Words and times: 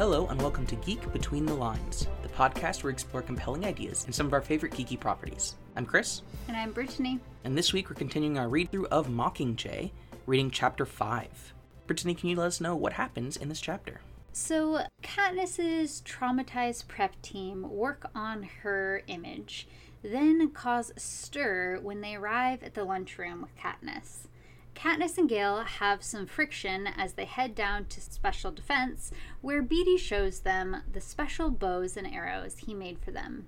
Hello, 0.00 0.26
and 0.28 0.40
welcome 0.40 0.64
to 0.64 0.76
Geek 0.76 1.12
Between 1.12 1.44
the 1.44 1.52
Lines, 1.52 2.08
the 2.22 2.28
podcast 2.30 2.82
where 2.82 2.88
we 2.88 2.94
explore 2.94 3.20
compelling 3.20 3.66
ideas 3.66 4.06
and 4.06 4.14
some 4.14 4.24
of 4.24 4.32
our 4.32 4.40
favorite 4.40 4.72
geeky 4.72 4.98
properties. 4.98 5.56
I'm 5.76 5.84
Chris, 5.84 6.22
And 6.48 6.56
I'm 6.56 6.72
Brittany. 6.72 7.20
and 7.44 7.54
this 7.54 7.74
week 7.74 7.90
we're 7.90 7.96
continuing 7.96 8.38
our 8.38 8.48
read 8.48 8.72
through 8.72 8.86
of 8.86 9.08
Mockingjay, 9.08 9.90
reading 10.24 10.50
chapter 10.50 10.86
5. 10.86 11.52
Brittany, 11.86 12.14
can 12.14 12.30
you 12.30 12.36
let 12.36 12.46
us 12.46 12.62
know 12.62 12.74
what 12.74 12.94
happens 12.94 13.36
in 13.36 13.50
this 13.50 13.60
chapter? 13.60 14.00
So, 14.32 14.86
Katniss's 15.02 16.00
traumatized 16.06 16.88
prep 16.88 17.20
team 17.20 17.68
work 17.68 18.08
on 18.14 18.44
her 18.62 19.02
image, 19.06 19.68
then 20.00 20.48
cause 20.52 20.94
a 20.96 21.00
stir 21.00 21.78
when 21.82 22.00
they 22.00 22.14
arrive 22.14 22.62
at 22.62 22.72
the 22.72 22.84
lunchroom 22.84 23.42
with 23.42 23.54
Katniss. 23.54 24.28
Katniss 24.74 25.18
and 25.18 25.28
Gale 25.28 25.60
have 25.60 26.02
some 26.02 26.26
friction 26.26 26.86
as 26.86 27.12
they 27.12 27.24
head 27.24 27.54
down 27.54 27.84
to 27.86 28.00
Special 28.00 28.50
Defense, 28.50 29.10
where 29.40 29.62
Beetee 29.62 29.98
shows 29.98 30.40
them 30.40 30.82
the 30.90 31.00
special 31.00 31.50
bows 31.50 31.96
and 31.96 32.06
arrows 32.06 32.58
he 32.58 32.74
made 32.74 32.98
for 32.98 33.10
them. 33.10 33.46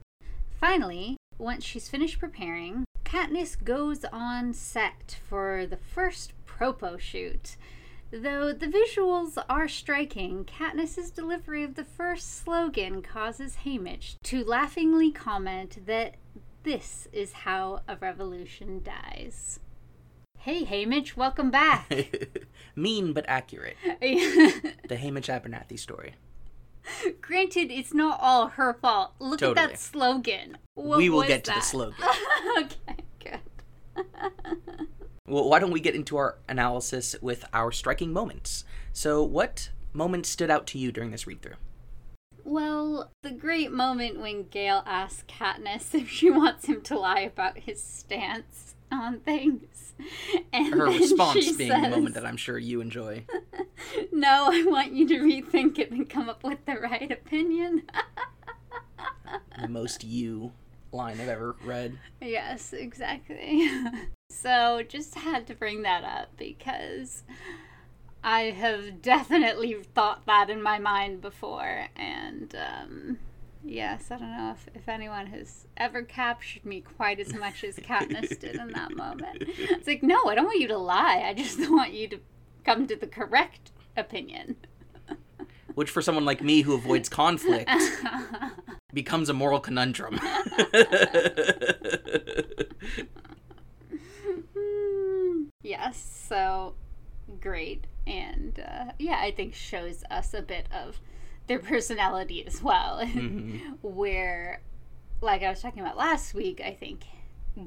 Finally, 0.60 1.16
once 1.38 1.64
she's 1.64 1.88
finished 1.88 2.20
preparing, 2.20 2.84
Katniss 3.04 3.62
goes 3.62 4.04
on 4.12 4.52
set 4.52 5.18
for 5.28 5.66
the 5.66 5.76
first 5.76 6.32
propo 6.46 6.98
shoot. 6.98 7.56
Though 8.10 8.52
the 8.52 8.66
visuals 8.66 9.42
are 9.48 9.68
striking, 9.68 10.44
Katniss's 10.44 11.10
delivery 11.10 11.64
of 11.64 11.76
the 11.76 11.84
first 11.84 12.42
slogan 12.42 13.00
causes 13.00 13.58
Haymitch 13.64 14.16
to 14.24 14.44
laughingly 14.44 15.10
comment 15.10 15.86
that 15.86 16.16
this 16.62 17.08
is 17.12 17.32
how 17.32 17.80
a 17.88 17.96
revolution 17.96 18.82
dies. 18.82 19.58
Hey 20.44 20.64
Haymitch, 20.64 21.16
welcome 21.16 21.52
back. 21.52 21.88
mean 22.76 23.12
but 23.12 23.24
accurate. 23.28 23.76
The 23.84 24.96
Haymitch 24.96 25.28
Abernathy 25.28 25.78
story. 25.78 26.14
Granted, 27.20 27.70
it's 27.70 27.94
not 27.94 28.18
all 28.20 28.48
her 28.48 28.74
fault. 28.74 29.12
Look 29.20 29.40
at 29.40 29.54
that 29.54 29.78
slogan. 29.78 30.58
What 30.74 30.98
we 30.98 31.08
will 31.10 31.22
get 31.22 31.44
to 31.44 31.52
the 31.52 31.60
slogan. 31.60 31.94
okay, 32.58 32.96
good. 33.22 34.04
Well, 35.28 35.48
why 35.48 35.60
don't 35.60 35.70
we 35.70 35.78
get 35.78 35.94
into 35.94 36.16
our 36.16 36.38
analysis 36.48 37.14
with 37.22 37.44
our 37.52 37.70
striking 37.70 38.12
moments? 38.12 38.64
So, 38.92 39.22
what 39.22 39.70
moments 39.92 40.28
stood 40.28 40.50
out 40.50 40.66
to 40.68 40.78
you 40.78 40.90
during 40.90 41.12
this 41.12 41.24
read 41.24 41.40
through? 41.40 41.54
Well, 42.42 43.12
the 43.22 43.30
great 43.30 43.70
moment 43.70 44.18
when 44.18 44.48
Gale 44.48 44.82
asks 44.86 45.22
Katniss 45.28 45.94
if 45.94 46.10
she 46.10 46.30
wants 46.30 46.64
him 46.64 46.80
to 46.80 46.98
lie 46.98 47.20
about 47.20 47.58
his 47.58 47.80
stance 47.80 48.71
on 48.92 49.20
things. 49.20 49.94
And 50.52 50.74
Her 50.74 50.86
response 50.86 51.52
being 51.56 51.68
the 51.70 51.74
says, 51.80 51.90
moment 51.90 52.14
that 52.14 52.26
I'm 52.26 52.36
sure 52.36 52.58
you 52.58 52.80
enjoy. 52.80 53.24
No, 54.12 54.48
I 54.52 54.62
want 54.64 54.92
you 54.92 55.06
to 55.08 55.18
rethink 55.18 55.78
it 55.78 55.90
and 55.90 56.08
come 56.08 56.28
up 56.28 56.42
with 56.44 56.64
the 56.66 56.74
right 56.76 57.10
opinion. 57.10 57.82
The 59.60 59.68
most 59.68 60.02
you 60.04 60.52
line 60.92 61.20
I've 61.20 61.28
ever 61.28 61.56
read. 61.64 61.98
yes, 62.20 62.72
exactly. 62.72 63.68
so, 64.30 64.82
just 64.88 65.14
had 65.14 65.46
to 65.46 65.54
bring 65.54 65.82
that 65.82 66.04
up 66.04 66.28
because 66.36 67.22
I 68.24 68.44
have 68.50 69.02
definitely 69.02 69.74
thought 69.94 70.26
that 70.26 70.50
in 70.50 70.62
my 70.62 70.78
mind 70.78 71.20
before. 71.20 71.86
And, 71.96 72.54
um, 72.54 73.18
yes, 73.64 74.10
I 74.10 74.18
don't 74.18 74.36
know 74.36 74.54
if, 74.56 74.68
if 74.74 74.88
anyone 74.88 75.26
has 75.26 75.66
ever 75.76 76.02
captured 76.02 76.64
me 76.64 76.80
quite 76.80 77.20
as 77.20 77.34
much 77.34 77.64
as 77.64 77.76
Katniss 77.76 78.38
did 78.40 78.56
in 78.56 78.72
that 78.72 78.94
moment. 78.96 79.38
It's 79.40 79.86
like, 79.86 80.02
no, 80.02 80.24
I 80.26 80.34
don't 80.34 80.46
want 80.46 80.60
you 80.60 80.68
to 80.68 80.78
lie. 80.78 81.22
I 81.26 81.34
just 81.34 81.58
want 81.70 81.92
you 81.92 82.08
to 82.08 82.20
come 82.64 82.86
to 82.86 82.96
the 82.96 83.06
correct 83.06 83.72
opinion. 83.96 84.56
Which, 85.74 85.90
for 85.90 86.02
someone 86.02 86.24
like 86.24 86.42
me 86.42 86.62
who 86.62 86.74
avoids 86.74 87.08
conflict, 87.08 87.70
becomes 88.92 89.28
a 89.28 89.32
moral 89.32 89.58
conundrum. 89.60 90.20
yes, 95.62 96.26
so 96.28 96.74
great. 97.40 97.86
And 98.06 98.60
uh, 98.60 98.92
yeah, 98.98 99.18
I 99.20 99.30
think 99.30 99.54
shows 99.54 100.04
us 100.10 100.34
a 100.34 100.42
bit 100.42 100.66
of 100.72 101.00
their 101.52 101.58
personality 101.58 102.46
as 102.46 102.62
well. 102.62 103.00
Mhm. 103.12 103.76
Where, 103.82 104.62
like 105.20 105.42
I 105.42 105.50
was 105.50 105.60
talking 105.60 105.82
about 105.82 105.98
last 105.98 106.32
week, 106.32 106.62
I 106.64 106.72
think 106.72 107.04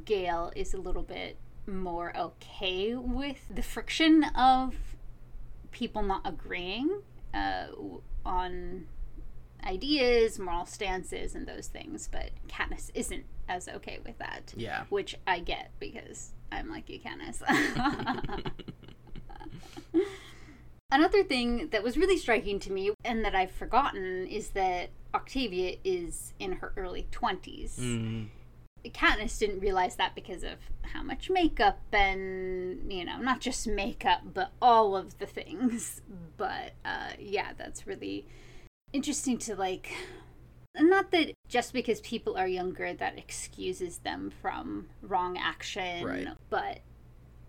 Gale 0.05 0.51
is 0.55 0.73
a 0.73 0.77
little 0.77 1.03
bit 1.03 1.37
more 1.67 2.15
okay 2.17 2.95
with 2.95 3.37
the 3.53 3.61
friction 3.61 4.23
of 4.35 4.73
people 5.71 6.01
not 6.01 6.21
agreeing 6.25 7.01
uh, 7.33 7.67
on 8.25 8.87
ideas, 9.63 10.39
moral 10.39 10.65
stances, 10.65 11.35
and 11.35 11.47
those 11.47 11.67
things. 11.67 12.09
But 12.11 12.31
Katniss 12.47 12.89
isn't 12.95 13.25
as 13.47 13.67
okay 13.67 13.99
with 14.03 14.17
that 14.17 14.51
yeah. 14.57 14.85
which 14.89 15.15
I 15.27 15.37
get 15.39 15.69
because 15.79 16.31
I'm 16.51 16.69
like 16.71 16.89
you, 16.89 16.99
Candace. 16.99 17.43
Another 20.95 21.25
thing 21.25 21.67
that 21.71 21.83
was 21.83 21.97
really 21.97 22.15
striking 22.17 22.57
to 22.61 22.71
me 22.71 22.91
and 23.03 23.25
that 23.25 23.35
I've 23.35 23.51
forgotten 23.51 24.25
is 24.27 24.51
that 24.51 24.91
Octavia 25.13 25.75
is 25.83 26.33
in 26.39 26.53
her 26.53 26.71
early 26.77 27.05
20s. 27.11 27.77
Mm. 27.77 28.27
Katniss 28.85 29.37
didn't 29.37 29.59
realize 29.59 29.97
that 29.97 30.15
because 30.15 30.43
of 30.43 30.53
how 30.83 31.03
much 31.03 31.29
makeup 31.29 31.79
and, 31.91 32.89
you 32.89 33.03
know, 33.03 33.17
not 33.17 33.41
just 33.41 33.67
makeup, 33.67 34.21
but 34.33 34.51
all 34.61 34.95
of 34.95 35.17
the 35.17 35.25
things. 35.25 36.01
But 36.37 36.73
uh, 36.83 37.11
yeah, 37.17 37.51
that's 37.57 37.87
really 37.87 38.25
interesting 38.91 39.37
to 39.39 39.55
like. 39.55 39.91
Not 40.77 41.11
that 41.11 41.31
just 41.47 41.71
because 41.71 42.01
people 42.01 42.37
are 42.37 42.47
younger, 42.47 42.93
that 42.93 43.17
excuses 43.17 43.99
them 43.99 44.31
from 44.41 44.87
wrong 45.01 45.37
action, 45.37 46.05
Right. 46.05 46.27
but 46.49 46.79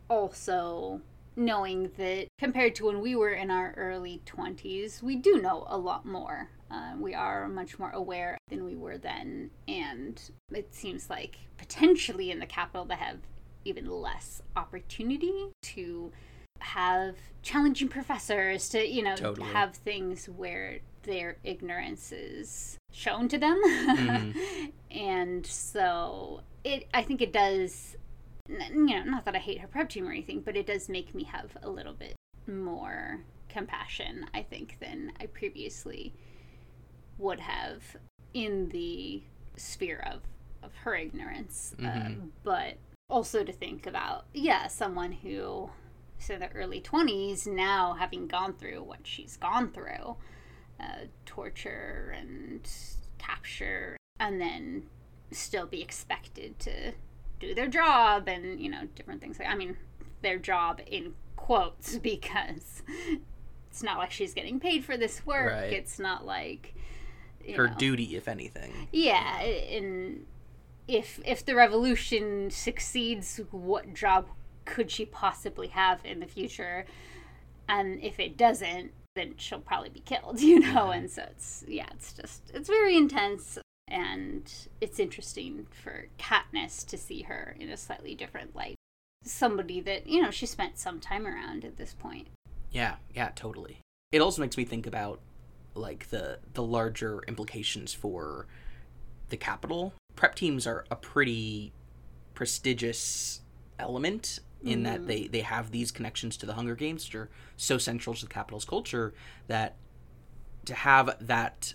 also 0.09 1.01
knowing 1.37 1.91
that 1.97 2.27
compared 2.39 2.75
to 2.77 2.87
when 2.87 3.01
we 3.01 3.15
were 3.15 3.31
in 3.33 3.51
our 3.51 3.73
early 3.77 4.23
20s, 4.27 5.03
we 5.03 5.17
do 5.17 5.41
know 5.41 5.65
a 5.69 5.77
lot 5.77 6.05
more. 6.07 6.49
Uh, 6.71 6.95
we 6.99 7.15
are 7.15 7.47
much 7.49 7.79
more 7.79 7.91
aware 7.91 8.37
than 8.49 8.65
we 8.65 8.75
were 8.75 8.99
then, 8.99 9.51
and 9.69 10.31
it 10.51 10.75
seems 10.75 11.09
like 11.09 11.37
potentially 11.59 12.31
in 12.31 12.41
the 12.41 12.47
Capitol 12.47 12.85
they 12.85 12.97
have 12.97 13.19
even 13.65 13.87
less 13.87 14.43
opportunity 14.57 15.51
to 15.63 16.11
have 16.61 17.17
challenging 17.43 17.89
professors 17.89 18.69
to 18.71 18.85
you 18.87 19.03
know 19.03 19.15
Totally. 19.15 19.47
have 19.49 19.75
things 19.77 20.27
where 20.27 20.79
their 21.03 21.37
ignorance 21.45 22.11
is 22.13 22.79
shown 22.93 23.29
to 23.29 23.39
them 23.39 23.61
Mhm. 23.65 24.73
and 24.91 25.47
so 25.47 26.41
it 26.65 26.89
i 26.95 27.03
think 27.03 27.21
it 27.21 27.33
does 27.33 27.96
you 28.49 28.87
know 28.87 29.03
not 29.05 29.25
that 29.25 29.35
i 29.35 29.39
hate 29.39 29.61
her 29.61 29.69
prep 29.69 29.89
team 29.89 30.07
or 30.07 30.11
anything 30.13 30.41
but 30.41 30.57
it 30.57 30.67
does 30.67 30.89
make 30.89 31.15
me 31.15 31.25
have 31.25 31.57
a 31.63 31.69
little 31.69 31.93
bit 31.95 32.15
more 32.47 33.21
compassion 33.49 34.27
i 34.35 34.43
think 34.43 34.77
than 34.81 35.13
i 35.21 35.27
previously 35.27 36.13
would 37.19 37.41
have 37.41 37.83
in 38.35 38.69
the 38.71 39.23
sphere 39.57 40.03
of 40.11 40.21
of 40.63 40.75
her 40.77 40.95
ignorance 40.95 41.75
uh, 41.79 41.83
Mhm. 41.83 42.31
but 42.43 42.77
also 43.09 43.45
to 43.45 43.53
think 43.53 43.87
about 43.87 44.27
yeah 44.35 44.67
someone 44.67 45.13
who 45.13 45.71
in 46.29 46.41
the 46.41 46.49
early 46.53 46.81
20s 46.81 47.47
now 47.47 47.93
having 47.95 48.27
gone 48.27 48.53
through 48.55 48.83
what 48.83 49.07
she's 49.07 49.37
gone 49.37 49.71
through 49.71 50.17
uh, 50.81 51.05
torture 51.25 52.13
and 52.19 52.69
capture 53.19 53.97
and 54.19 54.41
then 54.41 54.89
still 55.31 55.67
be 55.67 55.83
expected 55.83 56.59
to 56.59 56.93
do 57.41 57.55
their 57.55 57.69
job 57.69 58.29
and 58.29 58.61
you 58.61 58.71
know 58.71 58.83
different 58.95 59.21
things 59.21 59.39
like 59.39 59.49
i 59.49 59.55
mean 59.55 59.77
their 60.23 60.39
job 60.39 60.81
in 60.87 61.13
quotes 61.37 61.97
because 62.13 62.83
it's 63.71 63.83
not 63.83 63.99
like 63.99 64.11
she's 64.11 64.35
getting 64.35 64.59
paid 64.59 64.85
for 64.85 64.97
this 64.97 65.25
work 65.27 65.53
Right. 65.53 65.73
it's 65.73 65.99
not 65.99 66.25
like 66.27 66.75
Her 67.55 67.69
know, 67.69 67.75
duty, 67.75 68.17
if 68.17 68.27
anything. 68.29 68.73
yeah, 68.93 69.41
and 69.41 70.25
if 70.89 71.21
if 71.25 71.45
the 71.45 71.55
revolution 71.55 72.51
succeeds, 72.51 73.41
what 73.51 73.93
job 73.95 74.27
could 74.65 74.91
she 74.91 75.05
possibly 75.05 75.69
have 75.69 76.01
in 76.05 76.21
the 76.21 76.27
future? 76.27 76.87
And 77.69 78.01
if 78.03 78.19
it 78.19 78.37
doesn't, 78.37 78.93
then 79.15 79.35
she'll 79.37 79.61
probably 79.61 79.91
be 79.91 80.01
killed, 80.01 80.41
you 80.51 80.59
know. 80.61 80.91
And 80.91 81.11
so 81.11 81.23
it's 81.31 81.65
yeah, 81.69 81.87
it's 81.93 82.13
just 82.15 82.51
it's 82.55 82.69
very 82.69 82.97
intense, 82.97 83.59
and 83.89 84.53
it's 84.81 84.99
interesting 84.99 85.67
for 85.71 86.07
Katniss 86.19 86.87
to 86.89 86.99
see 86.99 87.23
her 87.23 87.57
in 87.59 87.69
a 87.69 87.77
slightly 87.77 88.15
different 88.15 88.55
light. 88.57 88.77
Somebody 89.25 89.81
that 89.81 90.07
you 90.07 90.21
know 90.23 90.31
she 90.31 90.47
spent 90.47 90.79
some 90.79 91.01
time 91.01 91.27
around 91.27 91.65
at 91.65 91.77
this 91.77 91.95
point. 91.95 92.29
Yeah, 92.71 92.97
yeah, 93.15 93.31
totally. 93.35 93.79
It 94.13 94.21
also 94.21 94.43
makes 94.43 94.57
me 94.57 94.65
think 94.65 94.87
about 94.87 95.21
like 95.75 96.09
the 96.11 96.39
the 96.55 96.63
larger 96.63 97.23
implications 97.29 97.93
for 97.93 98.47
the 99.29 99.37
Capitol. 99.37 99.93
Prep 100.15 100.35
teams 100.35 100.67
are 100.67 100.85
a 100.91 100.97
pretty 100.97 101.73
prestigious 102.35 103.41
element 103.79 104.39
in 104.63 104.83
that 104.85 105.03
Mhm. 105.03 105.07
they 105.07 105.27
they 105.29 105.41
have 105.43 105.71
these 105.71 105.91
connections 105.91 106.37
to 106.39 106.47
the 106.47 106.55
Hunger 106.55 106.75
Games, 106.75 107.07
which 107.07 107.15
are 107.15 107.31
so 107.57 107.79
central 107.79 108.15
to 108.15 108.23
the 108.27 108.33
Capitol's 108.33 108.65
culture 108.65 109.15
that 109.49 109.77
to 110.65 110.75
have 110.75 111.17
that 111.21 111.75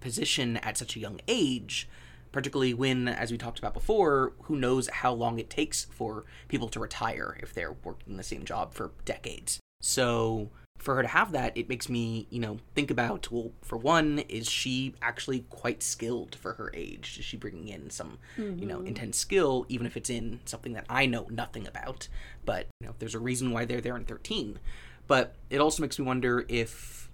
position 0.00 0.56
at 0.58 0.78
such 0.78 0.96
a 0.96 1.00
young 1.00 1.20
age, 1.28 1.88
particularly 2.32 2.74
when, 2.74 3.08
as 3.08 3.30
we 3.30 3.38
talked 3.38 3.58
about 3.58 3.74
before, 3.74 4.32
who 4.42 4.56
knows 4.56 4.88
how 4.88 5.12
long 5.12 5.38
it 5.38 5.50
takes 5.50 5.84
for 5.86 6.24
people 6.48 6.68
to 6.68 6.80
retire 6.80 7.36
if 7.40 7.52
they're 7.52 7.76
working 7.84 8.16
the 8.16 8.22
same 8.22 8.44
job 8.44 8.74
for 8.74 8.92
decades. 9.04 9.60
So 9.80 10.50
for 10.78 10.94
her 10.96 11.02
to 11.02 11.08
have 11.08 11.32
that, 11.32 11.56
it 11.56 11.68
makes 11.68 11.88
me, 11.88 12.26
you 12.30 12.40
know, 12.40 12.58
think 12.74 12.90
about 12.90 13.30
well, 13.30 13.52
for 13.62 13.76
one, 13.76 14.20
is 14.28 14.48
she 14.48 14.94
actually 15.02 15.40
quite 15.50 15.82
skilled 15.82 16.34
for 16.34 16.54
her 16.54 16.70
age? 16.74 17.16
Is 17.18 17.24
she 17.24 17.36
bringing 17.36 17.68
in 17.68 17.90
some, 17.90 18.18
you 18.36 18.66
know, 18.66 18.78
mm-hmm. 18.78 18.88
intense 18.88 19.18
skill, 19.18 19.66
even 19.68 19.86
if 19.86 19.96
it's 19.96 20.10
in 20.10 20.40
something 20.46 20.72
that 20.72 20.86
I 20.88 21.06
know 21.06 21.26
nothing 21.30 21.66
about? 21.66 22.08
But, 22.44 22.68
you 22.80 22.86
know, 22.86 22.94
there's 22.98 23.14
a 23.14 23.20
reason 23.20 23.52
why 23.52 23.66
they're 23.66 23.82
there 23.82 23.96
in 23.96 24.04
13. 24.04 24.58
But 25.06 25.34
it 25.50 25.60
also 25.60 25.82
makes 25.82 25.98
me 25.98 26.04
wonder 26.04 26.46
if 26.48 27.09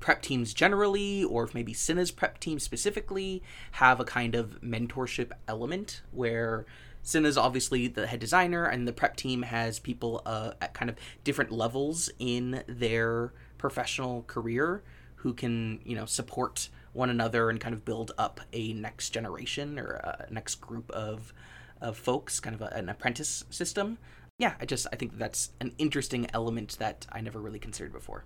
prep 0.00 0.22
teams 0.22 0.54
generally, 0.54 1.24
or 1.24 1.44
if 1.44 1.54
maybe 1.54 1.72
Cinna's 1.72 2.10
prep 2.10 2.38
team 2.40 2.58
specifically, 2.58 3.42
have 3.72 4.00
a 4.00 4.04
kind 4.04 4.34
of 4.34 4.60
mentorship 4.60 5.32
element 5.46 6.02
where 6.12 6.66
Cinna's 7.02 7.38
obviously 7.38 7.88
the 7.88 8.06
head 8.06 8.20
designer, 8.20 8.64
and 8.64 8.86
the 8.86 8.92
prep 8.92 9.16
team 9.16 9.42
has 9.42 9.78
people 9.78 10.22
uh, 10.26 10.52
at 10.60 10.74
kind 10.74 10.90
of 10.90 10.96
different 11.24 11.50
levels 11.50 12.10
in 12.18 12.62
their 12.66 13.32
professional 13.56 14.22
career 14.22 14.82
who 15.16 15.32
can, 15.34 15.80
you 15.84 15.96
know, 15.96 16.06
support 16.06 16.68
one 16.92 17.10
another 17.10 17.50
and 17.50 17.60
kind 17.60 17.74
of 17.74 17.84
build 17.84 18.12
up 18.18 18.40
a 18.52 18.72
next 18.72 19.10
generation 19.10 19.78
or 19.78 19.94
a 19.94 20.26
next 20.30 20.56
group 20.56 20.90
of 20.90 21.32
of 21.80 21.96
folks, 21.96 22.40
kind 22.40 22.54
of 22.54 22.62
a, 22.62 22.74
an 22.74 22.88
apprentice 22.88 23.44
system. 23.50 23.98
Yeah, 24.38 24.54
I 24.60 24.66
just 24.66 24.86
I 24.92 24.96
think 24.96 25.18
that's 25.18 25.50
an 25.60 25.72
interesting 25.78 26.28
element 26.34 26.76
that 26.78 27.06
I 27.10 27.20
never 27.20 27.40
really 27.40 27.58
considered 27.58 27.92
before. 27.92 28.24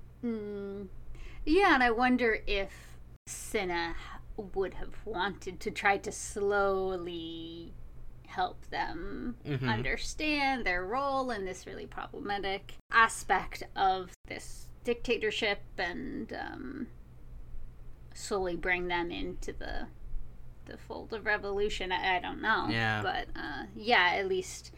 Yeah, 1.45 1.75
and 1.75 1.83
I 1.83 1.91
wonder 1.91 2.39
if 2.47 2.71
Cinna 3.27 3.95
would 4.37 4.75
have 4.75 4.95
wanted 5.05 5.61
to 5.61 5.71
try 5.71 5.99
to 5.99 6.13
slowly 6.13 7.73
help 8.27 8.65
them 8.71 9.37
understand 9.63 10.65
their 10.65 10.85
role 10.87 11.31
in 11.31 11.45
this 11.45 11.67
really 11.67 11.87
problematic 11.87 12.75
aspect 12.91 13.63
of 13.77 14.11
this 14.27 14.69
dictatorship 14.85 15.61
and 15.79 16.33
um, 16.33 16.87
slowly 18.15 18.57
bring 18.57 18.89
them 18.89 19.11
into 19.11 19.53
the 19.53 19.87
the 20.65 20.79
fold 20.79 21.13
of 21.13 21.27
revolution. 21.27 21.91
I, 21.91 22.17
I 22.17 22.21
don't 22.21 22.41
know, 22.41 22.69
Yeah. 22.71 23.03
but 23.03 23.27
uh, 23.37 23.65
yeah, 23.75 24.13
at 24.15 24.29
least 24.29 24.71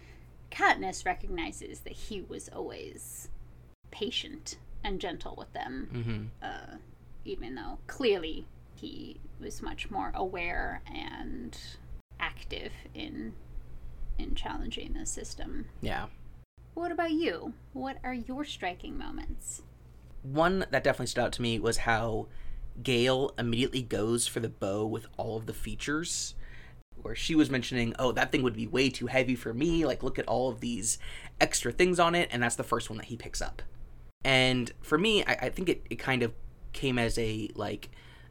Katniss 0.50 1.04
recognizes 1.04 1.80
that 1.80 1.92
he 1.92 2.22
was 2.22 2.48
always 2.48 3.28
patient 3.90 4.56
and 4.84 5.00
gentle 5.00 5.34
with 5.36 5.52
them 5.52 5.88
Mm-hmm. 5.92 6.22
uh, 6.42 6.76
even 7.24 7.54
though 7.54 7.78
clearly 7.86 8.46
he 8.76 9.16
was 9.40 9.62
much 9.62 9.90
more 9.90 10.12
aware 10.14 10.82
and 10.92 11.58
active 12.20 12.72
in 12.94 13.32
in 14.18 14.34
challenging 14.34 14.92
the 14.92 15.06
system. 15.06 15.66
Yeah. 15.80 16.06
What 16.74 16.92
about 16.92 17.10
you? 17.12 17.54
What 17.72 17.96
are 18.04 18.14
your 18.14 18.44
striking 18.44 18.96
moments? 18.98 19.62
one 20.22 20.60
that 20.70 20.82
definitely 20.82 21.06
stood 21.06 21.20
out 21.24 21.32
to 21.32 21.42
me 21.42 21.58
was 21.58 21.78
how 21.78 22.26
Gale 22.82 23.32
immediately 23.38 23.82
goes 23.82 24.26
for 24.26 24.40
the 24.40 24.48
bow 24.48 24.86
with 24.86 25.06
all 25.18 25.36
of 25.36 25.46
the 25.46 25.52
features. 25.52 26.34
Where 27.02 27.14
she 27.14 27.34
was 27.34 27.50
mentioning, 27.50 27.94
oh, 27.98 28.12
that 28.12 28.32
thing 28.32 28.42
would 28.42 28.56
be 28.56 28.66
way 28.66 28.88
too 28.88 29.06
heavy 29.06 29.34
for 29.34 29.52
me. 29.52 29.84
Like, 29.84 30.02
look 30.02 30.18
at 30.18 30.26
all 30.26 30.48
of 30.48 30.60
these 30.60 30.98
extra 31.40 31.72
things 31.72 32.00
on 32.00 32.14
it. 32.14 32.30
And 32.32 32.42
that's 32.42 32.56
the 32.56 32.62
first 32.64 32.88
one 32.88 32.96
that 32.96 33.06
he 33.06 33.16
picks 33.16 33.42
up. 33.42 33.60
And 34.24 34.72
for 34.80 34.98
me, 34.98 35.24
I, 35.24 35.32
I 35.42 35.48
think 35.50 35.68
it, 35.68 35.86
it 35.90 35.98
kind 35.98 36.22
of 36.22 36.32
came 36.72 36.98
as 36.98 37.18
a, 37.18 37.50
like, 37.54 37.90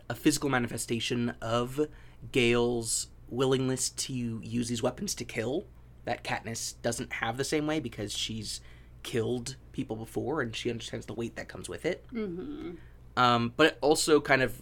a 0.09 0.15
physical 0.15 0.49
manifestation 0.49 1.35
of 1.41 1.87
Gale's 2.31 3.07
willingness 3.29 3.89
to 3.89 4.13
use 4.43 4.67
these 4.67 4.83
weapons 4.83 5.15
to 5.15 5.25
kill 5.25 5.65
that 6.05 6.23
Katniss 6.23 6.75
doesn't 6.81 7.13
have 7.13 7.37
the 7.37 7.43
same 7.43 7.65
way 7.67 7.79
because 7.79 8.11
she's 8.15 8.61
killed 9.03 9.55
people 9.71 9.95
before 9.95 10.41
and 10.41 10.55
she 10.55 10.69
understands 10.69 11.05
the 11.05 11.13
weight 11.13 11.35
that 11.35 11.47
comes 11.47 11.69
with 11.69 11.85
it. 11.85 12.05
Mm-hmm. 12.13 12.71
Um, 13.15 13.53
but 13.55 13.67
it 13.67 13.77
also 13.81 14.19
kind 14.19 14.41
of 14.41 14.61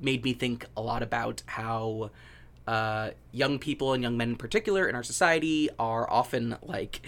made 0.00 0.24
me 0.24 0.32
think 0.32 0.66
a 0.76 0.80
lot 0.80 1.02
about 1.02 1.42
how 1.46 2.10
uh, 2.66 3.10
young 3.32 3.58
people 3.58 3.92
and 3.92 4.02
young 4.02 4.16
men 4.16 4.30
in 4.30 4.36
particular 4.36 4.88
in 4.88 4.94
our 4.94 5.02
society 5.02 5.68
are 5.78 6.08
often 6.10 6.56
like 6.62 7.00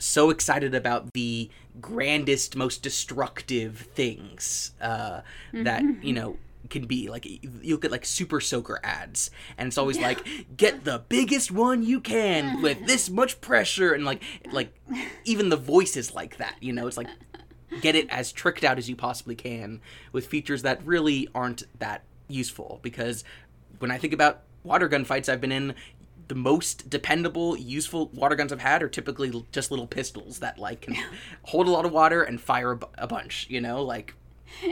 so 0.00 0.30
excited 0.30 0.74
about 0.74 1.12
the 1.12 1.50
grandest, 1.80 2.56
most 2.56 2.82
destructive 2.82 3.88
things 3.94 4.72
uh, 4.80 5.20
that 5.52 5.82
you 6.02 6.12
know 6.12 6.36
can 6.68 6.86
be 6.86 7.08
like 7.08 7.26
you 7.26 7.72
look 7.74 7.84
at 7.84 7.90
like 7.90 8.04
super 8.04 8.40
soaker 8.40 8.78
ads 8.84 9.30
and 9.58 9.66
it's 9.66 9.78
always 9.78 9.98
like 9.98 10.24
get 10.56 10.84
the 10.84 11.02
biggest 11.08 11.50
one 11.50 11.82
you 11.82 12.00
can 12.00 12.62
with 12.62 12.86
this 12.86 13.10
much 13.10 13.40
pressure 13.40 13.92
and 13.92 14.04
like 14.04 14.22
like 14.52 14.72
even 15.24 15.48
the 15.48 15.56
voice 15.56 15.96
is 15.96 16.14
like 16.14 16.36
that 16.36 16.56
you 16.60 16.72
know? 16.72 16.86
It's 16.86 16.96
like 16.96 17.08
get 17.80 17.94
it 17.94 18.08
as 18.10 18.32
tricked 18.32 18.64
out 18.64 18.78
as 18.78 18.88
you 18.88 18.96
possibly 18.96 19.34
can 19.34 19.80
with 20.12 20.26
features 20.26 20.62
that 20.62 20.84
really 20.84 21.28
aren't 21.34 21.62
that 21.78 22.02
useful 22.28 22.80
because 22.82 23.24
when 23.78 23.90
i 23.90 23.98
think 23.98 24.12
about 24.12 24.42
water 24.64 24.88
gun 24.88 25.04
fights 25.04 25.28
i've 25.28 25.40
been 25.40 25.52
in 25.52 25.74
the 26.30 26.34
most 26.36 26.88
dependable 26.88 27.56
useful 27.56 28.06
water 28.14 28.36
guns 28.36 28.52
i've 28.52 28.60
had 28.60 28.84
are 28.84 28.88
typically 28.88 29.44
just 29.50 29.72
little 29.72 29.88
pistols 29.88 30.38
that 30.38 30.58
like 30.58 30.82
can 30.82 30.94
hold 31.42 31.66
a 31.66 31.70
lot 31.70 31.84
of 31.84 31.90
water 31.90 32.22
and 32.22 32.40
fire 32.40 32.70
a, 32.70 32.76
bu- 32.76 32.86
a 32.96 33.08
bunch 33.08 33.48
you 33.50 33.60
know 33.60 33.82
like 33.82 34.14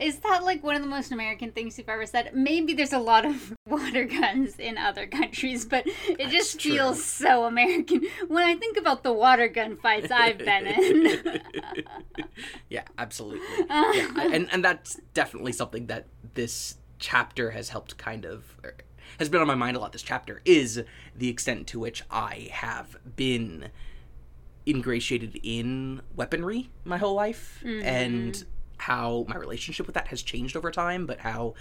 Is 0.00 0.18
that 0.20 0.44
like 0.44 0.62
one 0.62 0.76
of 0.76 0.82
the 0.82 0.88
most 0.88 1.12
American 1.12 1.50
things 1.52 1.78
you've 1.78 1.88
ever 1.88 2.04
said? 2.04 2.32
Maybe 2.34 2.72
there's 2.72 2.92
a 2.92 2.98
lot 2.98 3.24
of 3.24 3.54
water 3.66 4.04
guns 4.04 4.58
in 4.58 4.76
other 4.76 5.06
countries, 5.06 5.64
but 5.64 5.84
it 5.86 6.28
just 6.30 6.60
true. 6.60 6.72
feels 6.72 7.04
so 7.04 7.44
American 7.44 8.02
when 8.26 8.44
I 8.44 8.54
think 8.56 8.76
about 8.76 9.02
the 9.02 9.12
water 9.12 9.48
gun 9.48 9.76
fights 9.76 10.10
I've 10.10 10.38
been 10.38 10.66
in. 10.66 11.40
yeah, 12.68 12.84
absolutely. 12.96 13.40
Yeah, 13.68 14.32
and 14.32 14.48
and 14.52 14.64
that's 14.64 15.00
definitely 15.14 15.52
something 15.52 15.86
that 15.86 16.06
this 16.34 16.76
chapter 16.98 17.52
has 17.52 17.68
helped 17.68 17.96
kind 17.98 18.24
of 18.24 18.56
er, 18.64 18.74
has 19.18 19.28
been 19.28 19.40
on 19.40 19.46
my 19.46 19.54
mind 19.54 19.76
a 19.76 19.80
lot. 19.80 19.92
This 19.92 20.02
chapter 20.02 20.40
is 20.44 20.82
the 21.16 21.28
extent 21.28 21.66
to 21.68 21.78
which 21.80 22.02
I 22.10 22.48
have 22.52 22.96
been 23.16 23.70
ingratiated 24.66 25.40
in 25.42 26.02
weaponry 26.14 26.70
my 26.84 26.98
whole 26.98 27.14
life 27.14 27.62
and 27.84 28.44
how 28.78 29.24
my 29.28 29.36
relationship 29.36 29.86
with 29.86 29.94
that 29.94 30.08
has 30.08 30.22
changed 30.22 30.56
over 30.56 30.70
time, 30.70 31.06
but 31.06 31.20
how 31.20 31.54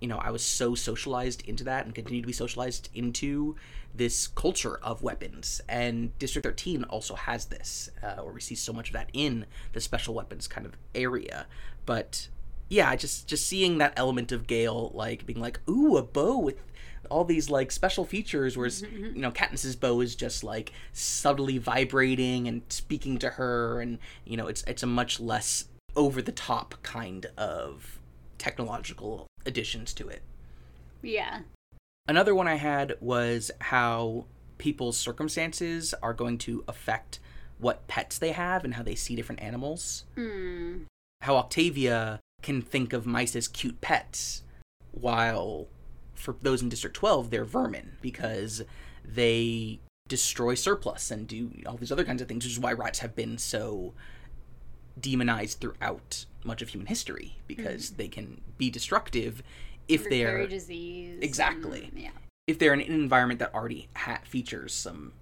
you 0.00 0.08
know, 0.08 0.18
I 0.18 0.30
was 0.30 0.44
so 0.44 0.74
socialized 0.74 1.48
into 1.48 1.64
that 1.64 1.86
and 1.86 1.94
continue 1.94 2.20
to 2.20 2.26
be 2.26 2.32
socialized 2.32 2.90
into 2.94 3.56
this 3.94 4.26
culture 4.26 4.76
of 4.82 5.02
weapons. 5.02 5.62
And 5.68 6.16
District 6.18 6.44
13 6.44 6.84
also 6.84 7.14
has 7.14 7.46
this, 7.46 7.90
uh, 8.02 8.16
where 8.16 8.34
we 8.34 8.40
see 8.40 8.56
so 8.56 8.72
much 8.72 8.88
of 8.88 8.92
that 8.94 9.08
in 9.14 9.46
the 9.72 9.80
special 9.80 10.12
weapons 10.12 10.46
kind 10.46 10.66
of 10.66 10.76
area. 10.94 11.46
But 11.86 12.28
yeah, 12.68 12.94
just 12.96 13.28
just 13.28 13.46
seeing 13.46 13.78
that 13.78 13.94
element 13.96 14.32
of 14.32 14.46
Gale 14.46 14.90
like 14.94 15.24
being 15.24 15.40
like, 15.40 15.60
ooh, 15.68 15.96
a 15.96 16.02
bow 16.02 16.38
with 16.38 16.60
all 17.10 17.24
these 17.24 17.50
like 17.50 17.70
special 17.72 18.04
features, 18.04 18.56
where 18.56 18.68
you 18.68 19.12
know 19.20 19.30
Katniss's 19.30 19.76
bow 19.76 20.00
is 20.00 20.14
just 20.14 20.44
like 20.44 20.72
subtly 20.92 21.58
vibrating 21.58 22.48
and 22.48 22.62
speaking 22.68 23.18
to 23.18 23.30
her, 23.30 23.80
and 23.80 23.98
you 24.24 24.36
know 24.36 24.46
it's 24.46 24.62
it's 24.64 24.82
a 24.82 24.86
much 24.86 25.20
less 25.20 25.66
over 25.96 26.20
the 26.20 26.32
top 26.32 26.74
kind 26.82 27.26
of 27.36 27.98
technological 28.38 29.26
additions 29.46 29.92
to 29.94 30.08
it. 30.08 30.22
yeah. 31.02 31.40
Another 32.06 32.34
one 32.34 32.46
I 32.48 32.56
had 32.56 32.96
was 33.00 33.50
how 33.60 34.26
people's 34.58 34.98
circumstances 34.98 35.94
are 36.02 36.12
going 36.12 36.36
to 36.38 36.62
affect 36.68 37.18
what 37.58 37.86
pets 37.88 38.18
they 38.18 38.32
have 38.32 38.62
and 38.64 38.74
how 38.74 38.82
they 38.82 38.94
see 38.94 39.16
different 39.16 39.40
animals. 39.40 40.04
Mm. 40.16 40.84
How 41.22 41.36
Octavia 41.36 42.20
can 42.42 42.60
think 42.60 42.92
of 42.92 43.06
mice 43.06 43.34
as 43.34 43.48
cute 43.48 43.80
pets, 43.80 44.42
while 44.90 45.66
for 46.14 46.36
those 46.42 46.62
in 46.62 46.68
District 46.68 46.94
12, 46.96 47.30
they're 47.30 47.44
vermin 47.44 47.96
because 48.00 48.62
they 49.04 49.80
destroy 50.08 50.54
surplus 50.54 51.10
and 51.10 51.26
do 51.26 51.50
all 51.66 51.76
these 51.76 51.92
other 51.92 52.04
kinds 52.04 52.20
of 52.20 52.28
things, 52.28 52.44
which 52.44 52.52
is 52.52 52.60
why 52.60 52.72
rats 52.72 52.98
have 53.00 53.14
been 53.14 53.38
so 53.38 53.94
demonized 54.98 55.60
throughout 55.60 56.26
much 56.44 56.62
of 56.62 56.68
human 56.68 56.86
history 56.86 57.36
because 57.46 57.86
mm-hmm. 57.86 57.96
they 57.96 58.08
can 58.08 58.40
be 58.58 58.70
destructive 58.70 59.42
if 59.88 60.08
they're 60.08 60.46
disease. 60.46 61.18
Exactly. 61.20 61.90
and- 61.90 62.02
yeah. 62.02 62.10
if 62.46 62.58
they're 62.58 62.74
in 62.74 62.80
an 62.80 62.92
environment 62.92 63.40
that 63.40 63.54
already 63.54 63.88
ha- 63.96 64.20
features 64.24 64.74
some 64.74 65.12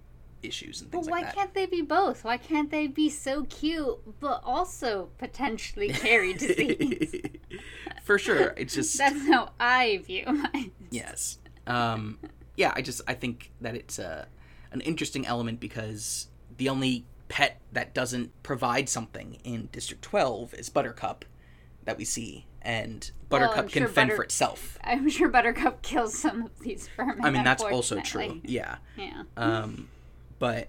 issues 0.43 0.81
and 0.81 0.91
things 0.91 1.07
why 1.07 1.21
like 1.21 1.25
that. 1.27 1.35
Why 1.35 1.41
can't 1.43 1.53
they 1.53 1.65
be 1.65 1.81
both? 1.81 2.23
Why 2.23 2.37
can't 2.37 2.69
they 2.69 2.87
be 2.87 3.09
so 3.09 3.43
cute 3.45 3.97
but 4.19 4.41
also 4.43 5.09
potentially 5.17 5.89
carry 5.89 6.33
disease? 6.33 7.23
For 8.03 8.17
sure, 8.19 8.53
it's 8.57 8.73
just 8.75 8.97
That's 8.97 9.27
how 9.27 9.51
I 9.59 10.01
view 10.05 10.25
mine. 10.27 10.71
yes. 10.91 11.39
Um, 11.65 12.19
yeah, 12.57 12.73
I 12.75 12.81
just 12.81 13.01
I 13.07 13.13
think 13.13 13.51
that 13.61 13.75
it's 13.75 13.97
a 13.99 14.27
an 14.71 14.81
interesting 14.81 15.25
element 15.25 15.59
because 15.59 16.27
the 16.57 16.69
only 16.69 17.05
pet 17.29 17.59
that 17.71 17.93
doesn't 17.93 18.31
provide 18.43 18.89
something 18.89 19.37
in 19.43 19.69
District 19.71 20.03
12 20.03 20.53
is 20.55 20.69
Buttercup, 20.69 21.25
that 21.85 21.97
we 21.97 22.05
see, 22.05 22.45
and 22.61 23.09
Buttercup 23.29 23.57
I'm 23.57 23.67
can 23.69 23.83
sure 23.83 23.87
fend 23.89 24.09
Butter- 24.09 24.15
for 24.17 24.23
itself. 24.23 24.77
I'm 24.83 25.09
sure 25.09 25.29
Buttercup 25.29 25.81
kills 25.81 26.17
some 26.17 26.43
of 26.43 26.59
these 26.59 26.89
vermin. 26.95 27.23
I 27.25 27.31
mean, 27.31 27.43
that's 27.43 27.63
also 27.63 27.99
true. 28.01 28.41
Yeah. 28.43 28.77
Yeah. 28.97 29.23
Um, 29.37 29.89
but 30.39 30.67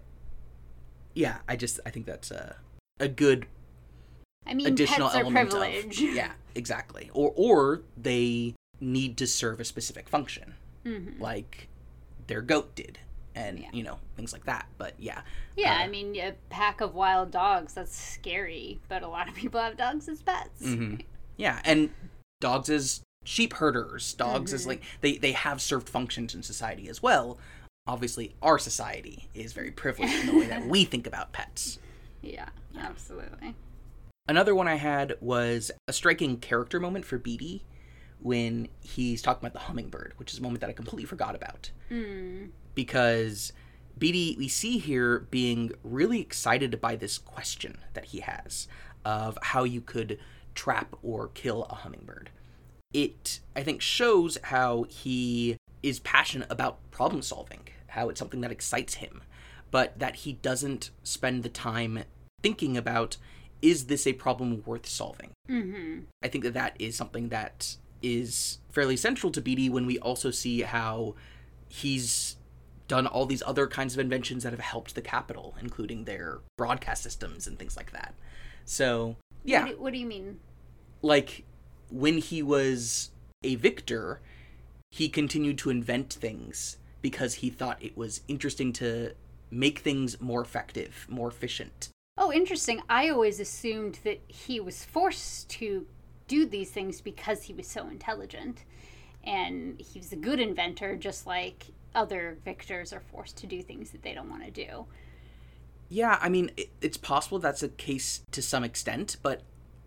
yeah, 1.15 1.39
I 1.49 1.57
just 1.57 1.81
I 1.85 1.91
think 1.91 2.07
that's 2.07 2.31
a 2.31 2.57
a 3.01 3.09
good 3.09 3.47
I 4.47 4.55
mean, 4.55 4.67
additional 4.69 5.09
pets 5.09 5.27
are 5.27 5.31
privilege. 5.31 6.01
of 6.03 6.15
yeah, 6.15 6.33
exactly. 6.55 7.11
Or 7.13 7.33
or 7.37 7.83
they 7.97 8.55
need 8.81 9.17
to 9.19 9.27
serve 9.27 9.61
a 9.61 9.65
specific 9.65 10.09
function, 10.09 10.55
Mhm. 10.85 11.19
like 11.21 11.69
their 12.27 12.43
goat 12.43 12.75
did, 12.75 12.99
and 13.35 13.59
Yeah. 13.59 13.71
you 13.73 13.83
know 13.83 13.99
things 14.17 14.33
like 14.33 14.45
that. 14.45 14.67
But 14.79 14.95
yeah, 14.99 15.23
Yeah, 15.57 15.75
Uh, 15.75 15.85
I 15.85 15.89
mean, 15.89 16.17
a 16.17 16.33
pack 16.51 16.81
of 16.81 16.95
wild 16.95 17.31
dogs, 17.31 17.75
that's 17.75 17.97
scary, 17.97 18.81
but 18.89 19.03
a 19.05 19.09
lot 19.09 19.29
of 19.29 19.35
people 19.37 19.61
have 19.61 19.77
dogs 19.77 20.09
as 20.09 20.21
pets. 20.23 20.61
hmm 20.63 20.97
yeah, 21.37 21.61
and 21.65 21.91
dogs 22.41 22.69
as 22.69 23.01
sheep 23.25 23.55
herders, 23.55 24.13
dogs 24.15 24.53
as 24.53 24.65
Mhm. 24.65 24.69
like 24.69 24.83
they 25.01 25.17
they 25.17 25.33
have 25.33 25.63
served 25.63 25.89
functions 25.89 26.35
in 26.35 26.43
society 26.43 26.89
as 26.89 27.03
well. 27.03 27.39
Obviously, 27.87 28.35
our 28.43 28.59
society 28.59 29.29
is 29.35 29.53
very 29.53 29.71
privileged 29.71 30.15
in 30.15 30.27
the 30.27 30.35
way 30.35 30.47
that 30.47 30.67
we 30.67 30.85
think 30.85 31.07
about 31.07 31.33
pets. 31.33 31.79
Yeah, 32.23 32.49
absolutely. 32.79 33.55
Another 34.27 34.55
one 34.55 34.69
I 34.69 34.77
had 34.77 35.17
was 35.21 35.71
a 35.87 35.93
striking 35.93 36.39
character 36.39 36.81
moment 36.81 37.05
for 37.05 37.19
Beetee 37.19 37.63
when 38.21 38.69
he's 38.81 39.21
talking 39.21 39.47
about 39.47 39.53
the 39.53 39.67
hummingbird, 39.67 40.15
which 40.17 40.33
is 40.33 40.39
a 40.39 40.43
moment 40.43 40.63
that 40.63 40.71
I 40.71 40.73
completely 40.73 41.05
forgot 41.05 41.35
about. 41.35 41.71
Mm. 41.91 42.51
Because 42.75 43.53
Beetee, 43.99 44.39
we 44.39 44.49
see 44.49 44.79
here 44.79 45.21
being 45.31 45.73
really 45.83 46.21
excited 46.21 46.81
by 46.81 46.97
this 46.97 47.19
question 47.19 47.79
that 47.93 48.07
he 48.07 48.21
has 48.21 48.67
of 49.05 49.39
how 49.43 49.65
you 49.65 49.83
could 49.83 50.19
trap 50.55 50.97
or 51.03 51.29
kill 51.29 51.65
a 51.65 51.75
hummingbird. 51.75 52.31
It, 52.95 53.41
I 53.55 53.63
think, 53.63 53.83
shows 53.83 54.39
how 54.45 54.85
he 54.85 55.57
is 55.83 56.01
passionate 56.01 56.51
about 56.51 56.79
problem 56.91 57.21
solving, 57.21 57.69
how 57.89 58.09
it's 58.09 58.19
something 58.19 58.41
that 58.41 58.53
excites 58.53 58.95
him, 58.95 59.23
but 59.71 59.99
that 59.99 60.17
he 60.17 60.33
doesn't 60.33 60.91
spend 61.03 61.43
the 61.43 61.51
time 61.51 62.05
thinking 62.43 62.77
about 62.77 63.19
is 63.65 63.87
this 63.87 64.07
a 64.07 64.13
problem 64.13 64.63
worth 64.67 64.87
solving? 64.87 65.31
hmm 65.49 66.01
I 66.23 66.29
think 66.29 66.45
that 66.45 66.55
that 66.55 66.77
is 66.79 66.95
something 66.97 67.31
that 67.31 67.77
is 68.03 68.59
fairly 68.71 68.97
central 68.97 69.33
to 69.33 69.41
Beetee 69.41 69.71
when 69.71 69.87
we 69.87 69.99
also 69.99 70.31
see 70.31 70.61
how 70.63 71.15
he's 71.69 72.37
done 72.87 73.07
all 73.07 73.25
these 73.25 73.43
other 73.47 73.67
kinds 73.67 73.95
of 73.95 74.01
inventions 74.01 74.43
that 74.43 74.53
have 74.53 74.61
helped 74.61 74.95
the 74.95 75.01
Capitol, 75.03 75.55
including 75.61 76.05
their 76.05 76.41
broadcast 76.59 77.03
systems 77.03 77.47
and 77.47 77.59
things 77.59 77.77
like 77.77 77.93
that. 77.93 78.15
So, 78.67 79.17
yeah, 79.43 79.63
What 79.65 79.71
do, 79.71 79.81
what 79.83 79.93
do 79.95 79.99
you 79.99 80.07
mean? 80.07 80.39
like 81.01 81.45
when 81.91 82.19
he 82.19 82.43
was 82.43 83.11
a 83.43 83.55
victor, 83.57 84.21
he 84.91 85.09
continued 85.09 85.59
to 85.59 85.71
invent 85.71 86.13
things 86.13 86.77
because 87.03 87.35
he 87.35 87.49
thought 87.51 87.83
it 87.83 87.97
was 87.97 88.21
interesting 88.29 88.73
to 88.75 89.13
make 89.51 89.79
things 89.81 90.21
more 90.21 90.41
effective, 90.43 91.07
more 91.09 91.29
efficient. 91.29 91.89
Oh, 92.17 92.33
interesting. 92.33 92.81
I 92.89 93.09
always 93.09 93.41
assumed 93.41 93.99
that 94.05 94.21
he 94.29 94.61
was 94.61 94.85
forced 94.85 95.49
to 95.51 95.87
do 96.29 96.47
these 96.47 96.71
things 96.71 97.01
because 97.01 97.45
he 97.45 97.53
was 97.53 97.67
so 97.67 97.89
intelligent. 97.89 98.65
And 99.25 99.81
he 99.81 99.99
was 99.99 100.13
a 100.13 100.17
good 100.17 100.39
inventor, 100.39 100.97
just 100.97 101.27
like 101.27 101.67
other 101.95 102.39
victors 102.45 102.93
are 102.93 103.01
forced 103.01 103.37
to 103.39 103.47
do 103.47 103.63
things 103.63 103.91
that 103.91 104.03
they 104.03 104.15
don't 104.15 104.31
want 104.31 104.45
to 104.45 104.51
do. 104.51 104.87
Yeah, 105.89 106.19
I 106.21 106.29
mean, 106.29 106.51
it, 106.57 106.71
it's 106.81 106.97
possible 106.97 107.39
that's 107.39 107.63
a 107.63 107.69
case 107.69 108.23
to 108.33 108.43
some 108.43 108.65
extent, 108.65 109.17
but 109.23 109.43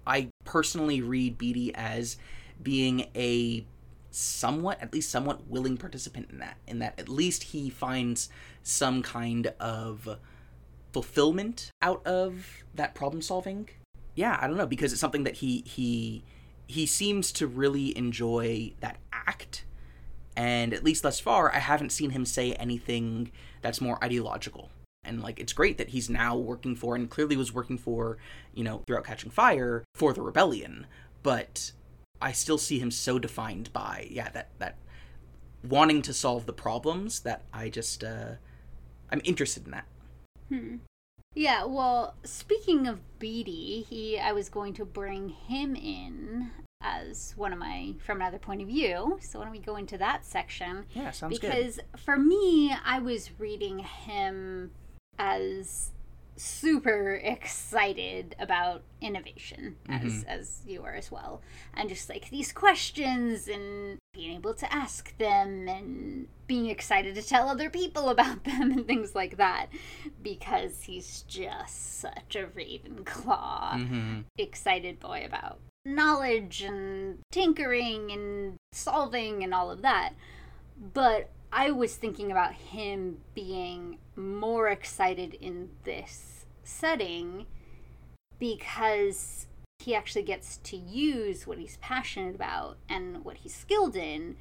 I 0.05 0.29
personally 0.45 1.01
read 1.01 1.37
Beetee 1.37 1.71
as 1.75 2.17
being 2.61 3.07
a 3.15 3.65
somewhat, 4.09 4.81
at 4.81 4.93
least 4.93 5.09
somewhat 5.09 5.47
willing 5.47 5.77
participant 5.77 6.29
in 6.31 6.39
that. 6.39 6.57
In 6.65 6.79
that, 6.79 6.99
at 6.99 7.09
least 7.09 7.43
he 7.43 7.69
finds 7.69 8.29
some 8.63 9.01
kind 9.01 9.47
of 9.59 10.17
fulfillment 10.93 11.71
out 11.81 12.05
of 12.05 12.63
that 12.75 12.95
problem 12.95 13.21
solving. 13.21 13.69
Yeah, 14.15 14.37
I 14.41 14.47
don't 14.47 14.57
know 14.57 14.67
because 14.67 14.91
it's 14.91 15.01
something 15.01 15.23
that 15.23 15.35
he 15.35 15.63
he 15.65 16.23
he 16.67 16.85
seems 16.85 17.31
to 17.33 17.47
really 17.47 17.97
enjoy 17.97 18.73
that 18.79 18.97
act. 19.13 19.65
And 20.35 20.73
at 20.73 20.83
least 20.83 21.01
thus 21.01 21.19
far, 21.19 21.51
I 21.53 21.59
haven't 21.59 21.91
seen 21.91 22.11
him 22.11 22.25
say 22.25 22.53
anything 22.53 23.31
that's 23.61 23.81
more 23.81 24.03
ideological 24.03 24.69
and 25.07 25.23
like 25.23 25.39
it's 25.39 25.53
great 25.53 25.77
that 25.77 25.89
he's 25.89 26.09
now 26.09 26.35
working 26.35 26.75
for 26.75 26.95
and 26.95 27.09
clearly 27.09 27.37
was 27.37 27.53
working 27.53 27.77
for 27.77 28.17
you 28.53 28.63
know 28.63 28.83
throughout 28.85 29.05
catching 29.05 29.31
fire 29.31 29.83
for 29.95 30.13
the 30.13 30.21
rebellion 30.21 30.85
but 31.23 31.71
i 32.21 32.31
still 32.31 32.57
see 32.57 32.77
him 32.77 32.91
so 32.91 33.17
defined 33.17 33.71
by 33.73 34.07
yeah 34.11 34.29
that 34.29 34.49
that 34.59 34.75
wanting 35.63 36.01
to 36.01 36.13
solve 36.13 36.45
the 36.45 36.53
problems 36.53 37.21
that 37.21 37.43
i 37.53 37.69
just 37.69 38.03
uh 38.03 38.33
i'm 39.11 39.21
interested 39.23 39.65
in 39.65 39.71
that 39.71 39.85
Hmm. 40.49 40.77
Yeah, 41.35 41.65
well, 41.65 42.15
speaking 42.23 42.87
of 42.87 42.99
Beetee, 43.19 43.85
he 43.85 44.19
I 44.19 44.31
was 44.31 44.49
going 44.49 44.73
to 44.73 44.85
bring 44.85 45.29
him 45.29 45.75
in 45.75 46.51
as 46.81 47.33
one 47.35 47.53
of 47.53 47.59
my 47.59 47.93
from 47.99 48.21
another 48.21 48.39
point 48.39 48.61
of 48.61 48.67
view. 48.67 49.17
So 49.21 49.39
why 49.39 49.45
don't 49.45 49.51
we 49.51 49.59
go 49.59 49.75
into 49.75 49.97
that 49.97 50.25
section? 50.25 50.85
yeah 50.93 51.11
sounds 51.11 51.37
good 51.39 51.51
because 51.51 51.79
for 51.95 52.17
me, 52.17 52.73
I 52.85 52.99
was 52.99 53.31
reading 53.39 53.79
him 53.79 54.71
as 55.19 55.91
super 56.35 57.15
excited 57.23 58.35
about 58.39 58.83
innovation 59.01 59.75
as 59.89 60.23
as 60.27 60.61
you 60.67 60.83
are 60.83 60.93
as 60.93 61.11
well 61.11 61.41
and 61.73 61.89
just 61.89 62.09
like 62.09 62.29
these 62.29 62.51
questions 62.51 63.47
and 63.47 63.97
being 64.17 64.35
able 64.35 64.53
to 64.55 64.73
ask 64.73 65.17
them 65.17 65.67
and 65.67 66.27
being 66.47 66.67
excited 66.67 67.15
to 67.15 67.21
tell 67.21 67.47
other 67.47 67.69
people 67.69 68.09
about 68.17 68.43
them 68.43 68.71
and 68.71 68.87
things 68.87 69.15
like 69.15 69.37
that 69.37 69.67
because 70.21 70.83
he's 70.83 71.21
just 71.23 71.99
such 71.99 72.35
a 72.35 72.45
ravenclaw 72.47 73.87
hmm 73.87 74.19
excited 74.37 74.99
boy 74.99 75.23
about 75.25 75.59
knowledge 75.87 76.61
and 76.61 77.19
tinkering 77.31 78.11
and 78.11 78.57
solving 78.71 79.43
and 79.43 79.53
all 79.53 79.71
of 79.71 79.81
that. 79.81 80.13
But 80.93 81.29
I 81.51 81.71
was 81.71 81.95
thinking 81.95 82.31
about 82.31 82.53
him 82.53 83.19
being 83.33 83.99
more 84.15 84.67
excited 84.67 85.33
in 85.35 85.69
this 85.85 86.45
setting 86.63 87.45
because 88.37 89.47
he 89.79 89.95
actually 89.95 90.23
gets 90.23 90.57
to 90.57 90.75
use 90.77 91.45
what 91.47 91.57
he's 91.57 91.77
passionate 91.77 92.35
about 92.35 92.77
and 92.89 93.23
what 93.23 93.37
he's 93.37 93.55
skilled 93.55 93.95
in 93.95 94.35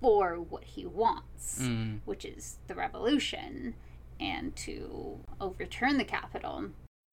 for 0.00 0.36
what 0.36 0.64
he 0.64 0.86
wants, 0.86 1.58
Mm. 1.60 2.00
which 2.04 2.24
is 2.24 2.58
the 2.66 2.74
revolution 2.74 3.74
and 4.20 4.54
to 4.56 5.20
overturn 5.40 5.98
the 5.98 6.04
Capitol 6.04 6.70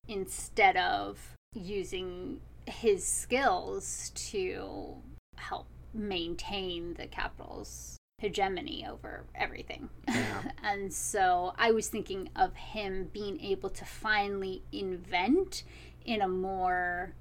instead 0.07 0.75
of 0.77 1.35
using 1.53 2.41
his 2.67 3.05
skills 3.05 4.11
to 4.15 4.95
help 5.35 5.67
maintain 5.93 6.95
the 6.95 7.07
Capitol's 7.07 7.97
hegemony 8.19 8.85
over 8.89 9.25
everything. 9.35 9.89
Yeah. 10.07 10.51
and 10.63 10.93
so 10.93 11.53
I 11.57 11.71
was 11.71 11.89
thinking 11.89 12.29
of 12.35 12.55
him 12.55 13.09
being 13.13 13.39
able 13.41 13.69
to 13.71 13.85
finally 13.85 14.63
invent 14.71 15.63
in 16.05 16.21
a 16.21 16.27
more 16.27 17.13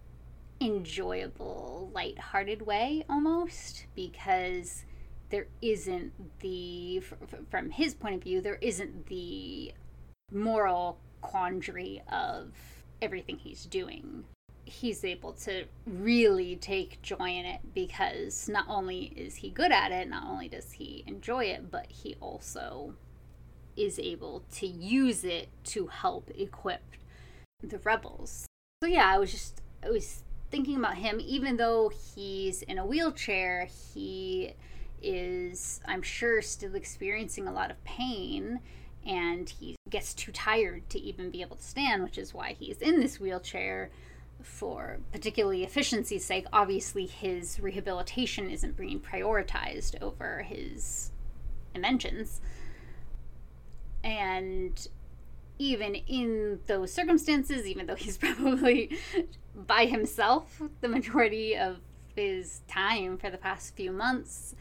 enjoyable, 0.61 1.91
light-hearted 1.95 2.63
way 2.63 3.05
almost 3.09 3.87
because 3.95 4.85
there 5.31 5.47
isn't 5.63 6.13
the 6.41 7.03
from 7.51 7.71
his 7.71 7.95
point 7.95 8.15
of 8.15 8.23
view 8.23 8.41
there 8.41 8.59
isn't 8.61 9.07
the 9.07 9.73
moral 10.31 10.99
quandary 11.21 12.03
of 12.11 12.53
everything 13.03 13.39
he's 13.39 13.65
doing. 13.67 14.25
He's 14.67 15.05
able 15.05 15.33
to 15.33 15.65
really 15.87 16.57
take 16.57 17.03
joy 17.03 17.31
in 17.31 17.47
it 17.47 17.61
because 17.75 18.49
not 18.49 18.67
only 18.69 19.13
is 19.17 19.37
he 19.37 19.51
good 19.51 19.73
at 19.73 19.93
it 19.93 20.09
not 20.09 20.27
only 20.27 20.49
does 20.49 20.73
he 20.73 21.05
enjoy 21.07 21.45
it 21.45 21.71
but 21.71 21.87
he 21.89 22.17
also 22.21 22.95
is 23.77 23.99
able 23.99 24.45
to 24.53 24.67
use 24.67 25.25
it 25.25 25.49
to 25.65 25.89
help 25.89 26.31
equip 26.37 26.83
the 27.63 27.79
rebels. 27.79 28.47
So 28.83 28.89
yeah 28.89 29.11
i 29.13 29.19
was 29.19 29.31
just 29.31 29.61
i 29.83 29.91
was 29.91 30.23
thinking 30.55 30.77
about 30.77 30.95
him 30.97 31.21
even 31.21 31.57
though 31.57 31.91
he's 32.15 32.63
in 32.63 32.79
a 32.79 32.87
wheelchair 32.87 33.67
he 33.93 34.55
is 35.03 35.81
i'm 35.87 36.01
sure 36.01 36.41
still 36.41 36.77
experiencing 36.77 37.49
a 37.49 37.53
lot 37.53 37.73
of 37.73 37.83
pain 37.83 38.61
and 39.05 39.51
he 39.51 39.75
gets 39.91 40.15
too 40.15 40.31
tired 40.31 40.89
to 40.89 41.01
even 41.01 41.29
be 41.29 41.41
able 41.41 41.57
to 41.57 41.63
stand 41.65 42.05
which 42.05 42.17
is 42.17 42.33
why 42.33 42.53
he's 42.53 42.79
in 42.79 43.01
this 43.01 43.19
wheelchair 43.19 43.91
for 44.45 44.99
particularly 45.13 45.65
efficiency's 45.65 46.25
sake. 46.25 46.47
Obviously 46.53 47.07
his 47.07 47.59
rehabilitation 47.61 48.51
isn't 48.51 48.77
being 48.77 49.01
prioritized 49.01 50.01
over 50.01 50.43
his 50.43 51.11
inventions. 51.75 52.41
And 54.03 54.87
even 55.59 55.95
in 55.95 56.61
those 56.67 56.93
circumstances 56.93 57.67
even 57.67 57.87
though 57.87 57.95
he's 57.95 58.19
probably 58.27 58.97
by 59.55 59.87
himself 59.87 60.61
the 60.81 60.89
majority 60.89 61.57
of 61.57 61.79
his 62.17 62.61
time 62.69 63.19
for 63.19 63.31
the 63.31 63.39
past 63.39 63.75
few 63.77 63.91
months. 63.93 64.55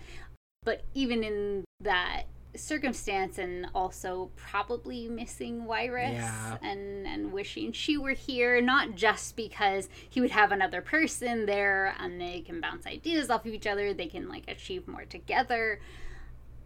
But 0.65 0.83
even 0.93 1.23
in 1.23 1.65
that 1.81 2.23
circumstance 2.55 3.37
and 3.39 3.65
also 3.73 4.29
probably 4.35 5.07
missing 5.07 5.65
Wiress 5.65 6.13
Yeah. 6.13 6.57
and 6.61 7.07
and 7.07 7.31
wishing 7.33 7.71
she 7.71 7.97
were 7.97 8.11
here 8.11 8.61
not 8.61 8.93
just 8.95 9.35
because 9.35 9.89
he 10.07 10.21
would 10.21 10.29
have 10.31 10.51
another 10.51 10.79
person 10.81 11.47
there 11.47 11.95
and 11.99 12.21
they 12.21 12.41
can 12.41 12.61
bounce 12.61 12.85
ideas 12.85 13.31
off 13.31 13.45
of 13.47 13.53
each 13.53 13.65
other 13.65 13.91
they 13.91 14.05
can 14.05 14.29
like 14.29 14.43
achieve 14.47 14.87
more 14.87 15.03
together 15.05 15.79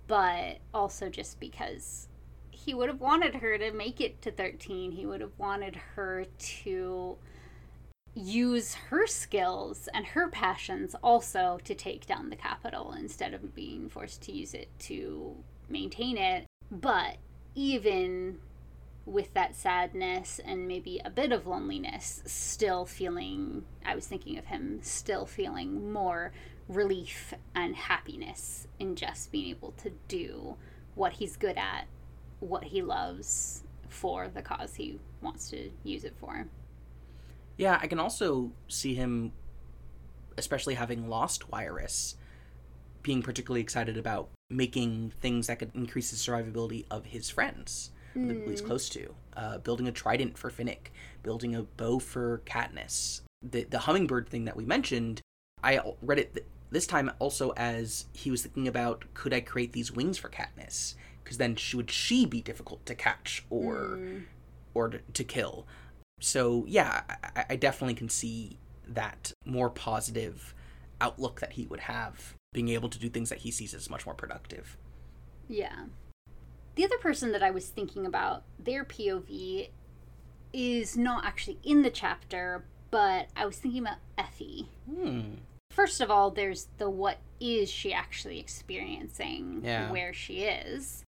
but 0.07 0.57
also 0.74 1.07
just 1.10 1.39
because 1.39 2.10
he 2.65 2.73
would 2.73 2.89
have 2.89 3.01
wanted 3.01 3.35
her 3.35 3.57
to 3.57 3.71
make 3.71 4.01
it 4.01 4.21
to 4.21 4.31
13 4.31 4.91
he 4.91 5.05
would 5.05 5.21
have 5.21 5.37
wanted 5.37 5.75
her 5.95 6.25
to 6.37 7.17
use 8.17 8.73
her 8.73 9.05
skills 9.05 9.87
and 9.93 10.07
her 10.07 10.27
passions 10.27 10.95
also 11.03 11.59
to 11.63 11.75
take 11.75 12.05
down 12.07 12.29
the 12.29 12.35
Capitol 12.35 12.95
instead 12.97 13.33
of 13.33 13.53
being 13.53 13.87
forced 13.87 14.21
to 14.23 14.31
use 14.31 14.53
it 14.53 14.69
to 14.79 15.35
maintain 15.69 16.17
it. 16.17 16.45
But 16.71 17.17
even 17.53 18.39
with 19.05 19.33
that 19.35 19.55
sadness 19.55 20.39
and 20.43 20.67
maybe 20.67 20.99
a 21.05 21.09
bit 21.09 21.31
of 21.31 21.45
loneliness, 21.45 22.23
still 22.25 22.85
feeling, 22.85 23.63
I 23.85 23.95
was 23.95 24.07
thinking 24.07 24.37
of 24.37 24.45
him 24.45 24.79
still 24.81 25.25
feeling 25.25 25.93
more 25.93 26.31
relief 26.67 27.33
and 27.55 27.75
happiness 27.75 28.67
in 28.79 28.95
just 28.95 29.31
being 29.31 29.49
able 29.49 29.71
to 29.83 29.91
do 30.07 30.55
what 30.95 31.13
he's 31.13 31.37
good 31.37 31.57
at, 31.57 31.85
what 32.39 32.65
he 32.65 32.82
loves 32.82 33.63
for 33.89 34.27
the 34.27 34.41
cause 34.41 34.75
he 34.75 35.00
wants 35.22 35.50
to 35.50 35.72
use 35.84 36.03
it 36.03 36.15
for. 36.20 36.48
Yeah, 37.58 37.79
I 37.82 37.88
can 37.88 38.00
also 38.00 38.51
see 38.67 38.94
him, 38.94 39.32
especially 40.38 40.75
having 40.75 41.10
lost 41.10 41.51
Wiress, 41.51 42.15
being 43.01 43.24
particularly 43.24 43.62
excited 43.62 43.98
about 43.98 44.29
making 44.50 45.12
things 45.22 45.48
that 45.48 45.60
could 45.60 45.72
increase 45.74 46.12
the 46.12 46.17
survivability 46.17 46.86
of 46.91 47.06
his 47.06 47.29
friends, 47.29 47.91
the 48.13 48.34
people 48.34 48.51
he's 48.51 48.62
close 48.62 48.89
to. 48.89 49.13
Uh, 49.36 49.58
building 49.60 49.88
a 49.88 49.91
trident 49.91 50.38
for 50.38 50.50
Finnick, 50.50 50.89
building 51.24 51.56
a 51.56 51.63
bow 51.63 52.00
for 52.00 52.41
Katniss. 52.46 53.22
The 53.44 53.63
the 53.63 53.79
hummingbird 53.79 54.29
thing 54.29 54.46
that 54.46 54.56
we 54.56 54.65
mentioned, 54.65 55.22
I 55.63 55.79
read 56.01 56.20
it 56.20 56.34
th- 56.34 56.46
this 56.72 56.88
time 56.88 57.12
also 57.20 57.51
as 57.51 58.06
he 58.13 58.32
was 58.32 58.41
thinking 58.41 58.67
about 58.67 59.06
could 59.13 59.34
I 59.34 59.41
create 59.41 59.74
these 59.74 59.91
wings 59.91 60.17
for 60.17 60.29
Katniss? 60.29 60.96
Because 61.27 61.39
then 61.39 61.57
she, 61.57 61.75
would 61.75 61.91
she 61.91 62.25
be 62.25 62.39
difficult 62.41 62.86
to 62.86 62.96
catch 62.96 63.43
or 63.50 64.00
or 64.74 64.88
to, 64.88 65.00
to 65.12 65.24
kill? 65.25 65.67
So 66.22 66.63
yeah, 66.69 67.01
I, 67.36 67.46
I 67.50 67.55
definitely 67.57 67.96
can 67.96 68.07
see 68.07 68.60
that 68.88 69.34
more 69.43 69.69
positive 69.69 70.55
outlook 71.01 71.41
that 71.41 71.51
he 71.51 71.65
would 71.65 71.81
have, 71.81 72.34
being 72.53 72.69
able 72.69 72.88
to 72.88 72.98
do 72.98 73.10
things 73.10 73.27
that 73.27 73.39
he 73.39 73.51
sees 73.51 73.74
as 73.74 73.89
much 73.89 74.05
more 74.05 74.15
productive. 74.15 74.77
Yeah. 75.50 75.88
The 76.75 76.86
other 76.86 76.98
person 76.98 77.34
that 77.34 77.43
I 77.43 77.51
was 77.51 77.67
thinking 77.67 78.05
about, 78.05 78.43
their 78.57 78.86
POV 78.86 79.67
is 80.53 80.96
not 80.96 81.25
actually 81.25 81.60
in 81.62 81.81
the 81.81 81.89
chapter, 81.89 82.63
but 82.89 83.27
I 83.36 83.46
was 83.46 83.57
thinking 83.57 83.81
about 83.81 83.98
Effie. 84.17 84.69
Hmm. 84.89 85.22
First 85.72 86.00
of 86.00 86.10
all, 86.10 86.31
there's 86.31 86.69
the 86.77 86.89
what 86.89 87.17
is 87.41 87.69
she 87.69 87.91
actually 87.91 88.39
experiencing 88.39 89.60
Yeah. 89.62 89.91
where 89.91 90.13
she 90.13 90.43
is. 90.43 91.03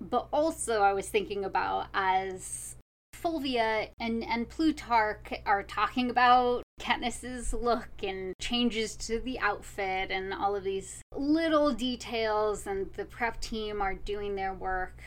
But 0.00 0.28
also 0.32 0.82
I 0.82 0.92
was 0.92 1.08
thinking 1.08 1.44
about 1.44 1.86
as 1.92 2.76
Fulvia 3.12 3.88
and, 4.00 4.24
and 4.24 4.48
Plutarch 4.48 5.32
are 5.44 5.62
talking 5.62 6.10
about 6.10 6.62
Katniss's 6.80 7.52
look 7.52 7.88
and 8.02 8.34
changes 8.40 8.96
to 8.96 9.20
the 9.20 9.38
outfit 9.40 10.10
and 10.10 10.32
all 10.32 10.56
of 10.56 10.64
these 10.64 11.02
little 11.14 11.72
details 11.72 12.66
and 12.66 12.90
the 12.94 13.04
prep 13.04 13.40
team 13.40 13.82
are 13.82 13.94
doing 13.94 14.36
their 14.36 14.54
work. 14.54 15.02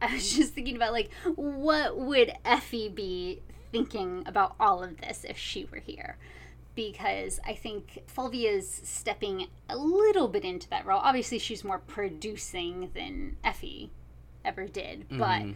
I 0.00 0.14
was 0.14 0.32
just 0.36 0.54
thinking 0.54 0.76
about 0.76 0.92
like 0.92 1.10
what 1.34 1.98
would 1.98 2.32
Effie 2.44 2.88
be 2.88 3.42
thinking 3.72 4.22
about 4.26 4.54
all 4.58 4.82
of 4.82 4.96
this 4.98 5.24
if 5.28 5.36
she 5.36 5.66
were 5.70 5.80
here? 5.80 6.16
Because 6.76 7.40
I 7.44 7.54
think 7.54 8.04
Fulvia's 8.06 8.68
stepping 8.84 9.48
a 9.68 9.76
little 9.76 10.28
bit 10.28 10.44
into 10.44 10.68
that 10.70 10.86
role. 10.86 11.00
Obviously, 11.02 11.38
she's 11.40 11.64
more 11.64 11.78
producing 11.80 12.90
than 12.94 13.38
Effie 13.42 13.90
ever 14.44 14.66
did, 14.68 15.06
but 15.08 15.42
Mhm. 15.42 15.54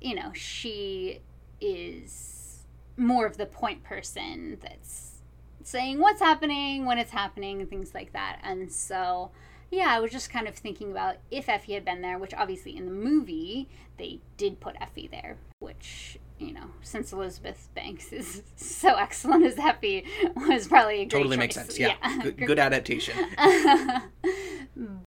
you 0.00 0.14
know, 0.14 0.32
she 0.32 1.20
is 1.60 2.64
more 2.96 3.26
of 3.26 3.36
the 3.36 3.44
point 3.44 3.82
person 3.82 4.56
that's 4.62 5.18
saying 5.62 5.98
what's 5.98 6.20
happening, 6.22 6.86
when 6.86 6.96
it's 6.98 7.10
happening, 7.10 7.60
and 7.60 7.68
things 7.68 7.92
like 7.94 8.12
that. 8.12 8.38
And 8.42 8.72
so, 8.72 9.30
yeah, 9.70 9.88
I 9.88 10.00
was 10.00 10.10
just 10.10 10.30
kind 10.30 10.48
of 10.48 10.54
thinking 10.54 10.90
about 10.90 11.16
if 11.30 11.48
Effie 11.48 11.74
had 11.74 11.84
been 11.84 12.00
there, 12.00 12.18
which 12.18 12.32
obviously 12.32 12.76
in 12.76 12.86
the 12.86 12.92
movie 12.92 13.68
they 13.98 14.20
did 14.38 14.58
put 14.60 14.74
Effie 14.80 15.08
there, 15.08 15.36
which, 15.58 16.18
you 16.40 16.54
know, 16.54 16.70
since 16.82 17.12
Elizabeth 17.12 17.68
Banks 17.74 18.12
is 18.12 18.42
so 18.56 18.94
excellent 18.96 19.44
as 19.44 19.58
Effie, 19.58 20.06
was 20.34 20.66
probably 20.66 20.94
a 20.94 20.98
great 20.98 21.10
Totally 21.10 21.36
makes 21.36 21.54
choice. 21.54 21.76
sense. 21.76 21.78
Yeah, 21.78 21.94
good, 22.22 22.36
good 22.38 22.58
adaptation. 22.58 23.14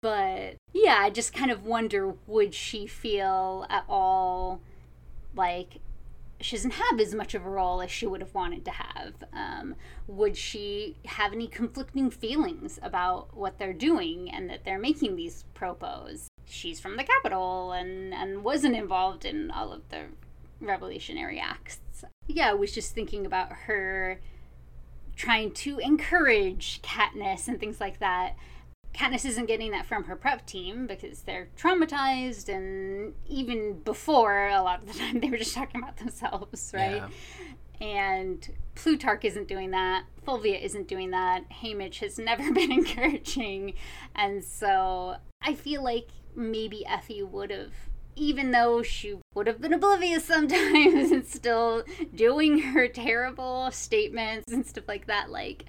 but 0.01 0.57
yeah, 0.73 0.97
I 1.01 1.11
just 1.11 1.33
kind 1.33 1.51
of 1.51 1.64
wonder 1.64 2.14
would 2.27 2.55
she 2.55 2.87
feel 2.87 3.67
at 3.69 3.85
all 3.88 4.61
like 5.35 5.81
she 6.41 6.57
doesn't 6.57 6.73
have 6.73 7.01
as 7.01 7.14
much 7.14 7.35
of 7.35 7.45
a 7.45 7.51
role 7.51 7.83
as 7.83 7.91
she 7.91 8.07
would 8.07 8.21
have 8.21 8.35
wanted 8.35 8.64
to 8.64 8.71
have? 8.71 9.14
Um, 9.33 9.75
would 10.07 10.37
she 10.37 10.97
have 11.05 11.33
any 11.33 11.49
conflicting 11.49 12.11
feelings 12.11 12.79
about 12.83 13.37
what 13.37 13.59
they're 13.59 13.73
doing 13.73 14.31
and 14.31 14.49
that 14.49 14.64
they're 14.64 14.79
making 14.79 15.17
these 15.17 15.45
propos? 15.55 16.29
She's 16.47 16.81
from 16.81 16.97
the 16.97 17.05
Capitol 17.05 17.73
and, 17.73 18.14
and 18.14 18.43
wasn't 18.43 18.77
involved 18.77 19.25
in 19.25 19.51
all 19.51 19.73
of 19.73 19.88
the 19.91 20.05
revolutionary 20.61 21.38
acts. 21.38 21.81
Yeah, 22.27 22.51
I 22.51 22.55
was 22.55 22.73
just 22.73 22.94
thinking 22.94 23.27
about 23.27 23.53
her 23.53 24.21
trying 25.16 25.51
to 25.51 25.79
encourage 25.79 26.81
Katniss 26.83 27.49
and 27.49 27.59
things 27.59 27.81
like 27.81 27.99
that. 27.99 28.37
Katniss 28.94 29.25
isn't 29.25 29.47
getting 29.47 29.73
that 29.73 29.87
from 29.87 30.05
her 30.05 30.16
prep 30.16 30.47
team 30.47 30.87
because 30.87 31.23
they're 31.23 31.49
traumatized, 31.57 32.49
and 32.49 33.14
even 33.27 33.81
before, 33.81 34.49
a 34.49 34.62
lot 34.62 34.81
of 34.81 34.92
the 34.92 34.99
time, 34.99 35.21
they 35.21 35.29
were 35.29 35.37
just 35.37 35.55
talking 35.55 35.83
about 35.83 35.97
themselves, 35.99 36.71
right? 36.75 36.97
Yeah. 36.97 37.09
And 37.81 38.49
Plutarch 38.75 39.25
isn't 39.25 39.47
doing 39.47 39.71
that. 39.71 40.05
Fulvia 40.25 40.59
isn't 40.59 40.88
doing 40.88 41.11
that. 41.11 41.49
Haymitch 41.51 41.99
has 41.99 42.18
never 42.18 42.53
been 42.53 42.73
encouraging. 42.73 43.75
And 44.14 44.42
so 44.44 45.16
I 45.42 45.55
feel 45.55 45.83
like 45.83 46.09
maybe 46.35 46.85
Effie 46.87 47.23
would 47.23 47.51
have, 47.51 47.73
even 48.19 48.51
though 48.51 48.83
she 48.83 49.17
would 49.35 49.47
have 49.47 49.61
been 49.61 49.73
oblivious 49.73 50.25
sometimes 50.25 51.11
and 51.13 51.27
still 51.27 51.85
doing 52.15 52.59
her 52.59 52.89
terrible 52.89 53.71
statements 53.71 54.53
and 54.53 54.67
stuff 54.67 54.85
like 54.89 55.07
that, 55.07 55.31
like, 55.31 55.65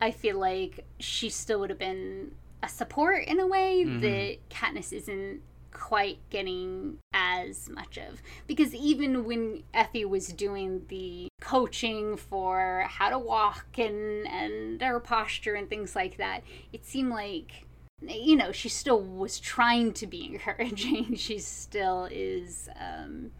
I 0.00 0.10
feel 0.10 0.38
like 0.38 0.86
she 0.98 1.28
still 1.30 1.60
would 1.60 1.70
have 1.70 1.78
been 1.78 2.32
a 2.62 2.68
support 2.68 3.24
in 3.26 3.40
a 3.40 3.46
way 3.46 3.84
Mhm. 3.86 4.00
that 4.02 4.48
Katniss 4.50 4.92
isn't 4.92 5.42
quite 5.72 6.18
getting 6.30 6.98
as 7.14 7.68
much 7.68 7.96
of. 7.96 8.20
Because 8.46 8.74
even 8.74 9.24
when 9.24 9.62
Effie 9.72 10.04
was 10.04 10.28
doing 10.28 10.84
the 10.88 11.28
coaching 11.40 12.16
for 12.16 12.84
how 12.88 13.08
to 13.08 13.18
walk 13.18 13.78
and, 13.78 14.26
and 14.26 14.82
her 14.82 15.00
posture 15.00 15.54
and 15.54 15.68
things 15.70 15.94
like 15.94 16.16
that, 16.18 16.42
it 16.72 16.84
seemed 16.84 17.10
like 17.10 17.66
you 18.02 18.34
know 18.36 18.50
she 18.52 18.68
still 18.68 19.00
was 19.00 19.38
trying 19.38 19.92
to 19.92 20.06
be 20.06 20.24
encouraging 20.24 21.14
she 21.16 21.38
still 21.38 22.08
is 22.10 22.68
um 22.80 23.30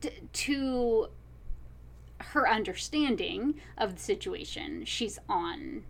d- 0.00 0.10
to 0.32 1.08
her 2.20 2.48
understanding 2.48 3.54
of 3.78 3.94
the 3.96 4.00
situation 4.00 4.84
she's 4.84 5.18
on 5.28 5.82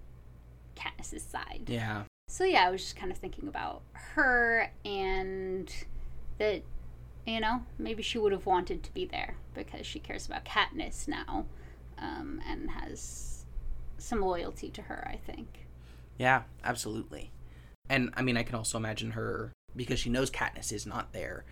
Katniss's 0.77 1.23
side 1.23 1.65
Yeah. 1.69 2.05
so 2.29 2.45
yeah, 2.45 2.67
I 2.67 2.71
was 2.71 2.83
just 2.83 2.97
kind 2.97 3.13
of 3.13 3.19
thinking 3.19 3.49
about 3.49 3.83
her 3.93 4.71
and 4.85 5.73
that 6.39 6.63
you 7.27 7.41
know 7.41 7.63
maybe 7.79 8.03
she 8.03 8.19
would 8.19 8.33
have 8.33 8.47
wanted 8.47 8.83
to 8.85 8.93
be 8.95 9.05
there 9.05 9.37
because 9.55 9.87
she 9.87 9.99
cares 10.01 10.27
about 10.27 10.45
Katniss 10.45 11.07
now 11.09 11.47
um, 11.99 12.41
and 12.49 12.71
has 12.71 13.45
some 13.99 14.21
loyalty 14.21 14.69
to 14.71 14.83
her. 14.83 15.07
I 15.09 15.17
think. 15.17 15.67
Yeah, 16.19 16.43
absolutely. 16.65 17.31
And 17.89 18.11
I 18.15 18.23
mean, 18.23 18.37
I 18.37 18.43
can 18.43 18.55
also 18.55 18.79
imagine 18.79 19.13
her 19.13 19.53
because 19.77 19.99
she 19.99 20.09
knows 20.11 20.31
Katniss 20.31 20.73
is 20.73 20.87
not 20.87 21.13
there, 21.13 21.45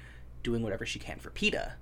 doing 0.42 0.62
whatever 0.62 0.86
she 0.86 0.98
can 0.98 1.18
for 1.18 1.30
Peeta 1.30 1.72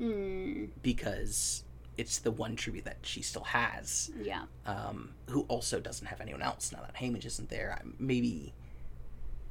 Mm, 0.00 0.70
because 0.82 1.64
it's 1.98 2.18
the 2.18 2.30
one 2.30 2.56
tribute 2.56 2.86
that 2.86 2.96
she 3.02 3.20
still 3.20 3.44
has. 3.44 4.10
yeah. 4.22 4.44
Um, 4.64 5.10
who 5.28 5.42
also 5.42 5.80
doesn't 5.80 6.06
have 6.06 6.20
anyone 6.22 6.40
else 6.40 6.72
now 6.72 6.80
that 6.80 6.94
Haymitch 6.96 7.26
isn't 7.26 7.50
there. 7.50 7.78
Maybe 7.98 8.54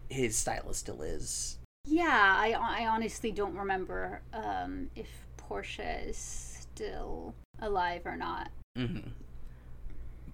his 0.09 0.35
stylist 0.35 0.79
still 0.79 1.03
is. 1.03 1.59
Yeah, 1.85 2.07
I, 2.09 2.53
I 2.53 2.87
honestly 2.87 3.31
don't 3.31 3.55
remember 3.55 4.21
um, 4.33 4.89
if 4.95 5.07
Portia 5.37 5.99
is 6.07 6.17
still 6.17 7.35
alive 7.59 8.01
or 8.05 8.15
not. 8.17 8.49
hmm 8.75 9.09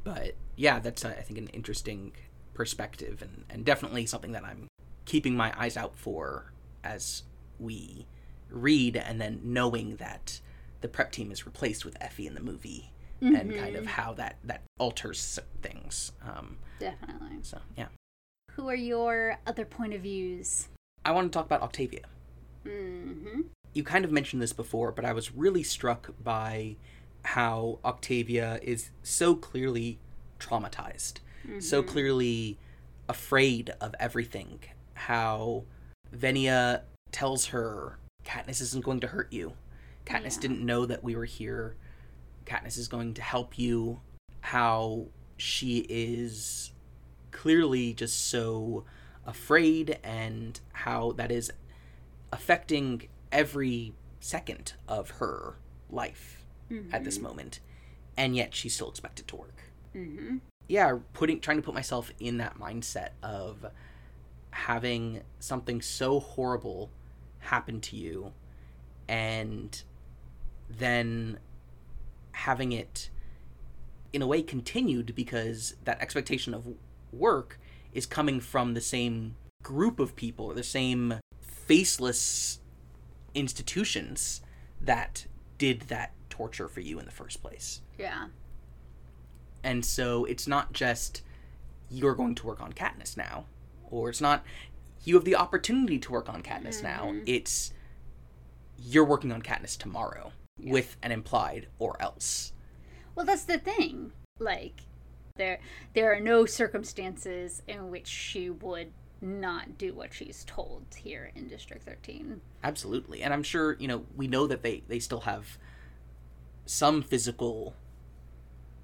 But 0.05 0.35
yeah, 0.55 0.79
that's 0.79 1.03
uh, 1.03 1.09
I 1.09 1.21
think 1.21 1.37
an 1.37 1.47
interesting 1.49 2.13
perspective 2.57 3.21
and, 3.21 3.43
and 3.51 3.63
definitely 3.63 4.07
something 4.07 4.31
that 4.31 4.43
I'm 4.43 4.67
keeping 5.05 5.37
my 5.37 5.53
eyes 5.55 5.77
out 5.77 5.95
for 5.95 6.51
as 6.83 7.21
we 7.59 8.07
read 8.49 8.97
and 8.97 9.21
then 9.21 9.39
knowing 9.43 9.97
that 9.97 10.41
the 10.81 10.87
prep 10.87 11.11
team 11.11 11.31
is 11.31 11.45
replaced 11.45 11.85
with 11.85 11.95
Effie 12.01 12.25
in 12.25 12.33
the 12.33 12.41
movie 12.41 12.91
and 13.21 13.55
kind 13.55 13.75
of 13.75 13.85
how 13.85 14.13
that 14.13 14.37
that 14.43 14.61
alters 14.79 15.39
things. 15.61 16.11
Um, 16.27 16.57
Definitely. 16.79 17.37
so 17.43 17.59
yeah, 17.75 17.87
Who 18.51 18.67
are 18.69 18.75
your 18.75 19.37
other 19.45 19.65
point 19.65 19.93
of 19.93 20.01
views? 20.01 20.67
I 21.05 21.11
want 21.11 21.31
to 21.31 21.35
talk 21.37 21.45
about 21.45 21.61
Octavia. 21.61 22.01
Mm-hmm. 22.65 23.41
you 23.73 23.83
kind 23.83 24.03
of 24.03 24.11
mentioned 24.11 24.41
this 24.41 24.51
before, 24.51 24.91
but 24.91 25.05
I 25.05 25.13
was 25.13 25.33
really 25.33 25.63
struck 25.63 26.09
by 26.21 26.75
how 27.23 27.79
Octavia 27.85 28.59
is 28.61 28.89
so 29.03 29.35
clearly 29.35 29.99
traumatized, 30.39 31.19
so 31.59 31.81
clearly 31.83 32.57
afraid 33.09 33.71
of 33.81 33.95
everything. 33.99 34.59
How 34.93 35.63
Venia 36.11 36.83
tells 37.11 37.47
her, 37.47 37.97
Katniss 38.25 38.61
isn't 38.61 38.83
going 38.83 38.99
to 39.01 39.07
hurt 39.07 39.31
you. 39.31 39.53
Katniss 40.05 40.35
Yeah. 40.35 40.41
didn't 40.41 40.65
know 40.65 40.85
that 40.85 41.03
we 41.03 41.15
were 41.15 41.25
here. 41.25 41.75
Katniss 42.45 42.77
is 42.77 42.87
going 42.87 43.13
to 43.15 43.21
help 43.21 43.57
you. 43.57 44.01
How 44.41 45.07
she 45.37 45.85
is 45.89 46.71
clearly 47.31 47.93
just 47.93 48.27
so 48.29 48.85
afraid, 49.25 49.99
and 50.03 50.59
how 50.73 51.11
that 51.13 51.31
is 51.31 51.51
affecting 52.31 53.07
every 53.31 53.93
second 54.19 54.73
of 54.87 55.09
her 55.11 55.57
life 55.89 56.43
at 56.91 57.03
this 57.05 57.19
moment 57.19 57.59
and 58.17 58.35
yet 58.35 58.53
she's 58.53 58.73
still 58.73 58.89
expected 58.89 59.25
to 59.27 59.35
work 59.37 59.63
Mm-hmm. 59.95 60.37
Yeah 60.67 60.97
putting 61.13 61.39
trying 61.39 61.57
to 61.57 61.63
put 61.63 61.73
myself 61.73 62.11
in 62.19 62.37
that 62.37 62.57
mindset 62.59 63.09
of 63.23 63.65
having 64.51 65.21
something 65.39 65.81
so 65.81 66.19
horrible 66.19 66.89
happen 67.39 67.79
to 67.79 67.95
you 67.95 68.33
and 69.07 69.83
then 70.69 71.39
having 72.31 72.71
it 72.71 73.09
in 74.13 74.21
a 74.21 74.27
way 74.27 74.41
continued 74.41 75.13
because 75.15 75.75
that 75.83 75.99
expectation 76.01 76.53
of 76.53 76.67
work 77.11 77.59
is 77.93 78.05
coming 78.05 78.39
from 78.39 78.73
the 78.73 78.81
same 78.81 79.35
group 79.63 79.99
of 79.99 80.15
people 80.15 80.45
or 80.45 80.53
the 80.53 80.63
same 80.63 81.15
faceless 81.41 82.59
institutions 83.33 84.41
that 84.79 85.25
did 85.57 85.81
that 85.81 86.13
torture 86.29 86.67
for 86.67 86.79
you 86.79 86.99
in 86.99 87.05
the 87.05 87.11
first 87.11 87.41
place. 87.41 87.81
Yeah. 87.97 88.27
And 89.63 89.85
so 89.85 90.25
it's 90.25 90.47
not 90.47 90.73
just 90.73 91.21
you're 91.89 92.15
going 92.15 92.35
to 92.35 92.45
work 92.45 92.61
on 92.61 92.73
Katniss 92.73 93.17
now, 93.17 93.45
or 93.89 94.09
it's 94.09 94.21
not 94.21 94.43
you 95.03 95.15
have 95.15 95.25
the 95.25 95.35
opportunity 95.35 95.97
to 95.99 96.11
work 96.11 96.29
on 96.29 96.43
Katniss 96.43 96.83
now. 96.83 97.05
Mm-hmm. 97.05 97.23
It's 97.25 97.73
you're 98.77 99.05
working 99.05 99.31
on 99.31 99.41
Katniss 99.41 99.77
tomorrow 99.77 100.31
with 100.59 100.97
an 101.01 101.11
implied 101.11 101.67
or 101.79 102.01
else. 102.01 102.53
Well, 103.15 103.25
that's 103.25 103.45
the 103.45 103.57
thing. 103.57 104.11
Like, 104.39 104.81
there 105.35 105.59
there 105.93 106.13
are 106.13 106.19
no 106.19 106.45
circumstances 106.45 107.61
in 107.67 107.89
which 107.89 108.07
she 108.07 108.49
would 108.49 108.91
not 109.21 109.77
do 109.77 109.93
what 109.93 110.13
she's 110.13 110.43
told 110.45 110.85
here 110.95 111.31
in 111.35 111.47
District 111.47 111.83
13. 111.83 112.39
Absolutely. 112.63 113.23
And 113.23 113.33
I'm 113.33 113.43
sure, 113.43 113.75
you 113.79 113.87
know, 113.87 114.05
we 114.15 114.27
know 114.27 114.45
that 114.47 114.61
they 114.61 114.83
they 114.87 114.99
still 114.99 115.21
have 115.21 115.57
some 116.65 117.01
physical 117.01 117.75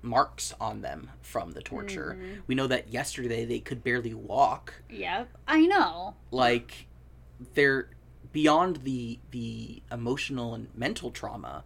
marks 0.04 0.54
on 0.60 0.82
them 0.82 1.10
from 1.22 1.52
the 1.52 1.62
torture. 1.62 2.20
We 2.46 2.54
know 2.54 2.68
that 2.68 2.89
yesterday 2.89 3.46
they 3.46 3.60
could 3.60 3.84
barely 3.84 4.13
walk. 4.13 4.74
Yep, 4.89 5.30
I 5.48 5.66
know. 5.66 6.16
Like 6.30 6.88
they're 7.56 7.89
beyond 8.32 8.78
the 8.78 9.20
the 9.32 9.82
emotional 9.92 10.54
and 10.54 10.68
mental 10.76 11.10
trauma, 11.10 11.63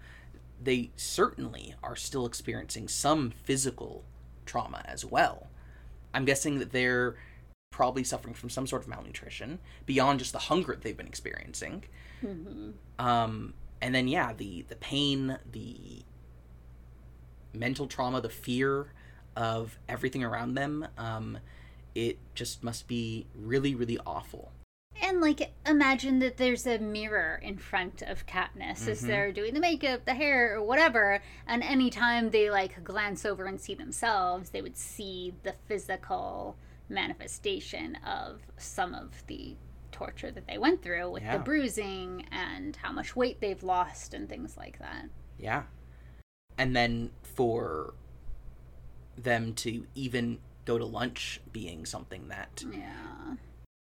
they 0.63 0.91
certainly 0.95 1.76
are 1.84 1.95
still 1.95 2.26
experiencing 2.26 2.88
some 2.88 3.32
physical 3.32 4.04
trauma 4.45 4.82
as 4.86 5.04
well. 5.04 5.47
I'm 6.13 6.26
guessing 6.26 6.60
that 6.60 6.71
they're 6.71 7.15
probably 7.71 8.04
suffering 8.04 8.34
from 8.34 8.50
some 8.50 8.65
sort 8.65 8.82
of 8.84 8.88
malnutrition 8.88 9.60
beyond 9.86 10.19
just 10.19 10.32
the 10.32 10.39
hunger 10.39 10.73
that 10.73 10.82
they've 10.82 10.95
been 10.97 11.08
experiencing. 11.08 11.84
Um, 13.00 13.54
and 13.82 13.93
then 13.93 14.08
yeah, 14.08 14.34
the 14.34 14.63
the 14.67 14.76
pain, 14.76 15.38
the 15.52 16.04
mental 17.53 17.88
trauma, 17.88 18.21
the 18.21 18.29
fear 18.29 18.88
of 19.36 19.77
everything 19.88 20.23
around 20.23 20.55
them. 20.55 20.88
Um, 20.97 21.39
it 21.95 22.17
just 22.36 22.63
must 22.63 22.88
be 22.88 23.27
really, 23.36 23.73
really 23.75 23.99
awful. 24.05 24.51
And 25.01 25.21
like, 25.21 25.53
imagine 25.65 26.19
that 26.19 26.38
there's 26.38 26.65
a 26.65 26.79
mirror 26.79 27.39
in 27.43 27.57
front 27.57 28.01
of 28.01 28.25
Katniss 28.25 28.88
as 28.88 29.01
they're 29.01 29.31
doing 29.31 29.53
the 29.53 29.60
makeup, 29.60 30.05
the 30.05 30.15
hair, 30.15 30.55
or 30.55 30.63
whatever. 30.63 31.21
And 31.45 31.62
anytime 31.63 32.31
they 32.31 32.49
like 32.49 32.83
glance 32.83 33.25
over 33.25 33.45
and 33.45 33.62
see 33.62 33.75
themselves, 33.75 34.49
they 34.49 34.62
would 34.62 34.75
see 34.77 35.36
the 35.43 35.53
physical 35.67 36.57
manifestation 36.89 37.95
of 38.05 38.41
some 38.57 38.95
of 38.95 39.23
the 39.27 39.55
torture 39.91 40.31
that 40.31 40.47
they 40.47 40.57
went 40.57 40.81
through 40.81 41.12
with 41.12 41.23
Yeah. 41.23 41.38
the 41.38 41.43
bruising 41.43 42.27
and 42.31 42.75
how 42.75 42.91
much 42.91 43.15
weight 43.15 43.39
they've 43.39 43.63
lost 43.63 44.13
and 44.13 44.27
things 44.27 44.57
like 44.57 44.79
that. 44.79 45.05
Yeah. 45.38 45.63
And 46.57 46.75
then 46.75 47.11
for 47.23 47.93
them 49.17 49.53
to 49.55 49.85
even 49.95 50.39
go 50.65 50.77
to 50.77 50.85
lunch 50.85 51.39
being 51.51 51.85
something 51.85 52.27
that 52.27 52.63
Yeah. 52.71 53.35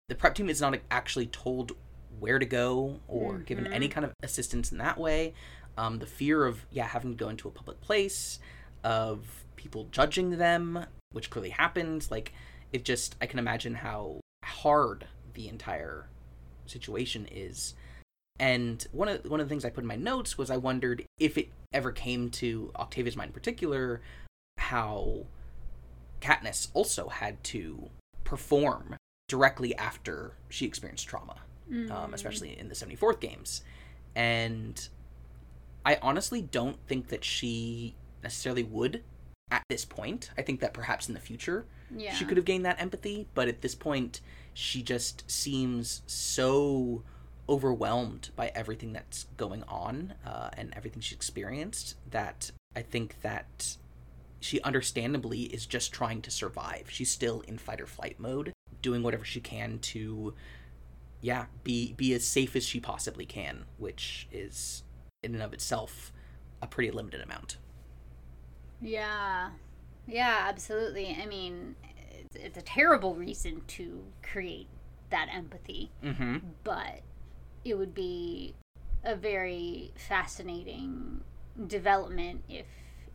the 0.09 0.15
prep 0.15 0.35
team 0.35 0.49
is 0.49 0.59
not 0.61 0.77
actually 0.91 1.27
told 1.27 1.73
where 2.19 2.39
to 2.39 2.45
go 2.45 2.99
or 3.07 3.39
given 3.39 3.65
Mm-hmm. 3.65 3.73
any 3.73 3.87
kind 3.87 4.05
of 4.05 4.13
assistance 4.21 4.71
in 4.71 4.77
that 4.79 4.97
way. 4.97 5.33
Um, 5.77 5.99
the 5.99 6.05
fear 6.05 6.45
of 6.45 6.65
yeah 6.71 6.85
having 6.87 7.11
to 7.11 7.17
go 7.17 7.29
into 7.29 7.47
a 7.47 7.51
public 7.51 7.81
place, 7.81 8.39
of 8.83 9.43
people 9.55 9.87
judging 9.91 10.31
them, 10.37 10.85
which 11.13 11.29
clearly 11.29 11.49
happens. 11.51 12.11
Like 12.11 12.33
it 12.71 12.83
just 12.85 13.15
I 13.21 13.25
can 13.25 13.39
imagine 13.39 13.75
how 13.75 14.19
hard 14.43 15.07
the 15.33 15.47
entire 15.47 16.09
situation 16.65 17.27
is. 17.31 17.73
And 18.39 18.85
one 18.91 19.07
of 19.07 19.25
one 19.25 19.39
of 19.39 19.47
the 19.47 19.49
things 19.49 19.63
I 19.63 19.69
put 19.69 19.83
in 19.83 19.87
my 19.87 19.95
notes 19.95 20.37
was 20.37 20.49
I 20.49 20.57
wondered 20.57 21.05
if 21.19 21.37
it 21.37 21.49
ever 21.71 21.91
came 21.91 22.29
to 22.31 22.71
Octavia's 22.75 23.15
mind 23.15 23.29
in 23.29 23.33
particular, 23.33 24.01
how 24.57 25.25
Katniss 26.21 26.69
also 26.73 27.09
had 27.09 27.43
to 27.45 27.89
perform 28.23 28.95
directly 29.27 29.75
after 29.75 30.33
she 30.49 30.65
experienced 30.65 31.07
trauma, 31.07 31.35
um, 31.91 32.13
especially 32.13 32.57
in 32.57 32.69
the 32.69 32.75
74th 32.75 33.19
games. 33.19 33.61
And 34.15 34.87
I 35.85 35.97
honestly 36.01 36.41
don't 36.41 36.77
think 36.87 37.07
that 37.09 37.23
she 37.23 37.95
necessarily 38.23 38.63
would 38.63 39.03
at 39.51 39.63
this 39.69 39.85
point. 39.85 40.31
I 40.37 40.41
think 40.41 40.59
that 40.61 40.73
perhaps 40.73 41.07
in 41.07 41.13
the 41.13 41.19
future 41.19 41.65
Yeah. 41.95 42.13
she 42.13 42.25
could 42.25 42.37
have 42.37 42.45
gained 42.45 42.65
that 42.65 42.81
empathy, 42.81 43.27
but 43.33 43.47
at 43.47 43.61
this 43.61 43.75
point, 43.75 44.21
she 44.53 44.81
just 44.81 45.29
seems 45.29 46.01
so 46.07 47.03
overwhelmed 47.49 48.29
by 48.35 48.51
everything 48.55 48.93
that's 48.93 49.25
going 49.37 49.63
on 49.63 50.13
uh, 50.25 50.49
and 50.57 50.73
everything 50.75 51.01
she's 51.01 51.15
experienced 51.15 51.95
that 52.09 52.51
I 52.75 52.81
think 52.81 53.21
that 53.21 53.77
she 54.39 54.61
understandably 54.61 55.43
is 55.43 55.65
just 55.65 55.91
trying 55.93 56.21
to 56.23 56.31
survive. 56.31 56.85
She's 56.89 57.09
still 57.11 57.41
in 57.41 57.57
fight 57.57 57.81
or 57.81 57.85
flight 57.87 58.19
mode, 58.19 58.53
doing 58.81 59.03
whatever 59.03 59.23
she 59.25 59.39
can 59.39 59.79
to, 59.79 60.33
yeah, 61.21 61.45
be 61.63 61.93
be 61.93 62.13
as 62.13 62.25
safe 62.25 62.55
as 62.55 62.65
she 62.65 62.79
possibly 62.79 63.25
can, 63.25 63.65
which 63.77 64.27
is 64.31 64.83
in 65.21 65.33
and 65.33 65.43
of 65.43 65.53
itself 65.53 66.11
a 66.61 66.67
pretty 66.67 66.91
limited 66.91 67.21
amount. 67.21 67.57
Yeah. 68.81 69.49
Yeah, 70.07 70.45
absolutely. 70.47 71.17
I 71.21 71.25
mean, 71.25 71.75
it's, 72.11 72.35
it's 72.35 72.57
a 72.57 72.61
terrible 72.61 73.15
reason 73.15 73.61
to 73.67 74.03
create 74.21 74.67
that 75.09 75.29
empathy, 75.33 75.91
Mm-hmm. 76.03 76.37
but 76.63 77.01
it 77.65 77.77
would 77.77 77.93
be 77.93 78.55
a 79.03 79.15
very 79.15 79.91
fascinating 79.95 81.21
development 81.67 82.43
if 82.49 82.65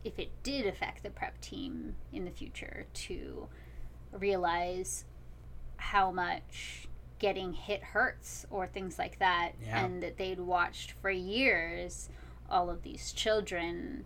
if 0.03 0.17
it 0.17 0.31
did 0.43 0.65
affect 0.65 1.03
the 1.03 1.09
prep 1.09 1.39
team 1.41 1.95
in 2.13 2.23
the 2.25 2.31
future 2.31 2.85
to 2.93 3.47
realize 4.13 5.03
how 5.77 6.09
much 6.11 6.87
getting 7.19 7.51
hit 7.51 7.83
hurts 7.83 8.45
or 8.49 8.65
things 8.65 8.97
like 8.97 9.19
that 9.19 9.51
Yeah. 9.61 9.83
and 9.85 10.01
that 10.01 10.17
they'd 10.17 10.39
watched 10.39 10.93
for 11.01 11.09
years 11.11 12.09
all 12.49 12.69
of 12.69 12.81
these 12.83 13.11
children 13.11 14.05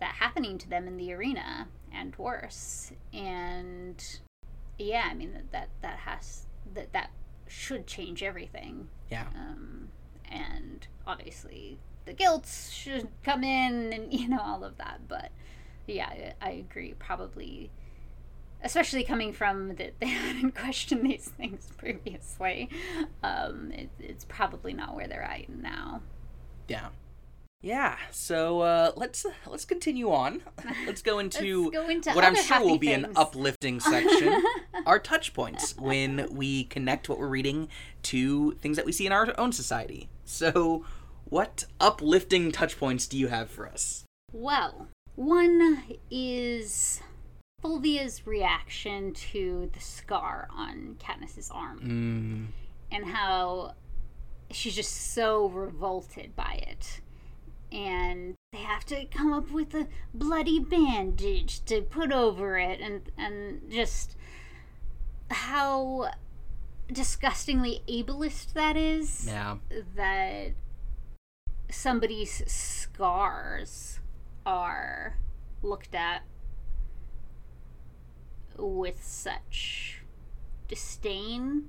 that 0.00 0.16
happening 0.16 0.58
to 0.58 0.68
them 0.68 0.88
in 0.88 0.96
the 0.96 1.12
arena 1.12 1.68
and 1.94 2.16
worse 2.16 2.90
and 3.12 4.18
yeah 4.78 5.06
i 5.10 5.14
mean 5.14 5.32
that 5.32 5.52
that, 5.52 5.68
that 5.80 5.98
has 6.00 6.46
that 6.74 6.92
that 6.92 7.10
should 7.52 7.86
change 7.86 8.22
everything 8.22 8.88
Yeah. 9.10 9.26
um, 9.34 9.88
and 10.30 10.86
obviously 11.06 11.78
the 12.06 12.12
guilt 12.14 12.46
should 12.72 13.08
come 13.22 13.44
in 13.44 13.92
and 13.92 14.12
you 14.18 14.28
know 14.28 14.40
all 14.40 14.64
of 14.64 14.76
that 14.78 15.00
but 15.08 15.30
yeah, 15.86 16.08
I- 16.08 16.34
I 16.40 16.50
agree. 16.52 16.94
Probably, 16.98 17.68
especially 18.62 19.02
coming 19.02 19.32
from 19.32 19.74
that 19.74 19.94
they 20.00 20.06
hadn't 20.06 20.54
questioned 20.54 21.04
these 21.04 21.26
things 21.36 21.68
previously. 21.76 22.70
Um, 23.24 23.72
it, 23.72 23.90
it's 23.98 24.24
probably 24.24 24.72
not 24.74 24.94
where 24.94 25.08
they're 25.08 25.22
at 25.24 25.48
now. 25.48 26.02
Yeah. 26.68 26.88
Yeah. 27.62 27.96
So 28.10 28.60
uh, 28.60 28.92
let's 28.96 29.24
let's 29.46 29.64
continue 29.64 30.10
on. 30.10 30.42
Let's 30.86 31.00
go 31.00 31.20
into, 31.20 31.64
Let's 31.64 31.76
go 31.76 31.88
into 31.88 32.10
what 32.10 32.24
I'm 32.24 32.34
sure 32.34 32.60
will 32.60 32.78
be 32.78 32.92
an 32.92 33.12
uplifting 33.14 33.78
section. 33.78 34.42
our 34.86 34.98
touch 34.98 35.32
points 35.32 35.76
when 35.76 36.26
we 36.30 36.64
connect 36.64 37.08
what 37.08 37.18
we're 37.18 37.28
reading 37.28 37.68
to 38.04 38.52
things 38.52 38.76
that 38.76 38.84
we 38.84 38.92
see 38.92 39.06
in 39.06 39.12
our 39.12 39.32
own 39.38 39.52
society. 39.52 40.08
So, 40.24 40.84
what 41.24 41.64
uplifting 41.80 42.50
touch 42.50 42.78
points 42.78 43.06
do 43.06 43.16
you 43.16 43.28
have 43.28 43.48
for 43.48 43.68
us? 43.68 44.04
Well, 44.32 44.88
one 45.14 45.84
is 46.10 47.00
Fulvia's 47.62 48.26
reaction 48.26 49.12
to 49.14 49.70
the 49.72 49.80
scar 49.80 50.48
on 50.50 50.96
Katniss's 50.98 51.50
arm 51.50 51.80
Mm, 51.80 52.96
and 52.96 53.06
how 53.06 53.74
she's 54.50 54.74
just 54.74 55.12
so 55.14 55.48
revolted 55.48 56.34
by 56.34 56.64
it. 56.68 57.00
And 57.72 58.34
they 58.52 58.58
have 58.58 58.84
to 58.86 59.06
come 59.06 59.32
up 59.32 59.50
with 59.50 59.74
a 59.74 59.88
bloody 60.12 60.60
bandage 60.60 61.64
to 61.64 61.80
put 61.80 62.12
over 62.12 62.58
it 62.58 62.80
and 62.80 63.10
and 63.16 63.70
just 63.70 64.14
how 65.30 66.10
disgustingly 66.92 67.82
ableist 67.88 68.52
that 68.52 68.76
is 68.76 69.26
yeah. 69.26 69.56
that 69.96 70.52
somebody's 71.70 72.42
scars 72.50 74.00
are 74.44 75.16
looked 75.62 75.94
at 75.94 76.22
with 78.58 79.02
such 79.02 80.02
disdain 80.68 81.68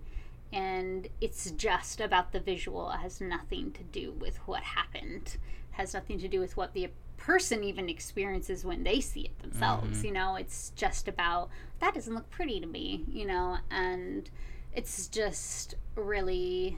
and 0.51 1.07
it's 1.21 1.51
just 1.51 2.01
about 2.01 2.31
the 2.31 2.39
visual 2.39 2.91
it 2.91 2.97
has 2.97 3.21
nothing 3.21 3.71
to 3.71 3.83
do 3.83 4.11
with 4.11 4.37
what 4.45 4.63
happened 4.63 5.37
has 5.73 5.93
nothing 5.93 6.19
to 6.19 6.27
do 6.27 6.39
with 6.39 6.57
what 6.57 6.73
the 6.73 6.89
person 7.17 7.63
even 7.63 7.87
experiences 7.89 8.65
when 8.65 8.83
they 8.83 8.99
see 8.99 9.21
it 9.21 9.39
themselves 9.39 9.97
mm-hmm. 9.97 10.05
you 10.07 10.11
know? 10.11 10.35
It's 10.35 10.71
just 10.75 11.07
about 11.07 11.49
that 11.79 11.93
doesn't 11.93 12.13
look 12.13 12.29
pretty 12.29 12.59
to 12.59 12.65
me 12.65 13.05
you 13.07 13.25
know? 13.25 13.57
And 13.69 14.29
it's 14.73 15.07
just 15.07 15.75
really 15.95 16.77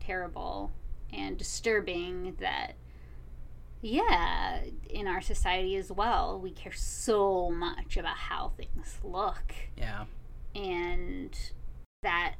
terrible 0.00 0.72
and 1.12 1.36
disturbing 1.36 2.36
that 2.40 2.74
yeah 3.80 4.60
in 4.90 5.06
our 5.06 5.20
society 5.20 5.76
as 5.76 5.92
well 5.92 6.40
we 6.40 6.50
care 6.50 6.72
so 6.72 7.50
much 7.50 7.96
about 7.96 8.16
how 8.16 8.52
things 8.56 8.98
look. 9.04 9.54
Yeah. 9.76 10.04
and 10.54 11.38
that 12.02 12.34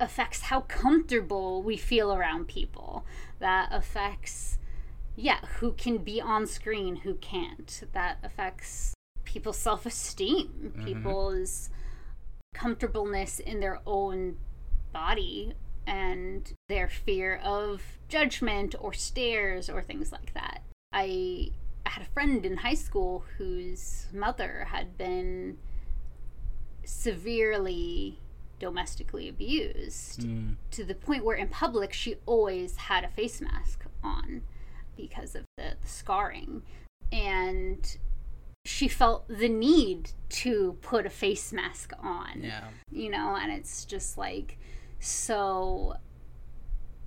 affects 0.00 0.42
how 0.42 0.60
comfortable 0.62 1.62
we 1.62 1.76
feel 1.76 2.12
around 2.12 2.48
people. 2.48 3.04
That 3.38 3.68
affects 3.70 4.58
yeah 5.16 5.40
who 5.58 5.72
can 5.72 5.98
be 5.98 6.20
on 6.20 6.46
screen 6.46 6.96
who 6.96 7.14
can't. 7.14 7.82
That 7.92 8.18
affects 8.22 8.94
people's 9.24 9.58
self-esteem. 9.58 10.82
People's 10.84 11.70
comfortableness 12.54 13.40
in 13.40 13.60
their 13.60 13.80
own 13.86 14.36
body 14.92 15.54
and 15.86 16.52
their 16.68 16.88
fear 16.88 17.40
of 17.42 17.82
judgment 18.08 18.74
or 18.78 18.92
stares 18.92 19.68
or 19.68 19.82
things 19.82 20.12
like 20.12 20.32
that. 20.34 20.62
I 20.92 21.50
I 21.86 21.90
had 21.90 22.02
a 22.02 22.10
friend 22.10 22.46
in 22.46 22.58
high 22.58 22.74
school 22.74 23.24
whose 23.36 24.06
mother 24.12 24.68
had 24.70 24.96
been 24.96 25.58
severely 26.84 28.20
domestically 28.60 29.28
abused 29.28 30.20
Mm, 30.20 30.56
to 30.70 30.84
the 30.84 30.94
point 30.94 31.24
where 31.24 31.36
in 31.36 31.48
public 31.48 31.92
she 31.92 32.16
always 32.24 32.76
had 32.76 33.04
a 33.04 33.08
face 33.08 33.40
mask 33.40 33.84
on 34.02 34.42
because 34.96 35.34
of 35.34 35.44
the, 35.56 35.74
the 35.80 35.88
scarring 35.88 36.62
and 37.12 37.96
she 38.66 38.88
felt 38.88 39.26
the 39.28 39.48
need 39.48 40.10
to 40.30 40.76
put 40.80 41.04
a 41.04 41.10
face 41.10 41.52
mask 41.52 41.92
on 42.02 42.40
yeah. 42.42 42.64
you 42.90 43.10
know 43.10 43.36
and 43.40 43.52
it's 43.52 43.84
just 43.84 44.16
like 44.16 44.58
so 45.00 45.94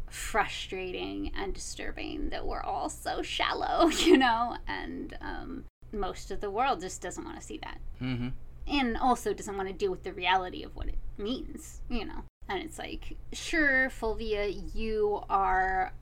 frustrating 0.09 1.31
and 1.35 1.53
disturbing 1.53 2.29
that 2.29 2.45
we're 2.45 2.61
all 2.61 2.89
so 2.89 3.21
shallow 3.21 3.87
you 4.05 4.17
know 4.17 4.55
and 4.67 5.17
um, 5.21 5.63
most 5.91 6.31
of 6.31 6.41
the 6.41 6.49
world 6.49 6.79
just 6.79 7.01
doesn't 7.01 7.23
want 7.25 7.39
to 7.39 7.45
see 7.45 7.57
that 7.57 7.79
Mm-hmm. 8.01 8.27
and 8.67 8.95
also 8.97 9.33
doesn't 9.33 9.57
want 9.57 9.67
to 9.69 9.73
deal 9.73 9.89
with 9.89 10.03
the 10.03 10.13
reality 10.13 10.61
of 10.63 10.75
what 10.75 10.87
it 10.87 10.99
means, 11.17 11.81
you 11.89 12.05
know. 12.05 12.25
And 12.47 12.61
it's 12.61 12.77
like, 12.77 13.17
sure, 13.33 13.89
Fulvia, 13.89 14.45
you 14.75 15.23
are 15.31 15.93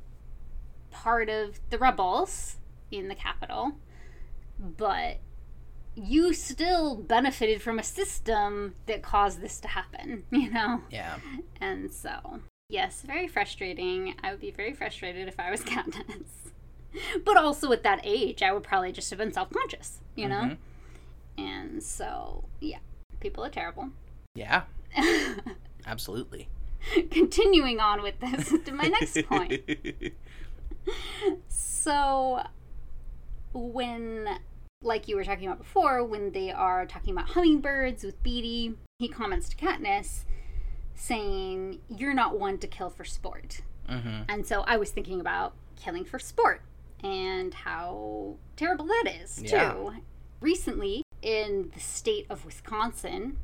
part 0.95 1.29
of 1.29 1.59
the 1.69 1.77
rebels 1.77 2.55
in 2.89 3.09
the 3.09 3.15
Capitol, 3.15 3.73
but 4.57 5.17
you 5.95 6.33
still 6.33 6.95
benefited 6.95 7.61
from 7.61 7.77
a 7.79 7.83
system 7.83 8.75
that 8.85 9.01
caused 9.01 9.41
this 9.41 9.59
to 9.59 9.67
happen, 9.67 10.23
you 10.31 10.49
know? 10.49 10.81
Yeah. 10.89 11.17
And 11.59 11.91
so, 11.91 12.39
yes, 12.69 13.01
very 13.01 13.27
frustrating. 13.27 14.15
I 14.23 14.31
would 14.31 14.41
be 14.41 14.51
very 14.51 14.73
frustrated 14.73 15.27
if 15.27 15.39
I 15.39 15.51
was 15.51 15.61
Katniss. 15.65 16.51
But 17.25 17.35
also 17.37 17.71
at 17.73 17.83
that 17.83 17.99
age, 18.03 18.41
I 18.41 18.53
would 18.53 18.63
probably 18.63 18.93
just 18.93 19.09
have 19.09 19.19
been 19.19 19.33
self 19.33 19.49
conscious, 19.49 19.99
you 20.15 20.29
know? 20.29 20.41
Mhm. 20.41 20.57
And 21.37 21.83
so, 21.83 22.45
yeah, 22.61 22.79
people 23.19 23.43
are 23.43 23.49
terrible. 23.49 23.89
Yeah. 24.33 24.63
Absolutely. 25.85 26.47
Continuing 27.11 27.79
on 27.79 28.01
with 28.01 28.19
this 28.21 28.53
to 28.65 28.71
my 28.71 28.85
next 28.87 29.17
point. 29.25 29.61
So, 31.47 32.41
when, 33.53 34.27
like 34.81 35.07
you 35.07 35.15
were 35.15 35.23
talking 35.23 35.47
about 35.47 35.59
before, 35.59 36.03
when 36.03 36.31
they 36.31 36.51
are 36.51 36.85
talking 36.85 37.13
about 37.13 37.29
hummingbirds 37.29 38.03
with 38.03 38.21
Beetee, 38.23 38.75
he 38.99 39.07
comments 39.07 39.49
to 39.49 39.55
Katniss 39.55 40.25
saying, 40.95 41.79
You're 41.89 42.13
not 42.13 42.39
one 42.39 42.57
to 42.59 42.67
kill 42.67 42.89
for 42.89 43.03
sport. 43.05 43.61
mm-hmm. 43.89 44.23
And 44.27 44.45
so 44.47 44.61
I 44.61 44.77
was 44.77 44.89
thinking 44.89 45.19
about 45.19 45.53
killing 45.75 46.05
for 46.05 46.17
sport 46.19 46.61
and 47.03 47.53
how 47.53 48.35
terrible 48.55 48.85
that 48.85 49.05
is, 49.21 49.41
too. 49.43 49.93
Recently, 50.41 51.03
in 51.21 51.71
the 51.73 51.79
state 51.79 52.25
of 52.29 52.45
Wisconsin, 52.45 53.37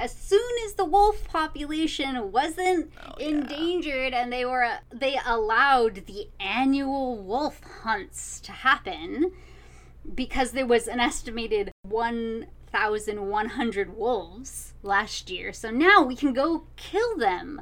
as 0.00 0.12
soon 0.14 0.50
as 0.64 0.74
the 0.74 0.84
wolf 0.84 1.24
population 1.24 2.30
wasn't 2.32 2.90
Oh, 3.04 3.14
yeah. 3.18 3.26
endangered 3.28 4.12
and 4.14 4.32
they 4.32 4.44
were 4.44 4.78
they 4.92 5.18
allowed 5.26 6.06
the 6.06 6.28
annual 6.38 7.16
wolf 7.22 7.60
hunts 7.82 8.40
to 8.40 8.52
happen 8.52 9.32
because 10.14 10.52
there 10.52 10.66
was 10.66 10.86
an 10.88 11.00
estimated 11.00 11.70
1100 12.72 13.96
wolves 13.96 14.74
last 14.82 15.30
year 15.30 15.52
so 15.52 15.70
now 15.70 16.02
we 16.02 16.14
can 16.16 16.32
go 16.32 16.64
kill 16.76 17.16
them 17.16 17.60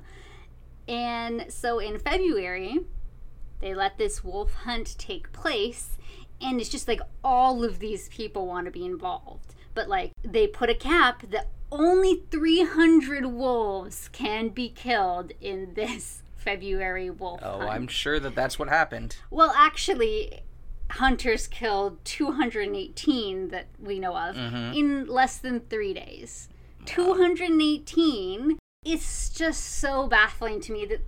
and 0.89 1.47
so 1.53 1.81
in 1.81 1.99
February, 1.99 2.79
they 3.61 3.75
let 3.75 3.99
this 3.99 4.23
wolf 4.23 4.53
hunt 4.55 4.95
take 4.99 5.33
place, 5.33 5.99
and 6.41 6.61
it's 6.61 6.71
just 6.71 6.87
like 6.87 7.01
all 7.25 7.65
of 7.65 7.81
these 7.81 8.09
people 8.09 8.47
want 8.47 8.67
to 8.67 8.71
be 8.71 8.85
involved. 8.87 9.56
But 9.77 9.89
like 9.89 10.11
they 10.25 10.49
put 10.49 10.69
a 10.71 10.75
cap 10.75 11.23
that 11.31 11.49
only 11.71 12.23
300 12.33 13.27
wolves 13.27 14.09
can 14.13 14.49
be 14.49 14.69
killed 14.71 15.31
in 15.41 15.75
this 15.75 16.23
February 16.37 17.11
wolf 17.11 17.41
Oh, 17.45 17.59
hunt. 17.59 17.71
I'm 17.71 17.87
sure 17.87 18.19
that 18.19 18.35
that's 18.35 18.59
what 18.59 18.69
happened. 18.69 19.17
Well, 19.31 19.53
actually, 19.57 20.41
hunters 20.93 21.47
killed 21.49 21.99
218 22.05 23.49
that 23.49 23.67
we 23.79 23.99
know 23.99 24.17
of 24.17 24.37
Mhm. 24.37 24.75
in 24.77 25.07
less 25.07 25.39
than 25.39 25.61
three 25.61 25.93
days. 25.93 26.49
218. 26.85 28.59
It's 28.85 29.29
just 29.31 29.65
so 29.81 30.07
baffling 30.07 30.61
to 30.63 30.73
me 30.73 30.87
that 30.87 31.01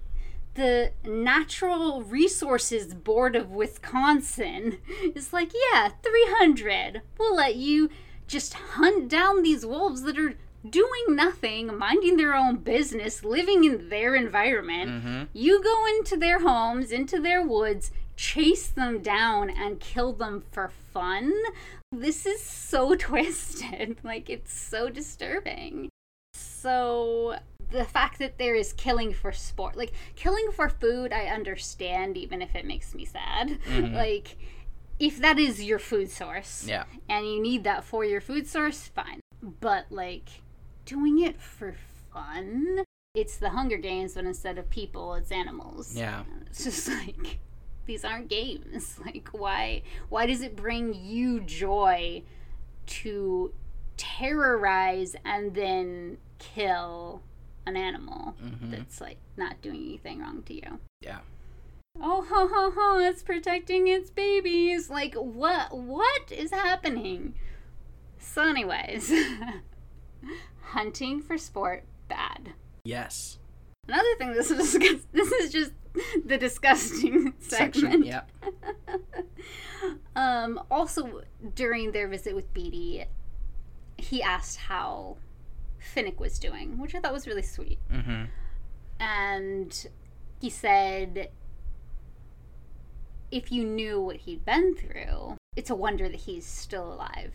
the 0.54 0.92
Natural 1.04 2.02
Resources 2.02 2.92
Board 2.92 3.36
of 3.36 3.50
Wisconsin 3.50 4.78
is 5.14 5.32
like, 5.32 5.52
yeah, 5.72 5.90
300. 6.02 7.02
We'll 7.16 7.36
let 7.36 7.54
you 7.54 7.88
just 8.28 8.54
hunt 8.54 9.08
down 9.08 9.42
these 9.42 9.66
wolves 9.66 10.02
that 10.02 10.18
are 10.18 10.34
doing 10.68 11.04
nothing, 11.08 11.76
minding 11.76 12.16
their 12.16 12.34
own 12.34 12.56
business, 12.56 13.24
living 13.24 13.64
in 13.64 13.88
their 13.88 14.14
environment. 14.14 14.90
Mm-hmm. 14.90 15.22
You 15.32 15.62
go 15.62 15.86
into 15.86 16.16
their 16.16 16.40
homes, 16.40 16.92
into 16.92 17.18
their 17.20 17.42
woods, 17.42 17.90
chase 18.16 18.68
them 18.68 19.00
down, 19.00 19.50
and 19.50 19.80
kill 19.80 20.12
them 20.12 20.44
for 20.52 20.70
fun. 20.92 21.32
This 21.90 22.26
is 22.26 22.42
so 22.42 22.94
twisted. 22.98 23.98
Like, 24.04 24.28
it's 24.28 24.52
so 24.52 24.90
disturbing. 24.90 25.88
So, 26.34 27.38
the 27.70 27.84
fact 27.84 28.18
that 28.18 28.38
there 28.38 28.54
is 28.54 28.72
killing 28.72 29.12
for 29.12 29.32
sport, 29.32 29.76
like, 29.76 29.92
killing 30.16 30.50
for 30.52 30.68
food, 30.68 31.12
I 31.12 31.26
understand, 31.26 32.16
even 32.16 32.42
if 32.42 32.54
it 32.54 32.66
makes 32.66 32.94
me 32.94 33.04
sad. 33.04 33.58
Mhm. 33.68 33.94
Like, 33.94 34.36
if 34.98 35.18
that 35.18 35.38
is 35.38 35.62
your 35.62 35.78
food 35.78 36.10
source 36.10 36.64
Yeah. 36.66 36.84
and 37.08 37.26
you 37.26 37.40
need 37.40 37.64
that 37.64 37.84
for 37.84 38.04
your 38.04 38.20
food 38.20 38.46
source, 38.46 38.88
fine. 38.88 39.20
But 39.42 39.86
like 39.90 40.28
doing 40.84 41.18
it 41.20 41.40
for 41.40 41.74
fun, 42.12 42.84
it's 43.14 43.36
the 43.36 43.50
Hunger 43.50 43.76
Games, 43.78 44.14
but 44.14 44.24
instead 44.24 44.58
of 44.58 44.68
people, 44.70 45.14
it's 45.14 45.30
animals. 45.32 45.94
Yeah. 45.94 46.24
It's 46.46 46.64
just 46.64 46.88
like 46.88 47.38
these 47.86 48.04
aren't 48.04 48.28
games. 48.28 48.98
Like 49.04 49.28
why 49.32 49.82
why 50.08 50.26
does 50.26 50.42
it 50.42 50.56
bring 50.56 50.94
you 50.94 51.40
joy 51.40 52.22
to 52.86 53.52
terrorize 53.96 55.14
and 55.24 55.54
then 55.54 56.18
kill 56.38 57.22
an 57.66 57.76
animal 57.76 58.34
Mhm. 58.42 58.70
that's 58.70 59.00
like 59.00 59.18
not 59.36 59.60
doing 59.60 59.76
anything 59.76 60.20
wrong 60.20 60.42
to 60.44 60.54
you? 60.54 60.80
Yeah. 61.00 61.20
Oh 62.00 62.24
ho 62.28 62.48
ho 62.48 62.72
ho, 62.74 62.98
it's 62.98 63.22
protecting 63.22 63.88
its 63.88 64.10
babies. 64.10 64.90
Like 64.90 65.14
what 65.14 65.76
what 65.76 66.30
is 66.30 66.50
happening? 66.50 67.34
So 68.18 68.42
anyways, 68.48 69.12
hunting 70.62 71.20
for 71.20 71.38
sport 71.38 71.84
bad. 72.08 72.54
Yes. 72.84 73.38
Another 73.86 74.16
thing 74.18 74.32
this 74.32 74.50
is 74.50 74.72
this 75.12 75.32
is 75.32 75.52
just 75.52 75.72
the 76.24 76.38
disgusting 76.38 77.34
Section. 77.38 78.04
Yeah. 78.04 78.22
Um, 80.16 80.60
also, 80.68 81.22
during 81.54 81.92
their 81.92 82.08
visit 82.08 82.34
with 82.34 82.52
Beetee, 82.52 83.06
he 83.96 84.20
asked 84.20 84.58
how 84.58 85.16
Finnick 85.94 86.18
was 86.18 86.40
doing, 86.40 86.78
which 86.78 86.94
I 86.96 87.00
thought 87.00 87.12
was 87.12 87.28
really 87.28 87.42
sweet. 87.42 87.78
Mm-hmm. 87.88 88.24
And 88.98 89.88
he 90.40 90.50
said, 90.50 91.30
if 93.30 93.52
you 93.52 93.64
knew 93.64 94.00
what 94.00 94.16
he'd 94.16 94.44
been 94.44 94.74
through, 94.74 95.36
it's 95.56 95.70
a 95.70 95.74
wonder 95.74 96.08
that 96.08 96.20
he's 96.20 96.46
still 96.46 96.92
alive 96.92 97.34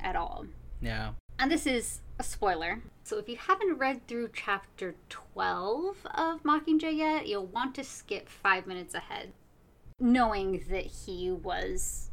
at 0.00 0.16
all. 0.16 0.46
Yeah. 0.80 1.12
And 1.38 1.50
this 1.50 1.66
is 1.66 2.00
a 2.18 2.22
spoiler. 2.22 2.82
So 3.04 3.18
if 3.18 3.28
you 3.28 3.36
haven't 3.36 3.78
read 3.78 4.06
through 4.06 4.30
chapter 4.32 4.96
12 5.08 6.06
of 6.14 6.42
Mockingjay 6.42 6.96
yet, 6.96 7.28
you'll 7.28 7.46
want 7.46 7.74
to 7.76 7.84
skip 7.84 8.28
five 8.28 8.66
minutes 8.66 8.94
ahead, 8.94 9.32
knowing 10.00 10.64
that 10.68 10.86
he 10.86 11.30
was 11.30 12.10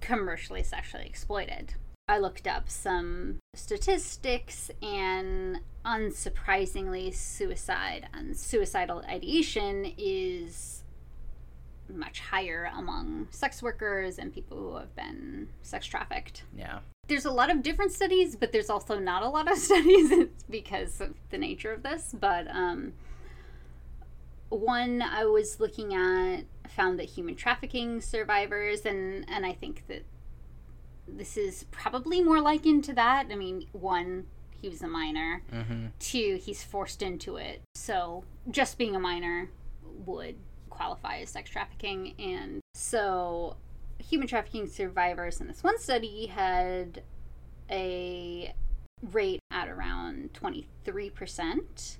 commercially 0.00 0.62
sexually 0.62 1.06
exploited. 1.06 1.74
I 2.06 2.18
looked 2.18 2.46
up 2.46 2.68
some 2.68 3.38
statistics, 3.54 4.70
and 4.82 5.60
unsurprisingly, 5.86 7.14
suicide 7.14 8.08
and 8.12 8.36
suicidal 8.36 9.02
ideation 9.08 9.94
is 9.96 10.83
much 11.92 12.20
higher 12.20 12.70
among 12.76 13.28
sex 13.30 13.62
workers 13.62 14.18
and 14.18 14.32
people 14.32 14.56
who 14.56 14.76
have 14.76 14.94
been 14.96 15.48
sex 15.62 15.86
trafficked 15.86 16.42
Yeah. 16.56 16.78
there's 17.08 17.24
a 17.26 17.30
lot 17.30 17.50
of 17.50 17.62
different 17.62 17.92
studies, 17.92 18.34
but 18.36 18.52
there's 18.52 18.70
also 18.70 18.98
not 18.98 19.22
a 19.22 19.28
lot 19.28 19.50
of 19.50 19.58
studies 19.68 20.10
because 20.48 21.00
of 21.00 21.14
the 21.30 21.38
nature 21.38 21.72
of 21.72 21.82
this. 21.82 22.14
But 22.18 22.48
um, 22.48 22.94
one 24.48 25.02
I 25.02 25.24
was 25.24 25.60
looking 25.60 25.94
at 25.94 26.44
found 26.70 26.98
that 26.98 27.04
human 27.10 27.34
trafficking 27.34 28.00
survivors, 28.00 28.86
and 28.86 29.24
and 29.28 29.44
I 29.44 29.52
think 29.52 29.84
that 29.88 30.04
this 31.06 31.36
is 31.36 31.64
probably 31.70 32.22
more 32.22 32.40
likened 32.40 32.84
to 32.84 32.94
that. 32.94 33.26
I 33.30 33.34
mean, 33.34 33.66
one, 33.72 34.24
he 34.60 34.68
was 34.68 34.80
a 34.82 34.88
minor. 34.88 35.42
Mm-hmm. 35.52 35.86
Two, 35.98 36.38
he's 36.42 36.62
forced 36.62 37.02
into 37.02 37.36
it. 37.36 37.60
So 37.74 38.24
just 38.50 38.78
being 38.78 38.96
a 38.96 39.00
minor 39.00 39.50
would 40.06 40.36
qualify 40.74 41.18
as 41.18 41.30
sex 41.30 41.50
trafficking. 41.50 42.14
And 42.18 42.60
so 42.74 43.56
human 43.98 44.26
trafficking 44.28 44.66
survivors 44.66 45.40
in 45.40 45.46
this 45.48 45.62
one 45.62 45.78
study 45.78 46.26
had 46.26 47.02
a 47.70 48.54
rate 49.12 49.40
at 49.50 49.68
around 49.68 50.30
23%, 50.34 51.96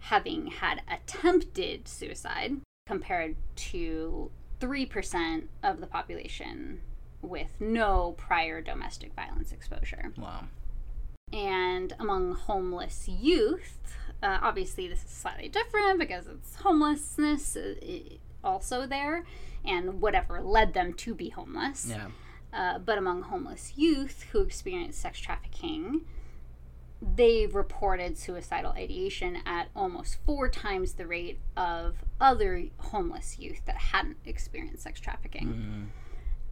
having 0.00 0.46
had 0.46 0.82
attempted 0.90 1.88
suicide, 1.88 2.60
compared 2.86 3.36
to 3.56 4.30
3% 4.60 5.42
of 5.62 5.80
the 5.80 5.86
population 5.86 6.80
with 7.22 7.60
no 7.60 8.14
prior 8.16 8.60
domestic 8.60 9.12
violence 9.14 9.50
exposure 9.52 10.12
Wow. 10.16 10.44
and 11.32 11.92
among 11.98 12.34
homeless 12.34 13.08
youth, 13.08 13.96
uh, 14.22 14.38
obviously 14.42 14.88
this 14.88 15.04
is 15.04 15.10
slightly 15.10 15.48
different 15.48 15.98
because 15.98 16.26
it's 16.26 16.56
homelessness 16.56 17.56
uh, 17.56 17.74
also 18.42 18.86
there, 18.86 19.24
and 19.64 20.00
whatever 20.00 20.40
led 20.40 20.74
them 20.74 20.92
to 20.94 21.14
be 21.14 21.30
homeless. 21.30 21.86
Yeah. 21.88 22.08
Uh, 22.52 22.78
but 22.78 22.96
among 22.96 23.22
homeless 23.22 23.72
youth 23.76 24.24
who 24.32 24.40
experience 24.40 24.96
sex 24.96 25.18
trafficking, 25.18 26.02
they 27.02 27.46
reported 27.46 28.16
suicidal 28.16 28.72
ideation 28.72 29.38
at 29.44 29.68
almost 29.76 30.16
four 30.24 30.48
times 30.48 30.94
the 30.94 31.06
rate 31.06 31.38
of 31.56 31.96
other 32.20 32.64
homeless 32.78 33.38
youth 33.38 33.60
that 33.66 33.76
hadn't 33.76 34.16
experienced 34.24 34.84
sex 34.84 35.00
trafficking. 35.00 35.90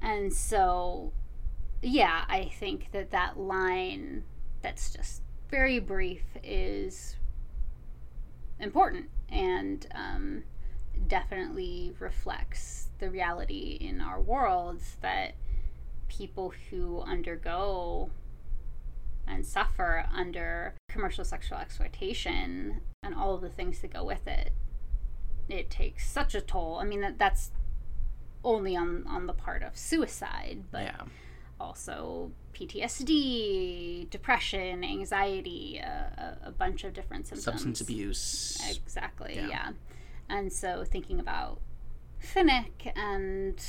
Mm. 0.02 0.06
And 0.06 0.32
so, 0.32 1.12
yeah, 1.80 2.24
I 2.28 2.50
think 2.58 2.90
that 2.92 3.10
that 3.12 3.38
line 3.38 4.24
that's 4.60 4.92
just 4.92 5.22
very 5.50 5.78
brief 5.78 6.24
is 6.42 7.16
important 8.58 9.10
and 9.28 9.86
um, 9.94 10.44
definitely 11.08 11.94
reflects 11.98 12.88
the 12.98 13.10
reality 13.10 13.78
in 13.80 14.00
our 14.00 14.20
worlds 14.20 14.96
that 15.02 15.34
people 16.08 16.52
who 16.70 17.00
undergo 17.00 18.10
and 19.26 19.44
suffer 19.44 20.06
under 20.14 20.74
commercial 20.88 21.24
sexual 21.24 21.58
exploitation 21.58 22.80
and 23.02 23.14
all 23.14 23.34
of 23.34 23.40
the 23.40 23.48
things 23.48 23.80
that 23.80 23.92
go 23.92 24.04
with 24.04 24.26
it 24.26 24.52
it 25.48 25.70
takes 25.70 26.08
such 26.08 26.34
a 26.34 26.40
toll 26.40 26.78
i 26.80 26.84
mean 26.84 27.00
that 27.00 27.18
that's 27.18 27.50
only 28.44 28.76
on 28.76 29.04
on 29.06 29.26
the 29.26 29.32
part 29.32 29.62
of 29.62 29.76
suicide 29.76 30.62
but 30.70 30.82
yeah. 30.82 31.02
also 31.58 32.30
PTSD, 32.54 34.08
depression, 34.10 34.84
anxiety, 34.84 35.80
uh, 35.82 35.86
a, 36.22 36.38
a 36.46 36.50
bunch 36.50 36.84
of 36.84 36.92
different 36.94 37.26
symptoms. 37.26 37.44
Substance 37.44 37.80
abuse. 37.80 38.58
Exactly, 38.70 39.34
Yeah. 39.36 39.48
yeah. 39.48 39.68
And 40.28 40.52
so 40.52 40.84
thinking 40.84 41.20
about 41.20 41.60
Finnick 42.22 42.90
and 42.96 43.62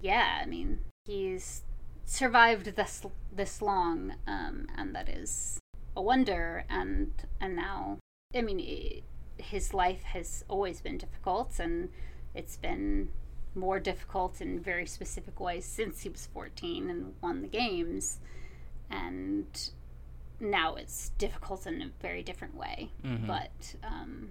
yeah, 0.00 0.40
I 0.42 0.46
mean, 0.46 0.80
he's 1.04 1.62
survived 2.04 2.76
this 2.76 3.04
this 3.32 3.60
long, 3.60 4.14
um, 4.26 4.66
and 4.76 4.94
that 4.94 5.08
is 5.08 5.58
a 5.96 6.02
wonder. 6.02 6.64
And 6.68 7.12
and 7.40 7.56
now, 7.56 7.98
I 8.34 8.42
mean, 8.42 8.60
i 8.60 9.02
his 9.40 9.72
life 9.72 10.02
has 10.02 10.44
always 10.48 10.80
been 10.80 10.98
difficult, 10.98 11.58
and 11.60 11.90
it's 12.34 12.56
been 12.56 13.10
more 13.58 13.80
difficult 13.80 14.40
in 14.40 14.60
very 14.60 14.86
specific 14.86 15.40
ways 15.40 15.64
since 15.64 16.00
he 16.02 16.08
was 16.08 16.26
14 16.32 16.88
and 16.90 17.14
won 17.20 17.42
the 17.42 17.48
games. 17.48 18.18
And 18.90 19.46
now 20.40 20.76
it's 20.76 21.10
difficult 21.18 21.66
in 21.66 21.82
a 21.82 21.90
very 22.00 22.22
different 22.22 22.54
way. 22.54 22.90
Mhm. 23.04 23.26
But 23.26 23.74
um, 23.82 24.30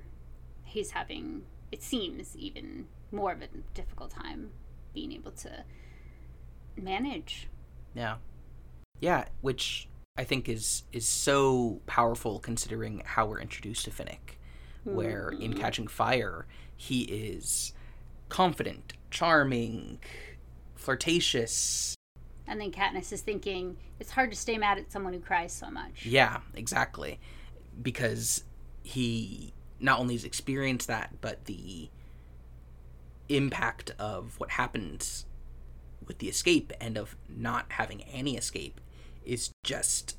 he's 0.63 0.91
having, 0.91 1.43
it 1.71 1.83
seems, 1.83 2.35
even 2.35 2.87
more 3.11 3.31
of 3.31 3.41
a 3.41 3.47
difficult 3.73 4.11
time 4.11 4.51
being 4.93 5.11
able 5.11 5.31
to 5.31 5.63
manage. 6.75 7.47
Yeah. 7.93 8.17
Yeah, 8.99 9.25
which 9.41 9.87
I 10.17 10.23
think 10.23 10.49
is 10.49 10.83
is 10.91 11.07
so 11.07 11.81
powerful 11.85 12.39
considering 12.39 13.03
how 13.05 13.27
we're 13.27 13.39
introduced 13.39 13.85
to 13.85 13.91
Finnick. 13.91 14.35
Where 14.83 15.29
in 15.29 15.53
Mhm. 15.53 15.59
Catching 15.59 15.87
Fire, 15.87 16.47
he 16.75 17.01
is 17.03 17.73
confident, 18.29 18.93
charming, 19.09 19.99
flirtatious. 20.75 21.95
And 22.47 22.61
then 22.61 22.71
Katniss 22.71 23.11
is 23.11 23.21
thinking, 23.21 23.77
it's 23.99 24.11
hard 24.11 24.31
to 24.31 24.37
stay 24.37 24.57
mad 24.57 24.77
at 24.77 24.91
someone 24.91 25.13
who 25.13 25.19
cries 25.19 25.51
so 25.51 25.69
much. 25.69 26.05
Yeah, 26.05 26.39
exactly. 26.55 27.19
Because 27.81 28.43
he 28.83 29.53
not 29.79 29.99
only 29.99 30.15
has 30.15 30.23
experienced 30.23 30.87
that, 30.87 31.13
but 31.21 31.45
the 31.45 31.89
impact 33.29 33.91
of 33.99 34.39
what 34.39 34.51
happened 34.51 35.23
with 36.05 36.19
the 36.19 36.29
escape 36.29 36.71
and 36.79 36.97
of 36.97 37.15
not 37.27 37.65
having 37.69 38.01
any 38.03 38.37
escape 38.37 38.79
is 39.25 39.51
just 39.63 40.17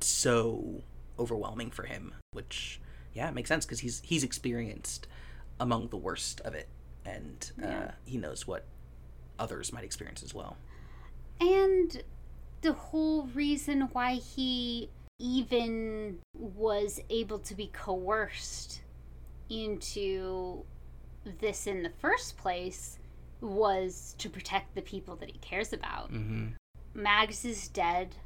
so 0.00 0.82
overwhelming 1.18 1.70
for 1.70 1.84
him 1.84 2.12
which 2.32 2.80
yeah 3.14 3.28
it 3.28 3.34
makes 3.34 3.48
sense 3.48 3.64
because 3.64 3.80
he's 3.80 4.00
he's 4.04 4.22
experienced 4.24 5.06
among 5.60 5.88
the 5.88 5.96
worst 5.96 6.40
of 6.42 6.54
it 6.54 6.68
and 7.04 7.52
uh, 7.62 7.66
Yeah. 7.66 7.90
he 8.04 8.18
knows 8.18 8.46
what 8.46 8.64
others 9.38 9.72
might 9.72 9.84
experience 9.84 10.22
as 10.22 10.34
well 10.34 10.56
And 11.40 12.02
the 12.62 12.72
whole 12.72 13.26
reason 13.34 13.82
why 13.92 14.14
he 14.14 14.90
even 15.20 16.18
was 16.34 17.00
able 17.10 17.38
to 17.40 17.54
be 17.54 17.68
coerced 17.68 18.82
into 19.48 20.64
this 21.40 21.66
in 21.66 21.82
the 21.82 21.90
first 22.00 22.36
place 22.36 22.98
was 23.40 24.14
to 24.18 24.28
protect 24.28 24.74
the 24.74 24.82
people 24.82 25.14
that 25.16 25.30
he 25.30 25.38
cares 25.38 25.72
about. 25.72 26.12
Mm-hmm. 26.12 26.48
Mags 26.94 27.44
is 27.44 27.68
dead. 27.68 28.16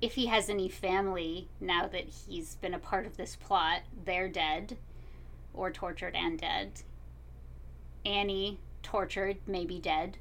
If 0.00 0.14
he 0.14 0.26
has 0.26 0.48
any 0.48 0.68
family 0.68 1.48
now 1.60 1.86
that 1.88 2.08
he's 2.08 2.56
been 2.56 2.74
a 2.74 2.78
part 2.78 3.06
of 3.06 3.16
this 3.16 3.36
plot, 3.36 3.82
they're 4.04 4.28
dead 4.28 4.76
or 5.54 5.70
tortured 5.70 6.14
and 6.16 6.38
dead. 6.38 6.82
Annie, 8.08 8.58
tortured, 8.82 9.36
maybe 9.46 9.78
dead. 9.78 10.16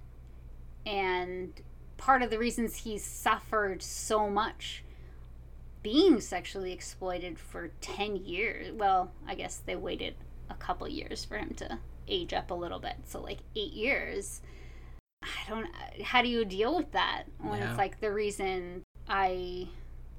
And 0.86 1.54
part 1.98 2.22
of 2.22 2.30
the 2.30 2.38
reasons 2.38 2.76
he 2.78 2.98
suffered 2.98 3.82
so 3.82 4.30
much 4.30 4.84
being 5.84 6.20
sexually 6.20 6.74
exploited 6.74 7.40
for 7.40 7.70
10 7.82 8.18
years, 8.18 8.72
well, 8.74 9.12
I 9.26 9.36
guess 9.36 9.62
they 9.66 9.76
waited 9.76 10.16
a 10.50 10.54
couple 10.56 10.88
years 10.88 11.24
for 11.24 11.38
him 11.38 11.54
to 11.56 11.80
age 12.08 12.34
up 12.34 12.52
a 12.52 12.54
little 12.54 12.80
bit. 12.80 12.96
So, 13.06 13.22
like, 13.22 13.40
eight 13.56 13.74
years. 13.74 14.42
I 15.24 15.28
don't. 15.50 15.68
How 16.04 16.22
do 16.22 16.28
you 16.28 16.46
deal 16.46 16.76
with 16.76 16.92
that 16.92 17.24
when 17.40 17.60
Yeah. 17.60 17.70
it's 17.70 17.78
like 17.78 18.00
the 18.00 18.12
reason 18.12 18.84
I 19.08 19.70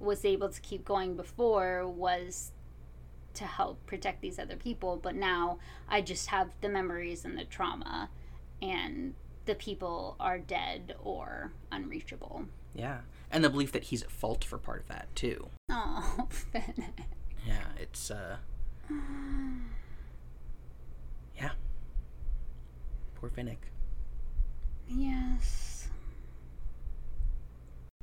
was 0.01 0.25
able 0.25 0.49
to 0.49 0.61
keep 0.61 0.85
going 0.85 1.17
before 1.17 1.87
was 1.87 2.53
to 3.35 3.45
help 3.45 3.85
protect 3.87 4.21
these 4.21 4.39
other 4.39 4.57
people, 4.57 4.97
but 4.97 5.15
now 5.15 5.59
I 5.89 6.01
just 6.01 6.29
have 6.29 6.51
the 6.61 6.69
memories 6.69 7.25
and 7.25 7.39
the 7.39 7.45
trauma, 7.45 8.11
and 8.61 9.15
the 9.47 9.55
people 9.55 10.17
are 10.19 10.39
dead 10.39 10.95
or 11.03 11.53
unreachable. 11.71 12.47
Yeah. 12.75 12.99
And 13.31 13.45
the 13.45 13.51
belief 13.51 13.73
that 13.73 13.85
he's 13.85 14.03
at 14.03 14.11
fault 14.11 14.45
for 14.45 14.59
part 14.59 14.81
of 14.83 14.89
that 14.89 15.09
too. 15.15 15.49
Oh, 15.71 16.27
Finn. 16.31 16.87
Yeah, 17.47 17.65
it's 17.81 18.11
uh 18.11 18.37
Yeah. 21.37 21.51
Poor 23.17 23.31
Finnick. 23.31 23.59
yes. 24.89 25.78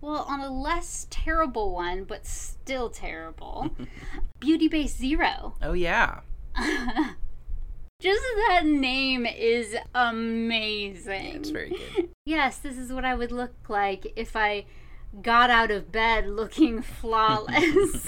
Well, 0.05 0.23
on 0.29 0.39
a 0.39 0.51
less 0.51 1.07
terrible 1.09 1.71
one, 1.73 2.03
but 2.03 2.27
still 2.27 2.91
terrible, 2.91 3.71
Beauty 4.39 4.67
Base 4.67 4.95
Zero. 4.95 5.55
Oh 5.63 5.73
yeah. 5.73 6.19
Just 7.99 8.21
that 8.47 8.67
name 8.67 9.25
is 9.25 9.75
amazing. 9.95 11.37
It's 11.37 11.49
very 11.49 11.69
good. 11.69 12.09
Yes, 12.27 12.59
this 12.59 12.77
is 12.77 12.93
what 12.93 13.03
I 13.03 13.15
would 13.15 13.31
look 13.31 13.55
like 13.67 14.13
if 14.15 14.35
I 14.35 14.65
got 15.23 15.49
out 15.49 15.71
of 15.71 15.91
bed 15.91 16.27
looking 16.27 16.83
flawless. 16.83 18.07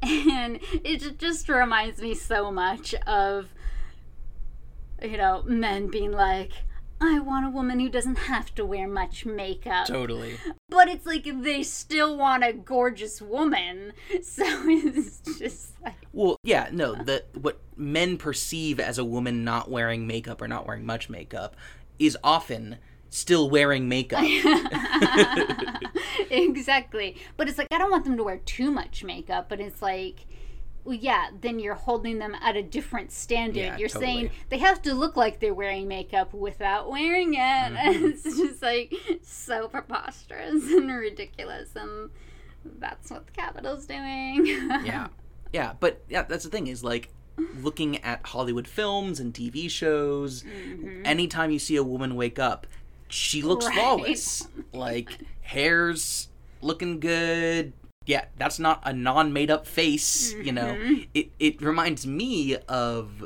and 0.00 0.60
it 0.84 1.18
just 1.18 1.48
reminds 1.48 2.00
me 2.00 2.14
so 2.14 2.52
much 2.52 2.94
of, 3.04 3.48
you 5.02 5.16
know, 5.16 5.42
men 5.44 5.88
being 5.88 6.12
like, 6.12 6.52
I 7.04 7.18
want 7.18 7.44
a 7.44 7.50
woman 7.50 7.80
who 7.80 7.88
doesn't 7.88 8.16
have 8.16 8.54
to 8.54 8.64
wear 8.64 8.86
much 8.86 9.26
makeup. 9.26 9.86
Totally. 9.86 10.38
But 10.68 10.88
it's 10.88 11.04
like 11.04 11.26
they 11.42 11.64
still 11.64 12.16
want 12.16 12.44
a 12.44 12.52
gorgeous 12.52 13.20
woman. 13.20 13.92
So 14.22 14.44
it's 14.46 15.20
just 15.38 15.72
like. 15.82 15.94
Well, 16.12 16.36
yeah, 16.44 16.68
no, 16.70 16.94
the 16.94 17.24
what 17.34 17.60
men 17.76 18.16
perceive 18.16 18.78
as 18.78 18.98
a 18.98 19.04
woman 19.04 19.42
not 19.42 19.70
wearing 19.70 20.06
makeup 20.06 20.40
or 20.40 20.48
not 20.48 20.66
wearing 20.66 20.86
much 20.86 21.10
makeup 21.10 21.56
is 21.98 22.16
often 22.22 22.78
still 23.10 23.50
wearing 23.50 23.88
makeup. 23.88 24.22
exactly. 26.30 27.16
But 27.36 27.48
it's 27.48 27.58
like 27.58 27.68
I 27.70 27.78
don't 27.78 27.90
want 27.90 28.04
them 28.04 28.16
to 28.16 28.24
wear 28.24 28.38
too 28.38 28.70
much 28.70 29.02
makeup, 29.02 29.48
but 29.48 29.60
it's 29.60 29.82
like 29.82 30.26
well, 30.84 30.94
yeah, 30.96 31.28
then 31.40 31.58
you're 31.58 31.74
holding 31.74 32.18
them 32.18 32.34
at 32.40 32.56
a 32.56 32.62
different 32.62 33.12
standard. 33.12 33.58
Yeah, 33.60 33.76
you're 33.76 33.88
totally. 33.88 34.04
saying 34.14 34.30
they 34.48 34.58
have 34.58 34.82
to 34.82 34.94
look 34.94 35.16
like 35.16 35.38
they're 35.40 35.54
wearing 35.54 35.86
makeup 35.88 36.34
without 36.34 36.90
wearing 36.90 37.34
it. 37.34 37.38
Mm-hmm. 37.42 38.06
It's 38.06 38.22
just 38.24 38.62
like 38.62 38.92
so 39.22 39.68
preposterous 39.68 40.62
and 40.72 40.90
ridiculous. 40.90 41.70
And 41.76 42.10
that's 42.78 43.10
what 43.10 43.26
the 43.26 43.32
Capitol's 43.32 43.86
doing. 43.86 44.46
yeah. 44.84 45.08
Yeah, 45.52 45.74
but 45.80 46.02
yeah, 46.08 46.22
that's 46.22 46.44
the 46.44 46.50
thing 46.50 46.66
is 46.66 46.82
like 46.82 47.10
looking 47.60 47.98
at 47.98 48.26
Hollywood 48.26 48.66
films 48.66 49.20
and 49.20 49.32
TV 49.34 49.70
shows, 49.70 50.44
anytime 51.04 51.50
you 51.50 51.58
see 51.58 51.76
a 51.76 51.82
woman 51.82 52.14
wake 52.16 52.38
up, 52.38 52.66
she 53.08 53.42
looks 53.42 53.66
Right. 53.66 53.74
flawless. 53.74 54.48
Like 54.72 55.18
hair's 55.42 56.28
looking 56.60 56.98
good. 57.00 57.72
Yeah, 58.06 58.24
that's 58.36 58.58
not 58.58 58.80
a 58.84 58.92
non-made 58.92 59.50
up 59.50 59.66
face, 59.66 60.32
you 60.34 60.52
know. 60.52 60.76
It 61.14 61.30
it 61.38 61.60
reminds 61.62 62.06
me 62.06 62.56
of 62.68 63.24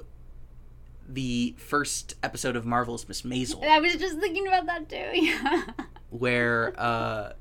the 1.09 1.55
first 1.59 2.15
episode 2.23 2.57
of 2.57 2.67
Marvelous 2.67 3.07
Miss 3.09 3.23
Maisel 3.23 3.63
I 3.65 3.79
was 3.79 3.95
just 3.97 4.19
thinking 4.19 4.47
about 4.49 4.67
that 4.67 4.89
too. 4.89 4.97
Yeah. 5.15 5.63
where 6.11 6.75
uh 6.79 7.33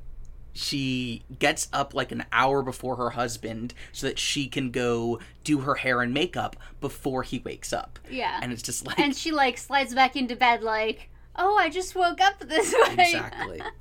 she 0.54 1.24
gets 1.40 1.68
up 1.74 1.94
like 1.94 2.12
an 2.14 2.24
hour 2.32 2.62
before 2.62 2.96
her 2.96 3.10
husband 3.10 3.74
so 3.92 4.08
that 4.08 4.18
she 4.18 4.48
can 4.48 4.72
go 4.72 5.20
do 5.44 5.60
her 5.62 5.76
hair 5.76 6.02
and 6.02 6.14
makeup 6.14 6.56
before 6.80 7.24
he 7.24 7.40
wakes 7.40 7.74
up. 7.74 8.00
Yeah. 8.10 8.40
And 8.42 8.54
it's 8.54 8.62
just 8.62 8.86
like 8.88 8.98
and 9.00 9.14
she 9.16 9.32
like 9.32 9.58
slides 9.58 9.94
back 9.94 10.16
into 10.16 10.36
bed 10.38 10.64
like, 10.64 11.10
"Oh, 11.36 11.58
I 11.58 11.70
just 11.70 11.94
woke 11.96 12.22
up 12.22 12.40
this 12.40 12.72
way." 12.74 12.94
exactly. 13.00 13.62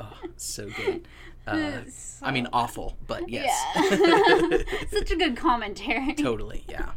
Oh, 0.00 0.18
so 0.36 0.68
good. 0.70 1.06
Uh, 1.46 1.80
It's 1.84 2.20
I 2.22 2.30
mean 2.30 2.46
awful, 2.52 2.96
but 3.06 3.28
yes. 3.28 3.50
Yeah. 3.74 4.58
Such 4.98 5.10
a 5.10 5.16
good 5.16 5.36
commentary. 5.36 6.14
totally, 6.14 6.64
yeah. 6.68 6.90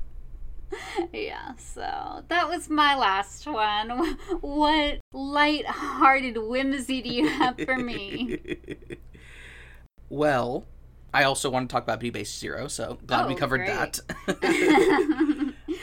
Yeah, 1.14 1.54
so 1.58 2.24
that 2.28 2.50
was 2.50 2.70
my 2.70 2.96
last 2.96 3.48
one. 3.48 4.18
What 4.42 5.00
light-hearted 5.14 6.38
whimsy 6.38 7.02
do 7.02 7.10
you 7.10 7.28
have 7.28 7.58
for 7.60 7.78
me? 7.78 8.40
well, 10.10 10.66
I 11.14 11.24
also 11.24 11.50
want 11.50 11.70
to 11.70 11.74
talk 11.74 11.84
about 11.84 12.00
Beauty 12.00 12.20
Base 12.20 12.38
Zero, 12.38 12.68
so 12.68 12.98
glad 13.06 13.28
we 13.28 13.34
Oh, 13.34 13.38
covered 13.38 13.60
great. 13.60 13.68
that. 13.70 14.00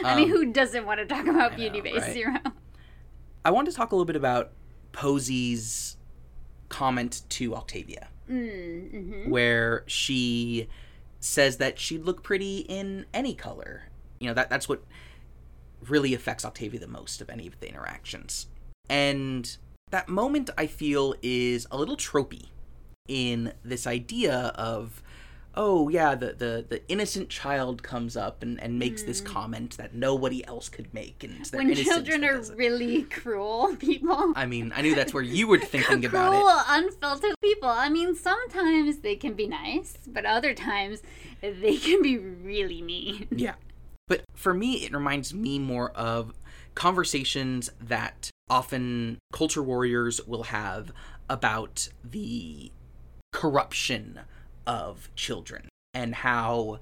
I 0.05 0.17
mean, 0.17 0.25
Um, 0.25 0.29
who 0.31 0.53
doesn't 0.53 0.85
want 0.85 0.99
to 1.01 1.07
talk 1.07 1.27
about 1.27 1.53
I 1.53 1.57
Beauty 1.57 1.79
know, 1.79 1.85
Base 1.85 2.03
right? 2.03 2.13
Zero? 2.13 2.35
I 3.45 3.51
want 3.51 3.69
to 3.69 3.75
talk 3.75 3.93
a 3.93 3.95
little 3.97 4.05
bit 4.05 4.17
about 4.17 4.51
Posy's 4.93 5.97
comment 6.69 7.23
to 7.31 7.55
Octavia. 7.55 8.09
Mm-hmm. 8.29 9.31
where 9.31 9.85
she 9.87 10.69
says 11.21 11.59
that 11.59 11.79
she'd 11.79 12.05
look 12.05 12.23
pretty 12.23 12.59
in 12.59 13.07
any 13.13 13.35
color. 13.35 13.89
You 14.21 14.29
know, 14.29 14.35
that 14.35 14.49
that's 14.49 14.69
what 14.69 14.83
really 15.89 16.15
affects 16.15 16.45
Octavia 16.45 16.81
the 16.81 16.87
most 16.87 17.21
of 17.21 17.29
any 17.29 17.47
of 17.47 17.59
the 17.61 17.69
interactions. 17.69 18.47
And 18.89 19.57
that 19.91 20.09
moment 20.09 20.51
I 20.57 20.67
feel 20.67 21.15
is 21.23 21.67
a 21.71 21.77
little 21.77 21.97
tropey 21.97 22.47
in 23.09 23.53
this 23.65 23.87
idea 23.87 24.53
of 24.55 25.03
oh 25.55 25.89
yeah 25.89 26.15
the 26.15 26.33
the, 26.33 26.65
the 26.69 26.89
innocent 26.89 27.29
child 27.29 27.83
comes 27.83 28.17
up 28.17 28.43
and, 28.43 28.61
and 28.63 28.79
makes 28.79 29.03
this 29.03 29.21
mm. 29.21 29.27
comment 29.27 29.77
that 29.77 29.95
nobody 29.95 30.45
else 30.47 30.69
could 30.69 30.93
make 30.95 31.23
and 31.25 31.47
When 31.53 31.75
children 31.75 32.25
are 32.25 32.41
really 32.55 33.03
cruel 33.03 33.77
people. 33.79 34.33
I 34.35 34.47
mean 34.47 34.73
I 34.75 34.83
knew 34.83 34.95
that's 34.95 35.13
where 35.13 35.23
you 35.23 35.47
were 35.47 35.59
thinking 35.59 36.05
about 36.05 36.31
cruel, 36.31 36.49
it 36.49 36.65
unfiltered 36.69 37.35
people. 37.43 37.69
I 37.69 37.89
mean, 37.89 38.15
sometimes 38.15 38.99
they 38.99 39.17
can 39.17 39.35
be 39.35 39.47
nice, 39.47 39.97
but 40.07 40.25
other 40.25 40.55
times 40.55 41.03
they 41.41 41.77
can 41.77 42.03
be 42.03 42.19
really 42.19 42.83
mean. 42.83 43.29
Yeah. 43.31 43.55
But 44.09 44.23
for 44.35 44.53
me, 44.53 44.85
it 44.85 44.93
reminds 44.93 45.33
me 45.33 45.59
more 45.59 45.91
of 45.91 46.35
conversations 46.75 47.71
that 47.81 48.31
often 48.49 49.19
culture 49.33 49.63
warriors 49.63 50.21
will 50.27 50.45
have 50.45 50.93
about 51.29 51.89
the 52.05 52.71
corruption 53.33 54.21
of 54.67 55.09
children 55.17 55.69
and 55.95 56.15
how 56.17 56.79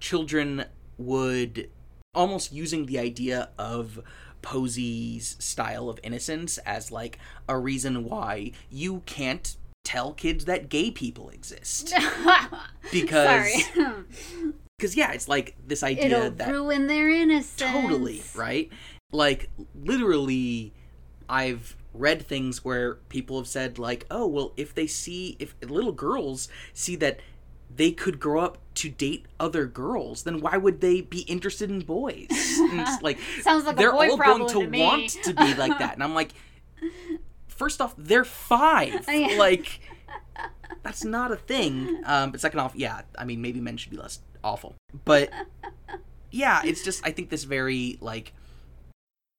children 0.00 0.64
would 0.98 1.68
almost 2.14 2.52
using 2.52 2.86
the 2.86 2.98
idea 2.98 3.48
of 3.58 4.00
Posy's 4.42 5.36
style 5.38 5.88
of 5.88 5.98
innocence 6.02 6.58
as 6.58 6.90
like 6.90 7.18
a 7.48 7.56
reason 7.58 8.04
why 8.04 8.52
you 8.70 9.02
can't 9.06 9.56
tell 9.84 10.12
kids 10.12 10.44
that 10.46 10.68
gay 10.68 10.90
people 10.90 11.30
exist. 11.30 11.94
Because- 12.92 13.52
Because 14.78 14.94
yeah, 14.96 15.12
it's 15.12 15.28
like 15.28 15.54
this 15.66 15.82
idea 15.82 16.08
that. 16.08 16.16
It'll 16.18 16.30
that 16.36 16.50
ruin 16.50 16.86
their 16.88 17.08
innocence. 17.08 17.54
totally 17.72 18.22
right. 18.34 18.70
Like 19.12 19.48
literally, 19.74 20.72
I've 21.28 21.76
read 21.94 22.26
things 22.26 22.64
where 22.64 22.94
people 23.08 23.38
have 23.38 23.46
said 23.46 23.78
like, 23.78 24.06
"Oh, 24.10 24.26
well, 24.26 24.52
if 24.56 24.74
they 24.74 24.86
see 24.86 25.36
if 25.38 25.54
little 25.62 25.92
girls 25.92 26.48
see 26.72 26.96
that 26.96 27.20
they 27.74 27.90
could 27.90 28.20
grow 28.20 28.42
up 28.42 28.58
to 28.74 28.88
date 28.88 29.26
other 29.40 29.66
girls, 29.66 30.24
then 30.24 30.40
why 30.40 30.56
would 30.56 30.80
they 30.80 31.00
be 31.00 31.20
interested 31.22 31.70
in 31.70 31.80
boys?" 31.80 32.28
Like 33.02 33.18
Sounds 33.42 33.64
like 33.64 33.76
they're 33.76 33.92
boy 33.92 34.10
all 34.10 34.16
going 34.16 34.46
to, 34.48 34.70
to 34.70 34.78
want 34.78 35.10
to 35.24 35.34
be 35.34 35.54
like 35.56 35.78
that, 35.78 35.94
and 35.94 36.02
I'm 36.02 36.14
like, 36.14 36.32
first 37.48 37.80
off, 37.80 37.94
they're 37.96 38.24
five. 38.24 39.04
Yeah. 39.08 39.36
Like 39.38 39.80
that's 40.82 41.04
not 41.04 41.32
a 41.32 41.36
thing. 41.36 42.02
Um, 42.04 42.30
but 42.32 42.40
second 42.40 42.60
off, 42.60 42.72
yeah, 42.74 43.02
I 43.18 43.24
mean 43.24 43.40
maybe 43.40 43.60
men 43.60 43.76
should 43.76 43.90
be 43.90 43.96
less 43.96 44.20
awful. 44.42 44.74
But 45.04 45.30
yeah, 46.30 46.62
it's 46.64 46.82
just 46.82 47.06
I 47.06 47.10
think 47.10 47.30
this 47.30 47.44
very 47.44 47.98
like 48.00 48.32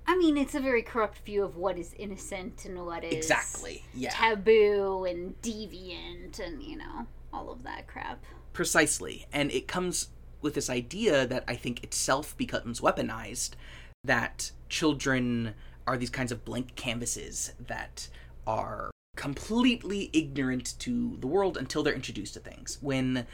I 0.06 0.18
mean, 0.18 0.38
it's 0.38 0.56
a 0.56 0.60
very 0.60 0.82
corrupt 0.82 1.20
view 1.20 1.44
of 1.44 1.56
what 1.56 1.78
is 1.78 1.94
innocent 1.98 2.66
and 2.66 2.86
what 2.86 3.04
is 3.04 3.14
Exactly. 3.14 3.84
Yeah. 3.94 4.10
taboo 4.12 5.06
and 5.06 5.40
deviant 5.42 6.40
and 6.40 6.62
you 6.62 6.78
know 6.78 7.08
all 7.32 7.50
of 7.52 7.64
that 7.64 7.88
crap. 7.88 8.24
Precisely. 8.52 9.26
And 9.34 9.52
it 9.52 9.68
comes 9.68 10.10
with 10.42 10.54
this 10.56 10.70
idea 10.70 11.26
that 11.26 11.44
I 11.48 11.56
think 11.56 11.84
itself 11.84 12.36
becomes 12.38 12.82
weaponized 12.82 13.52
that 14.04 14.52
children 14.70 15.56
are 15.88 15.98
these 15.98 16.10
kinds 16.10 16.32
of 16.32 16.44
blank 16.46 16.76
canvases 16.76 17.54
that 17.68 18.10
are 18.46 18.92
completely 19.16 20.10
ignorant 20.14 20.78
to 20.80 21.18
the 21.20 21.28
world 21.28 21.56
until 21.58 21.82
they're 21.82 21.94
introduced 21.94 22.34
to 22.34 22.40
things. 22.40 22.78
When 22.82 23.26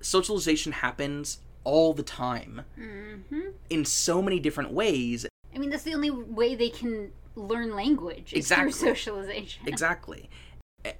socialization 0.00 0.72
happens 0.72 1.38
all 1.64 1.92
the 1.94 2.02
time 2.02 2.62
hmm 2.74 3.50
in 3.70 3.84
so 3.84 4.20
many 4.20 4.38
different 4.40 4.72
ways, 4.72 5.26
I 5.54 5.58
mean, 5.58 5.70
that's 5.70 5.82
the 5.82 5.94
only 5.94 6.10
way 6.10 6.54
they 6.54 6.70
can 6.70 7.12
learn 7.34 7.74
language 7.74 8.32
is 8.32 8.38
Exactly. 8.38 8.72
through 8.72 8.88
socialization. 8.90 9.66
Exactly. 9.66 10.30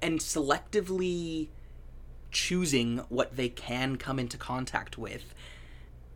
And 0.01 0.19
selectively 0.19 1.49
choosing 2.31 2.99
what 3.09 3.35
they 3.35 3.49
can 3.49 3.97
come 3.97 4.19
into 4.19 4.37
contact 4.37 4.97
with 4.97 5.35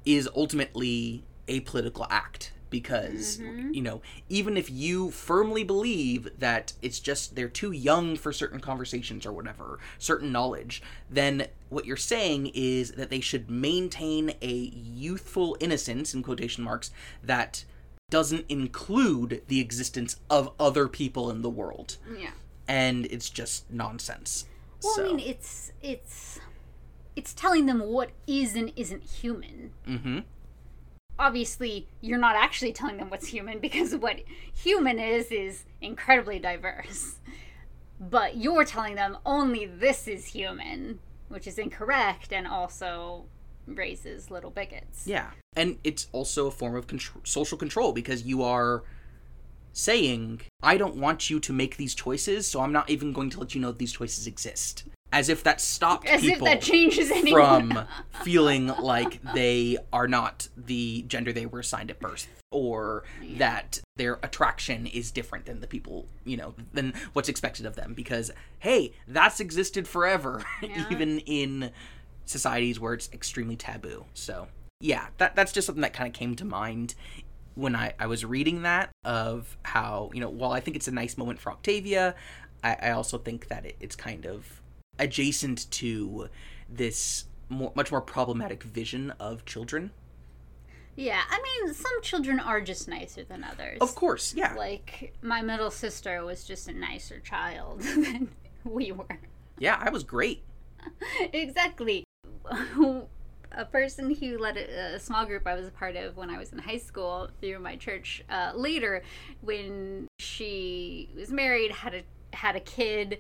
is 0.06 0.28
ultimately 0.36 1.24
a 1.48 1.60
political 1.62 2.08
act 2.10 2.52
because 2.70 3.38
mm-hmm. 3.38 3.74
you 3.74 3.82
know 3.82 4.02
even 4.28 4.58
if 4.58 4.70
you 4.70 5.10
firmly 5.12 5.64
believe 5.64 6.30
that 6.38 6.74
it's 6.82 7.00
just 7.00 7.36
they're 7.36 7.48
too 7.48 7.72
young 7.72 8.16
for 8.18 8.34
certain 8.34 8.60
conversations 8.60 9.26
or 9.26 9.32
whatever 9.32 9.80
certain 9.98 10.32
knowledge 10.32 10.82
then 11.10 11.48
what 11.70 11.86
you're 11.86 11.96
saying 11.96 12.52
is 12.54 12.92
that 12.94 13.10
they 13.10 13.22
should 13.22 13.50
maintain 13.50 14.34
a 14.42 14.54
youthful 14.54 15.56
innocence 15.62 16.14
in 16.14 16.22
quotation 16.22 16.64
marks 16.64 16.92
that 17.24 17.64
doesn't 18.10 18.46
include 18.48 19.42
the 19.48 19.60
existence 19.60 20.16
of 20.30 20.52
other 20.60 20.88
people 20.88 21.30
in 21.30 21.42
the 21.42 21.50
world 21.50 21.98
Yeah. 22.18 22.32
and 22.68 23.06
it's 23.08 23.30
just 23.30 23.70
nonsense 23.70 24.46
Well, 24.82 24.94
so 24.94 25.04
I 25.04 25.08
mean, 25.08 25.20
it's 25.20 25.74
it's 25.82 26.40
it's 27.18 27.34
telling 27.34 27.66
them 27.66 27.80
what 27.82 28.12
is 28.28 28.56
and 28.56 28.72
isn't 28.76 29.04
human. 29.04 29.72
hmm 29.86 30.20
Obviously, 31.20 31.88
you're 32.00 32.20
not 32.20 32.36
actually 32.36 32.72
telling 32.72 32.98
them 32.98 33.10
what's 33.10 33.26
human 33.28 33.58
because 33.60 33.96
what 34.06 34.20
human 34.54 35.00
is 35.00 35.32
is 35.32 35.66
incredibly 35.82 36.38
diverse. 36.38 37.16
But 38.00 38.38
you're 38.38 38.64
telling 38.66 38.94
them 38.94 39.18
only 39.26 39.66
this 39.66 40.08
is 40.08 40.28
human, 40.28 41.00
which 41.28 41.48
is 41.48 41.58
incorrect 41.58 42.32
and 42.32 42.46
also 42.46 43.26
raises 43.68 44.32
little 44.32 44.50
bigots. 44.52 45.06
Yeah. 45.06 45.32
And 45.56 45.78
it's 45.84 46.08
also 46.12 46.48
a 46.48 46.52
form 46.52 46.76
of 46.76 46.88
contr- 46.88 47.26
social 47.28 47.58
control 47.58 47.92
because 47.94 48.24
you 48.24 48.42
are 48.44 48.84
saying, 49.74 50.42
I 50.64 50.78
don't 50.78 50.96
want 50.96 51.30
you 51.30 51.40
to 51.40 51.54
make 51.54 51.78
these 51.78 51.94
choices, 51.94 52.48
so 52.48 52.62
I'm 52.62 52.72
not 52.72 52.90
even 52.90 53.14
going 53.14 53.30
to 53.32 53.40
let 53.40 53.54
you 53.54 53.62
know 53.62 53.72
these 53.72 53.94
choices 53.94 54.26
exist. 54.28 54.84
As 55.14 55.30
if 55.30 55.42
that 55.44 55.62
stopped 55.62 56.06
As 56.08 56.22
if 56.22 56.32
people 56.34 56.48
that 56.48 56.62
changes 56.62 57.10
anyone. 57.12 57.72
from 57.72 57.86
feeling 58.24 58.68
like 58.68 59.22
they 59.34 59.78
are 59.94 60.08
not 60.08 60.50
the 60.58 61.04
gender 61.08 61.32
they 61.32 61.46
were 61.46 61.60
assigned 61.62 61.90
at 61.90 62.00
birth 62.00 62.28
or 62.52 63.04
that 63.38 63.80
their 63.96 64.20
attraction 64.22 64.86
is 64.86 65.12
different 65.12 65.46
than 65.46 65.62
the 65.62 65.68
people, 65.68 66.08
you 66.26 66.36
know, 66.36 66.56
than 66.74 66.94
what's 67.14 67.30
expected 67.30 67.66
of 67.66 67.76
them 67.76 67.94
because 67.94 68.32
hey, 68.60 68.92
that's 69.08 69.40
existed 69.40 69.88
forever 69.88 70.44
Yeah. 70.62 70.86
even 70.92 71.20
in 71.20 71.72
societies 72.28 72.80
where 72.80 72.94
it's 72.94 73.10
extremely 73.12 73.56
taboo. 73.56 74.06
So, 74.14 74.48
yeah, 74.80 75.08
that 75.18 75.36
that's 75.36 75.52
just 75.52 75.66
something 75.66 75.82
that 75.82 75.94
kind 75.94 76.08
of 76.08 76.14
came 76.14 76.36
to 76.36 76.46
mind 76.46 76.94
when 77.56 77.76
I, 77.76 77.94
I 78.00 78.06
was 78.06 78.24
reading 78.24 78.62
that 78.62 78.92
of 79.04 79.58
how, 79.64 80.12
you 80.14 80.20
know, 80.20 80.30
while 80.30 80.52
I 80.52 80.60
think 80.60 80.78
it's 80.78 80.88
a 80.88 80.92
nice 80.92 81.18
moment 81.18 81.40
for 81.40 81.52
Octavia, 81.52 82.14
I, 82.64 82.78
I 82.84 82.92
also 82.92 83.18
think 83.18 83.48
that 83.48 83.66
it, 83.66 83.76
it's 83.80 83.96
kind 83.96 84.28
of 84.28 84.62
adjacent 85.00 85.70
to 85.72 86.30
this 86.70 87.26
more, 87.50 87.72
much 87.76 87.92
more 87.92 88.02
problematic 88.02 88.62
vision 88.62 89.12
of 89.20 89.44
children. 89.46 89.90
Yeah, 90.96 91.22
I 91.30 91.42
mean, 91.42 91.74
some 91.74 92.02
children 92.02 92.40
are 92.40 92.62
just 92.62 92.88
nicer 92.88 93.24
than 93.24 93.44
others. 93.44 93.80
Of 93.82 93.96
course, 93.96 94.34
yeah. 94.36 94.54
Like, 94.54 95.16
my 95.22 95.42
middle 95.42 95.72
sister 95.72 96.24
was 96.26 96.44
just 96.44 96.68
a 96.68 96.74
nicer 96.74 97.20
child 97.20 97.82
than 97.82 98.30
we 98.64 98.92
were. 98.92 99.20
Yeah, 99.60 99.78
I 99.80 99.90
was 99.90 100.04
great. 100.04 100.44
exactly. 101.34 102.04
a 103.52 103.66
person 103.66 104.14
who 104.14 104.38
led 104.38 104.58
a, 104.58 104.96
a 104.96 105.00
small 105.00 105.26
group 105.26 105.48
I 105.48 105.56
was 105.56 105.68
a 105.68 105.72
part 105.72 105.96
of 105.96 106.18
when 106.18 106.30
I 106.30 106.38
was 106.38 106.52
in 106.52 106.60
high 106.60 106.78
school 106.78 107.30
through 107.42 107.60
my 107.60 107.76
church. 107.76 108.24
Uh, 108.30 108.52
later, 108.56 109.04
when 109.42 110.08
she 110.20 111.10
was 111.16 111.32
married, 111.32 111.72
had 111.72 111.94
a 111.94 112.04
had 112.36 112.56
a 112.56 112.60
kid, 112.60 113.20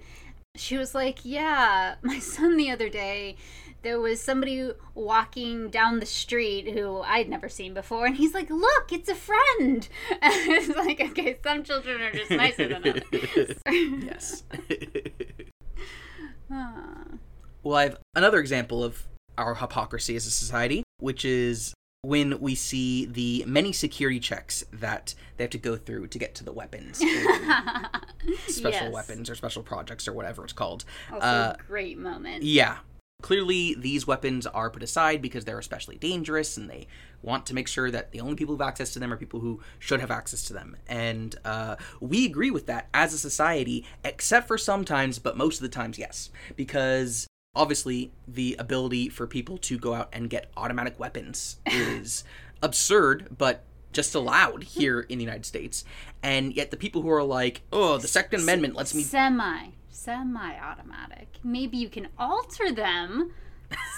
she 0.56 0.78
was 0.78 0.94
like, 0.94 1.20
"Yeah, 1.24 1.96
my 2.02 2.20
son 2.20 2.58
the 2.58 2.70
other 2.70 2.90
day." 2.90 3.36
There 3.84 4.00
was 4.00 4.20
somebody 4.20 4.72
walking 4.96 5.70
down 5.70 6.00
the 6.00 6.06
street 6.06 6.72
who 6.72 7.02
I'd 7.02 7.30
never 7.30 7.48
seen 7.48 7.74
before, 7.74 8.06
and 8.06 8.18
he's 8.18 8.34
like, 8.34 8.50
"Look, 8.50 8.92
it's 8.92 9.10
a 9.10 9.16
friend." 9.16 9.88
And 10.22 10.34
it's 10.52 10.76
like, 10.76 11.00
okay, 11.00 11.38
some 11.44 11.64
children 11.64 12.02
are 12.02 12.12
just 12.12 12.32
nicer 12.32 12.68
than 12.68 12.88
others. 12.88 13.60
yes. 13.68 14.44
Well, 17.64 17.76
I 17.76 17.84
have 17.84 17.98
another 18.16 18.40
example 18.40 18.84
of 18.84 19.08
our 19.38 19.56
hypocrisy 19.56 20.16
as 20.16 20.26
a 20.26 20.32
society, 20.32 20.84
which 21.00 21.24
is 21.26 21.74
when 22.04 22.40
we 22.40 22.56
see 22.56 23.06
the 23.06 23.44
many 23.48 23.72
security 23.74 24.20
checks 24.20 24.64
that 24.72 25.14
they 25.36 25.44
have 25.44 25.52
to 25.52 25.58
go 25.58 25.76
through 25.76 26.08
to 26.08 26.20
get 26.20 26.36
to 26.36 26.44
the 26.44 26.52
weapons, 26.54 26.98
special 28.48 28.72
Yes. 28.88 28.94
weapons 28.94 29.30
or 29.30 29.36
special 29.36 29.64
projects 29.64 30.08
or 30.08 30.14
whatever 30.14 30.44
it's 30.44 30.54
called. 30.54 30.86
Also, 31.12 31.26
Uh, 31.26 31.56
a 31.60 31.64
great 31.64 31.98
moment. 31.98 32.44
Yeah. 32.44 32.78
Clearly, 33.24 33.74
these 33.76 34.06
weapons 34.06 34.46
are 34.46 34.70
put 34.70 34.84
aside 34.84 35.24
because 35.24 35.44
they're 35.44 35.58
especially 35.58 35.98
dangerous 35.98 36.56
and 36.56 36.70
they 36.70 36.86
want 37.24 37.48
to 37.48 37.56
make 37.56 37.68
sure 37.68 37.90
that 37.90 38.12
the 38.12 38.20
only 38.20 38.36
people 38.36 38.56
who 38.56 38.62
have 38.62 38.68
access 38.70 38.94
to 38.94 39.00
them 39.00 39.12
are 39.12 39.18
people 39.18 39.40
who 39.40 39.60
should 39.80 40.00
have 40.02 40.12
access 40.12 40.44
to 40.44 40.54
them. 40.54 40.78
And 40.88 41.36
uh, 41.44 41.78
we 42.00 42.26
agree 42.28 42.52
with 42.52 42.68
that 42.68 42.90
as 42.94 43.14
a 43.14 43.18
society, 43.18 43.86
except 44.04 44.48
for 44.48 44.58
sometimes, 44.60 45.18
but 45.18 45.36
most 45.36 45.56
of 45.58 45.62
the 45.64 45.70
times, 45.70 45.98
yes. 45.98 46.30
Because 46.56 47.26
obviously, 47.58 48.12
the 48.28 48.56
ability 48.60 49.10
for 49.10 49.28
people 49.28 49.58
to 49.60 49.78
go 49.78 49.94
out 49.94 50.10
and 50.14 50.30
get 50.30 50.50
automatic 50.56 51.00
weapons 51.00 51.58
is 51.66 52.24
absurd, 52.62 53.36
but 53.38 53.64
just 53.92 54.16
allowed 54.16 54.64
here 54.64 55.02
in 55.02 55.18
the 55.18 55.24
United 55.24 55.46
States. 55.46 55.84
And 56.24 56.54
yet, 56.54 56.72
the 56.72 56.78
people 56.78 57.02
who 57.02 57.10
are 57.10 57.24
like, 57.24 57.62
oh, 57.74 57.98
the 57.98 58.08
Second 58.08 58.42
Amendment 58.42 58.76
lets 58.76 58.94
me 58.94 59.04
semi 59.04 59.70
semi 59.90 60.60
automatic. 60.60 61.28
Maybe 61.44 61.78
you 61.78 61.90
can 61.90 62.08
alter 62.18 62.72
them 62.72 63.34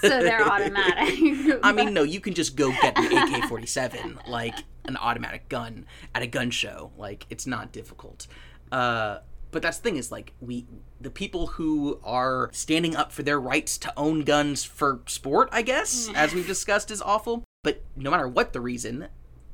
so 0.00 0.08
they're 0.08 0.46
automatic. 0.46 1.60
I 1.62 1.72
mean, 1.72 1.94
no, 1.94 2.02
you 2.02 2.20
can 2.20 2.34
just 2.34 2.56
go 2.56 2.70
get 2.70 2.98
an 2.98 3.34
AK 3.34 3.48
47, 3.48 4.20
like 4.26 4.54
an 4.86 4.96
automatic 4.96 5.48
gun, 5.48 5.86
at 6.14 6.22
a 6.22 6.26
gun 6.26 6.50
show. 6.50 6.90
Like, 6.96 7.26
it's 7.30 7.46
not 7.46 7.72
difficult. 7.72 8.26
Uh, 8.72 9.18
but 9.50 9.62
that's 9.62 9.78
the 9.78 9.82
thing 9.82 9.96
is, 9.96 10.12
like, 10.12 10.32
we, 10.40 10.66
the 11.00 11.10
people 11.10 11.48
who 11.48 12.00
are 12.04 12.50
standing 12.52 12.94
up 12.96 13.12
for 13.12 13.22
their 13.22 13.40
rights 13.40 13.78
to 13.78 13.92
own 13.96 14.22
guns 14.22 14.64
for 14.64 15.00
sport, 15.06 15.48
I 15.52 15.62
guess, 15.62 16.08
as 16.14 16.34
we've 16.34 16.46
discussed, 16.46 16.90
is 16.90 17.02
awful. 17.02 17.44
But 17.62 17.82
no 17.96 18.10
matter 18.10 18.28
what 18.28 18.52
the 18.52 18.60
reason, 18.60 19.08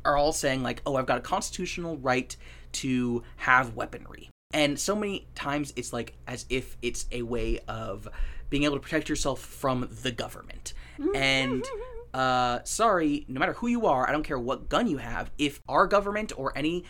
are 0.04 0.16
all 0.16 0.32
saying, 0.32 0.62
like, 0.62 0.80
oh, 0.86 0.96
I've 0.96 1.06
got 1.06 1.18
a 1.18 1.22
constitutional 1.22 1.96
right 1.98 2.34
to 2.72 3.22
have 3.36 3.74
weaponry. 3.74 4.30
And 4.52 4.78
so 4.78 4.94
many 4.94 5.26
times 5.34 5.72
it's 5.76 5.92
like 5.92 6.14
as 6.26 6.46
if 6.48 6.76
it's 6.80 7.06
a 7.10 7.22
way 7.22 7.58
of 7.68 8.08
being 8.48 8.62
able 8.62 8.76
to 8.76 8.80
protect 8.80 9.08
yourself 9.08 9.40
from 9.40 9.88
the 10.02 10.12
government. 10.12 10.72
And 11.14 11.64
uh, 12.14 12.60
sorry, 12.64 13.24
no 13.28 13.40
matter 13.40 13.54
who 13.54 13.66
you 13.66 13.86
are, 13.86 14.08
I 14.08 14.12
don't 14.12 14.22
care 14.22 14.38
what 14.38 14.68
gun 14.68 14.86
you 14.86 14.98
have, 14.98 15.30
if 15.36 15.60
our 15.68 15.86
government 15.86 16.32
or 16.36 16.56
any 16.56 16.84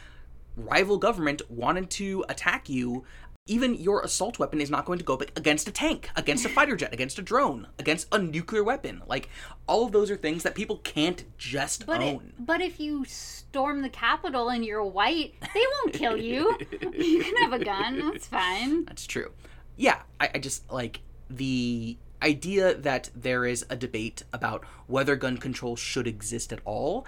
rival 0.56 0.98
government 0.98 1.42
wanted 1.50 1.90
to 1.90 2.24
attack 2.28 2.68
you, 2.68 3.04
even 3.46 3.74
your 3.74 4.00
assault 4.02 4.38
weapon 4.38 4.60
is 4.60 4.70
not 4.70 4.84
going 4.84 4.98
to 4.98 5.04
go 5.04 5.14
against 5.36 5.68
a 5.68 5.72
tank, 5.72 6.10
against 6.16 6.44
a 6.44 6.48
fighter 6.48 6.74
jet, 6.74 6.92
against 6.92 7.18
a 7.18 7.22
drone, 7.22 7.68
against 7.78 8.08
a 8.12 8.18
nuclear 8.18 8.64
weapon. 8.64 9.02
Like, 9.06 9.28
all 9.68 9.84
of 9.84 9.92
those 9.92 10.10
are 10.10 10.16
things 10.16 10.42
that 10.42 10.54
people 10.56 10.78
can't 10.78 11.24
just 11.38 11.86
But, 11.86 12.02
it, 12.02 12.16
own. 12.16 12.32
but 12.38 12.60
if 12.60 12.80
you 12.80 13.04
storm 13.04 13.82
the 13.82 13.88
Capitol 13.88 14.48
and 14.48 14.64
you're 14.64 14.82
white, 14.84 15.34
they 15.54 15.62
won't 15.84 15.94
kill 15.94 16.16
you. 16.16 16.58
you 16.92 17.22
can 17.22 17.36
have 17.36 17.52
a 17.52 17.64
gun. 17.64 18.10
That's 18.10 18.26
fine. 18.26 18.84
That's 18.86 19.06
true. 19.06 19.30
Yeah, 19.76 20.02
I, 20.18 20.30
I 20.34 20.38
just 20.38 20.70
like 20.72 21.00
the 21.30 21.98
idea 22.22 22.74
that 22.74 23.10
there 23.14 23.44
is 23.44 23.64
a 23.70 23.76
debate 23.76 24.24
about 24.32 24.64
whether 24.88 25.14
gun 25.14 25.36
control 25.36 25.76
should 25.76 26.08
exist 26.08 26.52
at 26.52 26.60
all 26.64 27.06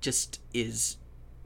just 0.00 0.40
is 0.52 0.96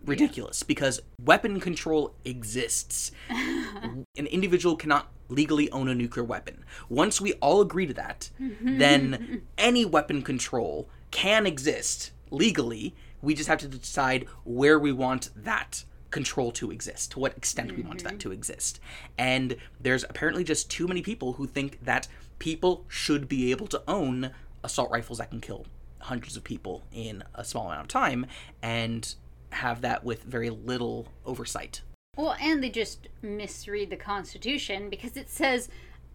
ridiculous 0.05 0.62
because 0.62 1.00
weapon 1.20 1.61
control 1.61 2.14
exists. 2.24 3.12
An 3.30 4.26
individual 4.26 4.76
cannot 4.76 5.11
legally 5.28 5.70
own 5.70 5.88
a 5.88 5.94
nuclear 5.94 6.24
weapon. 6.24 6.64
Once 6.88 7.20
we 7.20 7.32
all 7.34 7.61
agree 7.61 7.86
to 7.86 7.94
that, 7.94 8.30
then 8.61 9.42
any 9.57 9.84
weapon 9.84 10.22
control 10.22 10.88
can 11.11 11.46
exist 11.46 12.12
legally. 12.30 12.94
We 13.20 13.34
just 13.34 13.48
have 13.48 13.59
to 13.59 13.68
decide 13.68 14.26
where 14.44 14.78
we 14.78 14.92
want 14.92 15.30
that 15.36 15.84
control 16.11 16.53
to 16.53 16.70
exist, 16.70 17.12
to 17.12 17.18
what 17.18 17.36
extent 17.36 17.74
we 17.74 17.82
want 17.82 18.03
that 18.05 18.14
mm-hmm. 18.14 18.18
to 18.18 18.32
exist. 18.32 18.78
And 19.16 19.57
there's 19.80 20.05
apparently 20.05 20.44
just 20.44 20.70
too 20.70 20.86
many 20.86 21.03
people 21.03 21.34
who 21.34 21.46
think 21.46 21.82
that 21.84 22.07
people 22.38 22.84
should 22.88 23.28
be 23.28 23.50
able 23.50 23.66
to 23.68 23.82
own 23.88 24.30
assault 24.62 24.90
rifles 24.90 25.18
that 25.18 25.30
can 25.30 25.40
kill 25.40 25.66
hundreds 26.00 26.36
of 26.36 26.44
people 26.44 26.82
in 26.92 27.22
a 27.34 27.44
small 27.44 27.66
amount 27.66 27.82
of 27.82 27.88
time 27.88 28.26
and 28.61 29.14
have 29.53 29.80
that 29.82 30.05
with 30.05 30.22
very 30.24 30.50
little 30.50 31.09
oversight. 31.24 31.82
Well, 32.16 32.36
and 32.40 32.62
they 32.62 32.70
just 32.70 33.09
misread 33.22 33.90
the 33.90 33.96
Constitution 33.96 34.90
because 34.90 35.16
it 35.16 35.30
says 35.30 35.68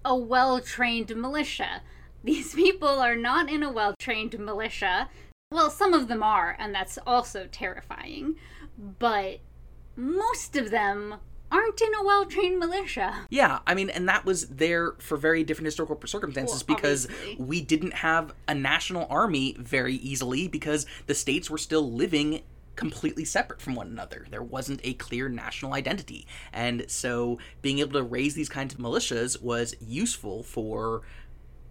a 0.06 0.16
well 0.16 0.60
trained 0.62 1.16
militia. 1.16 1.82
These 2.24 2.56
people 2.56 2.88
are 2.90 3.16
not 3.16 3.50
in 3.50 3.64
a 3.64 3.72
well 3.72 3.94
trained 4.00 4.38
militia. 4.38 5.10
Well, 5.52 5.70
some 5.70 5.94
of 5.94 6.08
them 6.08 6.24
are, 6.24 6.56
and 6.60 6.76
that's 6.76 6.98
also 7.08 7.48
terrifying. 7.50 8.36
But 8.78 9.40
most 9.96 10.56
of 10.56 10.70
them 10.70 11.16
aren't 11.52 11.82
in 11.82 11.96
a 11.96 12.04
well 12.04 12.26
trained 12.26 12.60
militia. 12.60 13.26
Yeah, 13.30 13.60
I 13.66 13.74
mean, 13.74 13.90
and 13.90 14.08
that 14.10 14.26
was 14.26 14.48
there 14.48 14.94
for 15.00 15.18
very 15.18 15.44
different 15.44 15.66
historical 15.66 16.00
circumstances 16.06 16.64
Well, 16.68 16.76
because 16.76 17.06
obviously. 17.06 17.36
we 17.40 17.62
didn't 17.62 17.94
have 17.94 18.34
a 18.48 18.54
national 18.54 19.08
army 19.10 19.56
very 19.58 19.96
easily 19.96 20.48
because 20.48 20.86
the 21.06 21.16
states 21.16 21.50
were 21.50 21.58
still 21.58 21.92
living 21.92 22.42
completely 22.78 23.26
separate 23.26 23.60
from 23.60 23.76
one 23.76 23.88
another. 23.88 24.26
There 24.30 24.42
wasn't 24.42 24.80
a 24.86 24.94
clear 24.94 25.28
national 25.28 25.74
identity. 25.74 26.26
And 26.54 26.86
so 26.90 27.40
being 27.62 27.80
able 27.80 27.94
to 27.94 28.04
raise 28.04 28.36
these 28.36 28.48
kinds 28.48 28.74
of 28.74 28.80
militias 28.80 29.42
was 29.42 29.76
useful 29.82 30.44
for 30.44 31.02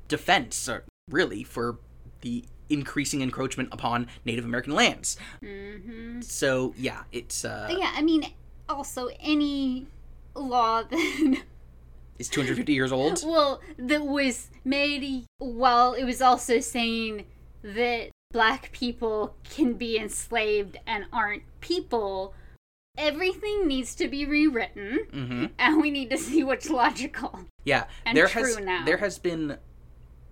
defense, 0.09 0.69
or 0.69 0.85
really 1.11 1.43
for 1.43 1.79
the 2.21 2.45
increasing 2.69 3.23
encroachment 3.23 3.69
upon 3.73 4.09
Native 4.27 4.45
American 4.45 4.75
lands. 4.75 5.17
Mm-hmm. 5.43 6.21
So 6.21 6.75
yeah, 6.77 7.05
it's 7.13 7.45
uh 7.45 7.69
Yeah, 7.71 7.93
I 7.95 8.03
mean, 8.03 8.33
also 8.69 9.09
any 9.21 9.87
law 10.35 10.83
that 10.91 11.43
it's 12.19 12.29
250 12.29 12.73
years 12.73 12.93
old. 12.93 13.23
well 13.25 13.61
that 13.79 14.05
was 14.05 14.51
made 14.65 15.25
while 15.39 15.95
it 15.95 16.05
was 16.05 16.21
also 16.21 16.61
saying 16.61 17.25
that 17.63 18.11
black 18.31 18.71
people 18.73 19.35
can 19.45 19.75
be 19.75 19.99
enslaved 19.99 20.77
and 20.87 21.07
aren't 21.13 21.43
people. 21.61 22.35
Everything 22.99 23.67
needs 23.69 23.95
to 23.97 24.09
be 24.09 24.25
rewritten, 24.25 25.01
Mhm. 25.13 25.51
and 25.59 25.81
we 25.81 25.91
need 25.91 26.11
to 26.11 26.19
see 26.19 26.43
what's 26.43 26.71
logical. 26.71 27.45
Yeah, 27.65 27.87
and 28.05 28.17
there 28.17 28.29
true 28.29 28.45
has 28.45 28.59
now. 28.59 28.85
there 28.85 28.97
has 28.99 29.19
been 29.19 29.59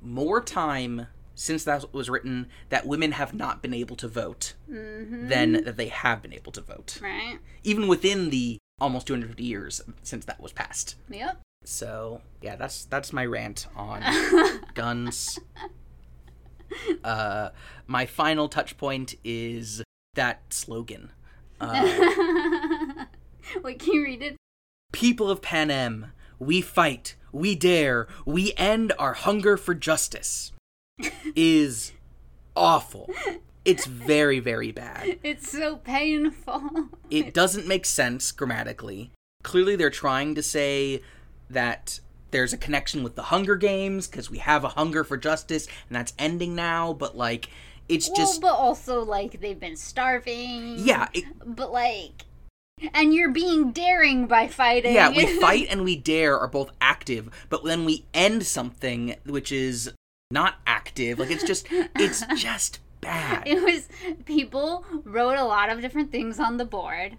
more 0.00 0.40
time 0.42 1.08
since 1.34 1.64
that 1.64 1.92
was 1.92 2.08
written 2.08 2.46
that 2.68 2.86
women 2.86 3.12
have 3.12 3.34
not 3.34 3.60
been 3.60 3.74
able 3.74 3.96
to 3.96 4.06
vote 4.08 4.54
Mm-hmm. 4.70 5.28
than 5.28 5.52
that 5.64 5.76
they 5.76 5.88
have 5.88 6.22
been 6.22 6.32
able 6.32 6.52
to 6.52 6.60
vote, 6.60 6.98
Right? 7.02 7.38
even 7.64 7.88
within 7.88 8.30
the 8.30 8.58
almost 8.80 9.06
250 9.06 9.44
years 9.44 9.80
since 10.02 10.24
that 10.24 10.40
was 10.40 10.52
passed. 10.52 10.96
Yep. 11.10 11.40
So 11.64 12.22
yeah, 12.40 12.56
that's 12.56 12.84
that's 12.86 13.12
my 13.12 13.26
rant 13.26 13.66
on 13.76 14.02
guns. 14.74 15.38
Uh, 17.04 17.50
my 17.86 18.06
final 18.06 18.48
touch 18.48 18.78
point 18.78 19.14
is 19.24 19.82
that 20.14 20.40
slogan. 20.52 21.12
Uh, 21.60 21.82
Wait, 23.62 23.78
can 23.78 23.92
you 23.92 24.02
read 24.02 24.22
it? 24.22 24.36
People 24.92 25.30
of 25.30 25.42
Panem, 25.42 26.12
we 26.38 26.62
fight, 26.62 27.14
we 27.30 27.54
dare, 27.54 28.08
we 28.24 28.54
end 28.56 28.92
our 28.98 29.12
hunger 29.12 29.58
for 29.58 29.74
justice. 29.74 30.52
is 31.36 31.92
awful. 32.56 33.10
It's 33.64 33.86
very, 33.86 34.40
very 34.40 34.72
bad. 34.72 35.18
It's 35.22 35.50
so 35.50 35.76
painful. 35.76 36.88
It 37.10 37.32
doesn't 37.32 37.66
make 37.66 37.86
sense 37.86 38.30
grammatically. 38.32 39.10
Clearly, 39.42 39.76
they're 39.76 39.90
trying 39.90 40.34
to 40.34 40.42
say 40.42 41.02
that 41.50 42.00
there's 42.34 42.52
a 42.52 42.58
connection 42.58 43.04
with 43.04 43.14
the 43.14 43.22
Hunger 43.22 43.54
Games 43.54 44.08
because 44.08 44.28
we 44.28 44.38
have 44.38 44.64
a 44.64 44.70
hunger 44.70 45.04
for 45.04 45.16
justice 45.16 45.68
and 45.88 45.94
that's 45.94 46.12
ending 46.18 46.56
now, 46.56 46.92
but 46.92 47.16
like, 47.16 47.48
it's 47.88 48.08
well, 48.08 48.16
just. 48.16 48.40
but 48.40 48.54
also 48.54 49.04
like 49.04 49.40
they've 49.40 49.60
been 49.60 49.76
starving. 49.76 50.74
Yeah, 50.78 51.06
it, 51.14 51.26
But 51.46 51.70
like, 51.70 52.24
and 52.92 53.14
you're 53.14 53.30
being 53.30 53.70
daring 53.70 54.26
by 54.26 54.48
fighting. 54.48 54.94
yeah, 54.96 55.10
we 55.10 55.26
fight 55.40 55.68
and 55.70 55.84
we 55.84 55.94
dare 55.94 56.36
are 56.36 56.48
both 56.48 56.72
active, 56.80 57.28
but 57.50 57.62
then 57.62 57.84
we 57.84 58.04
end 58.12 58.44
something 58.46 59.14
which 59.24 59.52
is 59.52 59.92
not 60.32 60.56
active. 60.66 61.20
Like, 61.20 61.30
it's 61.30 61.44
just, 61.44 61.68
it's 61.70 62.26
just 62.36 62.80
bad. 63.00 63.44
It 63.46 63.62
was 63.62 63.88
people 64.24 64.84
wrote 65.04 65.38
a 65.38 65.44
lot 65.44 65.70
of 65.70 65.80
different 65.80 66.10
things 66.10 66.40
on 66.40 66.56
the 66.56 66.64
board, 66.64 67.16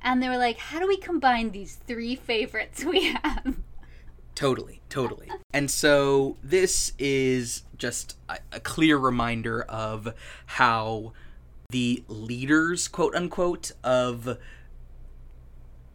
and 0.00 0.22
they 0.22 0.28
were 0.28 0.38
like, 0.38 0.58
"How 0.58 0.78
do 0.78 0.86
we 0.86 0.98
combine 0.98 1.50
these 1.50 1.74
three 1.74 2.14
favorites 2.14 2.84
we 2.84 3.06
have?" 3.06 3.56
Totally, 4.34 4.80
totally. 4.88 5.30
And 5.52 5.70
so 5.70 6.36
this 6.42 6.92
is 6.98 7.62
just 7.78 8.16
a, 8.28 8.38
a 8.52 8.60
clear 8.60 8.96
reminder 8.96 9.62
of 9.62 10.12
how 10.46 11.12
the 11.70 12.04
leaders, 12.08 12.88
quote 12.88 13.14
unquote, 13.14 13.72
of 13.82 14.38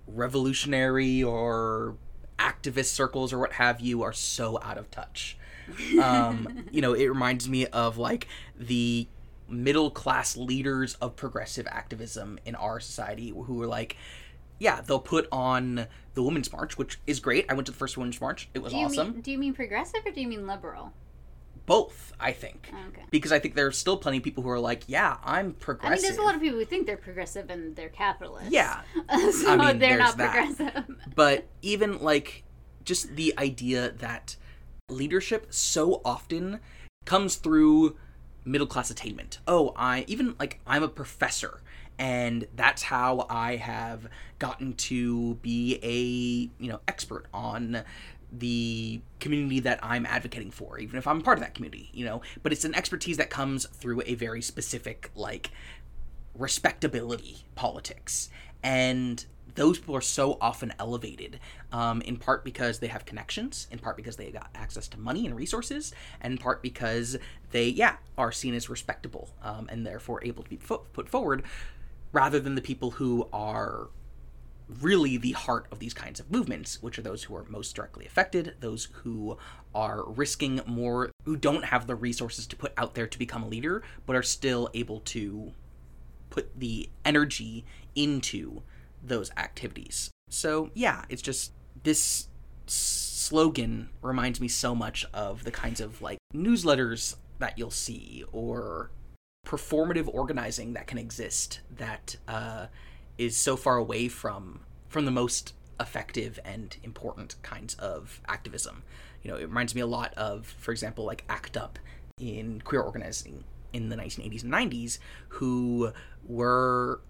revolutionary 0.08 1.22
or 1.22 1.96
activist 2.38 2.86
circles 2.86 3.34
or 3.34 3.40
what 3.40 3.54
have 3.54 3.82
you 3.82 4.02
are 4.02 4.14
so 4.14 4.60
out 4.64 4.78
of 4.78 4.90
touch. 4.90 5.38
Um, 6.02 6.66
you 6.72 6.82
know, 6.82 6.94
it 6.94 7.08
reminds 7.08 7.50
me 7.50 7.68
of 7.68 7.98
like 7.98 8.28
the 8.58 9.08
middle 9.50 9.92
class 9.92 10.38
leaders 10.38 10.96
of 10.96 11.16
progressive 11.16 11.68
activism 11.68 12.40
in 12.46 12.56
our 12.56 12.80
society 12.80 13.30
who 13.30 13.62
are 13.62 13.68
like, 13.68 13.98
yeah, 14.60 14.82
they'll 14.82 15.00
put 15.00 15.28
on 15.32 15.88
the 16.14 16.24
Women's 16.24 16.52
March, 16.52 16.78
which 16.78 17.00
is 17.08 17.20
great. 17.20 17.46
I 17.50 17.54
went 17.54 17.66
to 17.68 17.72
the 17.72 17.78
first 17.78 17.98
Women's 17.98 18.20
March. 18.20 18.50
It 18.54 18.60
was 18.60 18.74
Do 18.74 18.80
you 18.80 18.86
awesome. 18.86 19.14
mean 19.14 19.22
do 19.22 19.32
you 19.32 19.38
mean 19.38 19.54
progressive 19.54 20.02
or 20.06 20.12
do 20.12 20.22
you 20.22 20.28
mean 20.28 20.46
liberal? 20.46 20.94
Both, 21.66 22.14
I 22.20 22.32
think. 22.32 22.72
Oh, 22.74 22.88
okay. 22.90 23.04
Because 23.12 23.32
I 23.32 23.38
think 23.38 23.54
there 23.54 23.68
are 23.68 23.72
still 23.72 23.96
plenty 23.96 24.18
of 24.18 24.24
people 24.24 24.42
who 24.42 24.50
are 24.50 24.60
like, 24.60 24.84
yeah, 24.88 25.18
I'm 25.24 25.54
progressive. 25.54 25.92
I 25.92 25.96
mean, 25.96 26.02
there's 26.02 26.18
a 26.18 26.24
lot 26.24 26.36
of 26.36 26.42
people 26.42 26.58
who 26.58 26.66
think 26.66 26.88
they're 26.88 26.98
progressive 26.98 27.50
and 27.52 27.76
they're 27.76 27.90
capitalists. 27.90 28.52
Yeah. 28.52 28.82
so 29.32 29.54
I 29.54 29.56
mean, 29.56 29.80
they're 29.80 30.00
not 30.00 30.18
that. 30.18 30.56
progressive. 30.56 30.96
but 31.16 31.46
even 31.62 32.00
like 32.00 32.44
just 32.84 33.16
the 33.16 33.36
idea 33.38 33.92
that 33.92 34.36
leadership 34.90 35.48
so 35.52 36.02
often 36.04 36.60
comes 37.06 37.36
through 37.36 37.98
middle 38.44 38.68
class 38.68 38.90
attainment. 38.90 39.38
Oh, 39.48 39.74
I 39.76 40.06
even 40.08 40.36
like 40.40 40.60
I'm 40.66 40.82
a 40.82 40.88
professor 40.88 41.62
and 42.00 42.48
that's 42.56 42.82
how 42.82 43.28
I 43.30 43.58
have 43.58 44.08
gotten 44.40 44.74
to 44.74 45.36
be 45.36 45.80
a, 45.84 46.64
you 46.64 46.72
know, 46.72 46.80
expert 46.88 47.28
on 47.34 47.84
the 48.32 49.02
community 49.20 49.60
that 49.60 49.80
I'm 49.84 50.06
advocating 50.06 50.52
for, 50.52 50.80
even 50.80 50.98
if 50.98 51.06
I'm 51.08 51.22
part 51.22 51.38
of 51.38 51.44
that 51.44 51.56
community, 51.56 51.90
you 51.94 52.06
know. 52.06 52.22
But 52.42 52.54
it's 52.54 52.64
an 52.64 52.74
expertise 52.74 53.18
that 53.18 53.30
comes 53.30 53.68
through 53.68 54.02
a 54.06 54.16
very 54.16 54.42
specific 54.42 55.12
like 55.14 55.52
respectability 56.36 57.46
politics 57.56 58.30
and 58.64 59.26
those 59.56 59.78
people 59.80 59.96
are 59.96 60.02
so 60.02 60.38
often 60.40 60.74
elevated 60.80 61.40
um, 61.74 62.02
in 62.04 62.16
part 62.16 62.46
because 62.46 62.80
they 62.80 62.88
have 62.88 63.06
connections 63.06 63.68
in 63.72 63.80
part 63.80 63.98
because 63.98 64.16
they 64.16 64.32
got 64.32 64.50
access 64.56 64.88
to 64.88 64.98
money 64.98 65.26
and 65.26 65.36
resources 65.36 65.94
and 66.22 66.32
in 66.34 66.38
part 66.38 66.62
because 66.62 67.18
they 67.52 67.68
yeah 67.68 67.98
are 68.18 68.32
seen 68.32 68.54
as 68.54 68.70
respectable 68.70 69.30
um, 69.44 69.68
and 69.70 69.86
therefore 69.86 70.24
able 70.24 70.44
to 70.44 70.50
be 70.50 70.56
put 70.58 71.10
forward 71.10 71.44
rather 72.12 72.40
than 72.40 72.56
the 72.56 72.62
people 72.62 72.92
who 72.92 73.28
are 73.32 73.90
really 74.82 75.18
the 75.18 75.32
heart 75.32 75.66
of 75.72 75.80
these 75.80 75.94
kinds 75.94 76.20
of 76.20 76.32
movements, 76.32 76.82
which 76.82 77.00
are 77.00 77.02
those 77.02 77.24
who 77.24 77.36
are 77.36 77.46
most 77.50 77.76
directly 77.76 78.06
affected, 78.06 78.56
those 78.60 78.90
who 79.04 79.38
are 79.74 80.04
risking 80.08 80.62
more, 80.66 81.12
who 81.26 81.36
don't 81.36 81.66
have 81.66 81.88
the 81.88 81.96
resources 81.96 82.46
to 82.46 82.56
put 82.56 82.74
out 82.78 82.94
there 82.94 83.08
to 83.08 83.18
become 83.18 83.44
a 83.44 83.48
leader, 83.48 83.82
but 84.06 84.16
are 84.16 84.24
still 84.24 84.70
able 84.74 85.00
to 85.02 85.52
put 86.30 86.60
the 86.60 86.90
energy 87.04 87.66
into 87.96 88.62
those 89.04 89.32
activities. 89.38 90.12
So, 90.30 90.70
yeah, 90.76 91.06
it's 91.10 91.22
just 91.22 91.52
this 91.84 92.28
slogan 92.68 93.90
reminds 94.02 94.40
me 94.40 94.48
so 94.48 94.76
much 94.76 95.06
of 95.14 95.44
the 95.44 95.52
kinds 95.52 95.82
of 95.82 96.02
like 96.02 96.20
newsletters 96.34 97.16
that 97.40 97.58
you'll 97.58 97.72
see 97.72 98.24
or 98.32 98.92
performative 99.46 100.10
organizing 100.14 100.74
that 100.74 100.88
can 100.88 100.98
exist 100.98 101.62
that 101.76 102.18
uh, 102.28 102.68
is 103.18 103.36
so 103.36 103.56
far 103.56 103.78
away 103.78 104.08
from 104.08 104.62
from 104.88 105.06
the 105.06 105.12
most 105.12 105.54
effective 105.80 106.40
and 106.44 106.78
important 106.84 107.36
kinds 107.42 107.76
of 107.76 108.22
activism. 108.28 108.84
You 109.24 109.32
know, 109.32 109.38
it 109.38 109.44
reminds 109.44 109.76
me 109.76 109.82
a 109.82 109.88
lot 109.88 110.14
of, 110.16 110.46
for 110.46 110.72
example, 110.72 111.06
like 111.06 111.24
ACT 111.30 111.58
UP 111.58 111.80
in 112.20 112.62
queer 112.62 112.82
organizing 112.82 113.44
in 113.72 113.90
the 113.90 113.96
1980s 113.96 114.44
and 114.44 114.52
90s, 114.52 114.98
who 115.30 115.92
were 116.24 117.02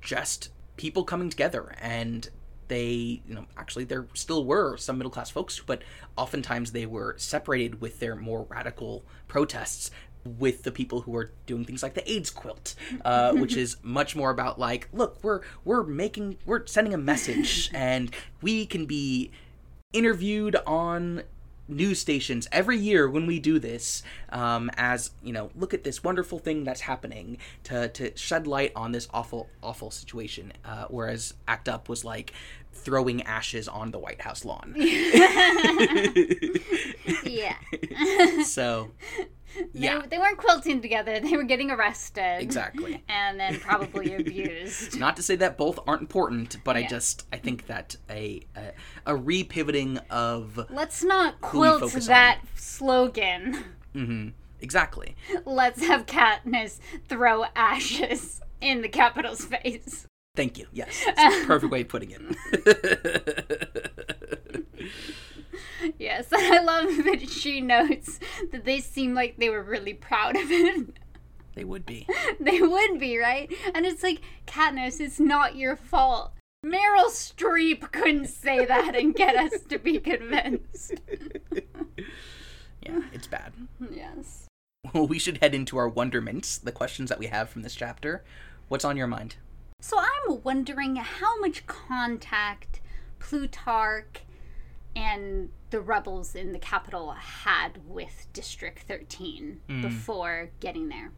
just 0.00 0.50
people 0.76 1.04
coming 1.04 1.30
together 1.30 1.74
and 1.80 2.30
they 2.68 3.22
you 3.26 3.34
know 3.34 3.46
actually 3.56 3.84
there 3.84 4.06
still 4.12 4.44
were 4.44 4.76
some 4.76 4.98
middle 4.98 5.10
class 5.10 5.30
folks 5.30 5.60
but 5.64 5.82
oftentimes 6.16 6.72
they 6.72 6.84
were 6.84 7.14
separated 7.16 7.80
with 7.80 8.00
their 8.00 8.16
more 8.16 8.46
radical 8.50 9.04
protests 9.28 9.90
with 10.38 10.62
the 10.62 10.72
people 10.72 11.02
who 11.02 11.16
are 11.16 11.30
doing 11.46 11.64
things 11.64 11.82
like 11.82 11.94
the 11.94 12.10
AIDS 12.10 12.30
quilt, 12.30 12.74
uh, 13.04 13.32
which 13.34 13.56
is 13.56 13.76
much 13.82 14.16
more 14.16 14.30
about 14.30 14.58
like, 14.58 14.88
look, 14.92 15.18
we're 15.22 15.40
we're 15.64 15.82
making 15.82 16.38
we're 16.44 16.66
sending 16.66 16.94
a 16.94 16.98
message, 16.98 17.70
and 17.74 18.14
we 18.42 18.66
can 18.66 18.86
be 18.86 19.30
interviewed 19.92 20.56
on 20.66 21.22
news 21.68 21.98
stations 21.98 22.46
every 22.52 22.78
year 22.78 23.08
when 23.08 23.26
we 23.26 23.40
do 23.40 23.58
this 23.58 24.02
um, 24.30 24.70
as 24.76 25.10
you 25.22 25.32
know 25.32 25.50
look 25.56 25.74
at 25.74 25.84
this 25.84 26.04
wonderful 26.04 26.38
thing 26.38 26.64
that's 26.64 26.82
happening 26.82 27.38
to, 27.64 27.88
to 27.88 28.16
shed 28.16 28.46
light 28.46 28.72
on 28.76 28.92
this 28.92 29.08
awful 29.12 29.48
awful 29.62 29.90
situation 29.90 30.52
uh, 30.64 30.86
whereas 30.88 31.34
act 31.48 31.68
up 31.68 31.88
was 31.88 32.04
like 32.04 32.32
throwing 32.72 33.22
ashes 33.22 33.66
on 33.68 33.90
the 33.90 33.98
white 33.98 34.20
house 34.20 34.44
lawn 34.44 34.74
yeah. 37.24 37.56
so 38.44 38.90
yeah 39.72 40.02
they 40.08 40.18
weren't 40.18 40.38
quilting 40.38 40.80
together. 40.80 41.20
They 41.20 41.36
were 41.36 41.44
getting 41.44 41.70
arrested. 41.70 42.40
exactly 42.40 43.02
And 43.08 43.38
then 43.38 43.58
probably 43.60 44.14
abused. 44.14 44.98
not 44.98 45.16
to 45.16 45.22
say 45.22 45.36
that 45.36 45.56
both 45.56 45.78
aren't 45.86 46.02
important 46.02 46.58
but 46.64 46.76
i 46.76 46.82
just 46.82 47.26
i 47.32 47.36
think 47.36 47.66
that 47.66 47.96
a 48.10 48.42
a, 48.56 48.72
a 49.12 49.16
repivoting 49.16 50.00
of 50.10 50.66
Let's 50.70 51.02
not 51.02 51.40
quilt 51.40 51.92
that 51.92 52.40
slogan. 52.54 53.64
Mm-hmm. 53.94 54.28
exactly 54.60 55.16
Let's 55.44 55.84
have 55.86 56.06
Katniss 56.06 56.78
throw 57.08 57.44
ashes 57.54 58.40
in 58.60 58.82
the 58.82 58.88
Capitol's 58.88 59.44
face. 59.44 60.06
Thank 60.34 60.58
you. 60.58 60.66
Yes, 60.72 61.02
perfect 61.46 61.72
way 61.72 61.80
of 61.80 61.88
putting 61.88 62.10
it. 62.10 62.20
Yes, 65.98 66.28
I 66.32 66.60
love 66.60 67.04
that 67.04 67.28
she 67.28 67.60
notes 67.60 68.18
that 68.52 68.64
they 68.64 68.80
seem 68.80 69.14
like 69.14 69.36
they 69.36 69.50
were 69.50 69.62
really 69.62 69.94
proud 69.94 70.36
of 70.36 70.50
it. 70.50 70.88
they 71.54 71.64
would 71.64 71.86
be. 71.86 72.06
they 72.40 72.60
would 72.60 72.98
be, 72.98 73.18
right? 73.18 73.52
And 73.74 73.86
it's 73.86 74.02
like, 74.02 74.20
Katniss, 74.46 75.00
it's 75.00 75.20
not 75.20 75.56
your 75.56 75.76
fault. 75.76 76.32
Meryl 76.64 77.10
Streep 77.10 77.92
couldn't 77.92 78.26
say 78.26 78.64
that 78.64 78.96
and 78.96 79.14
get 79.14 79.36
us 79.36 79.62
to 79.68 79.78
be 79.78 79.98
convinced. 79.98 80.94
Yeah, 82.82 83.02
it's 83.12 83.26
bad. 83.26 83.52
Yes. 83.90 84.46
Well, 84.92 85.06
we 85.06 85.18
should 85.18 85.38
head 85.38 85.54
into 85.54 85.76
our 85.76 85.88
wonderments, 85.88 86.58
the 86.58 86.72
questions 86.72 87.08
that 87.08 87.18
we 87.18 87.26
have 87.26 87.50
from 87.50 87.62
this 87.62 87.74
chapter. 87.74 88.24
What's 88.68 88.84
on 88.84 88.96
your 88.96 89.06
mind? 89.06 89.36
So 89.80 89.98
I'm 89.98 90.42
wondering 90.42 90.96
how 90.96 91.38
much 91.40 91.66
contact 91.66 92.80
Plutarch 93.18 94.22
and 94.94 95.50
the 95.76 95.82
rebels 95.82 96.34
in 96.34 96.54
the 96.54 96.58
Capitol 96.58 97.10
had 97.10 97.72
with 97.86 98.28
District 98.32 98.78
13 98.88 99.60
before 99.82 100.48
getting 100.58 100.88
there. 100.88 101.12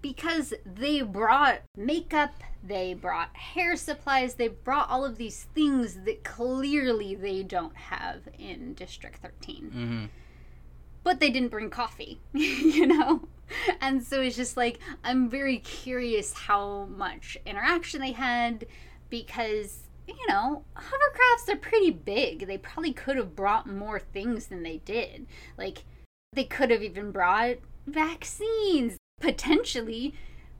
Because 0.00 0.54
they 0.64 1.02
brought 1.02 1.60
makeup, 1.76 2.32
they 2.66 2.94
brought 2.94 3.36
hair 3.36 3.76
supplies, 3.76 4.36
they 4.36 4.48
brought 4.48 4.88
all 4.88 5.04
of 5.04 5.18
these 5.18 5.48
things 5.54 5.96
that 6.06 6.24
clearly 6.24 7.14
they 7.14 7.42
don't 7.42 7.76
have 7.76 8.22
in 8.38 8.72
District 8.72 9.20
13 9.20 9.70
Mm-hmm. 9.74 10.04
but 11.04 11.20
they 11.20 11.28
didn't 11.28 11.50
bring 11.50 11.68
coffee, 11.68 12.20
you 12.32 12.86
know? 12.86 13.28
And 13.82 14.02
so 14.02 14.22
it's 14.22 14.36
just 14.36 14.56
like, 14.56 14.78
I'm 15.04 15.28
very 15.28 15.58
curious 15.58 16.32
how 16.32 16.86
much 16.86 17.36
interaction 17.44 18.00
they 18.00 18.12
had 18.12 18.64
because, 19.10 19.80
you 20.08 20.26
know, 20.28 20.64
hovercrafts 20.76 21.52
are 21.52 21.56
pretty 21.56 21.90
big. 21.90 22.46
They 22.46 22.58
probably 22.58 22.92
could 22.92 23.16
have 23.16 23.36
brought 23.36 23.66
more 23.68 23.98
things 24.00 24.46
than 24.46 24.62
they 24.62 24.78
did. 24.78 25.26
Like, 25.56 25.84
they 26.32 26.44
could 26.44 26.70
have 26.70 26.82
even 26.82 27.10
brought 27.12 27.56
vaccines. 27.86 28.96
Potentially, 29.20 30.14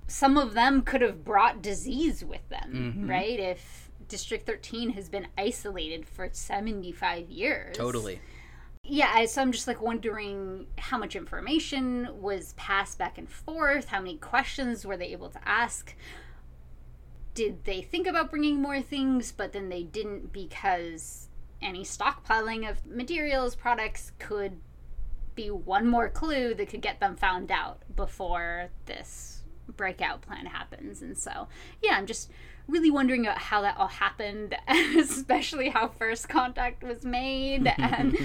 some 0.06 0.36
of 0.36 0.54
them 0.54 0.82
could 0.82 1.00
have 1.00 1.24
brought 1.24 1.62
disease 1.62 2.24
with 2.24 2.46
them, 2.48 2.94
Mhm. 3.06 3.08
right? 3.10 3.38
If 3.38 3.90
District 4.08 4.46
13 4.46 4.90
has 4.90 5.08
been 5.08 5.28
isolated 5.36 6.06
for 6.06 6.28
75 6.32 7.28
years 7.28 7.76
Totally. 7.76 8.20
yeah 8.82 9.26
so 9.26 9.42
i'm 9.42 9.52
just 9.52 9.66
like 9.66 9.82
wondering 9.82 10.66
how 10.78 10.96
much 10.96 11.14
information 11.14 12.08
was 12.18 12.54
passed 12.54 12.96
back 12.96 13.18
and 13.18 13.28
forth 13.28 13.88
how 13.88 13.98
many 14.00 14.16
questions 14.16 14.86
were 14.86 14.96
they 14.96 15.08
able 15.08 15.28
to 15.28 15.46
ask 15.46 15.94
did 17.38 17.64
they 17.66 17.80
think 17.80 18.08
about 18.08 18.30
bringing 18.30 18.60
more 18.60 18.82
things 18.82 19.30
but 19.30 19.52
then 19.52 19.68
they 19.68 19.84
didn't 19.84 20.32
because 20.32 21.28
any 21.62 21.84
stockpiling 21.84 22.68
of 22.68 22.84
materials 22.84 23.54
products 23.54 24.10
could 24.18 24.58
be 25.36 25.48
one 25.48 25.86
more 25.86 26.08
clue 26.08 26.52
that 26.52 26.68
could 26.68 26.82
get 26.82 26.98
them 26.98 27.14
found 27.14 27.52
out 27.52 27.84
before 27.94 28.70
this 28.86 29.44
breakout 29.76 30.20
plan 30.20 30.46
happens. 30.46 31.00
And 31.00 31.16
so 31.16 31.46
yeah 31.80 31.92
i'm 31.94 32.06
just 32.06 32.28
really 32.66 32.90
wondering 32.90 33.24
about 33.24 33.38
how 33.38 33.62
that 33.62 33.76
all 33.76 33.86
happened 33.86 34.56
especially 34.68 35.68
how 35.68 35.86
first 35.86 36.28
contact 36.28 36.82
was 36.82 37.04
made 37.04 37.72
and 37.78 38.18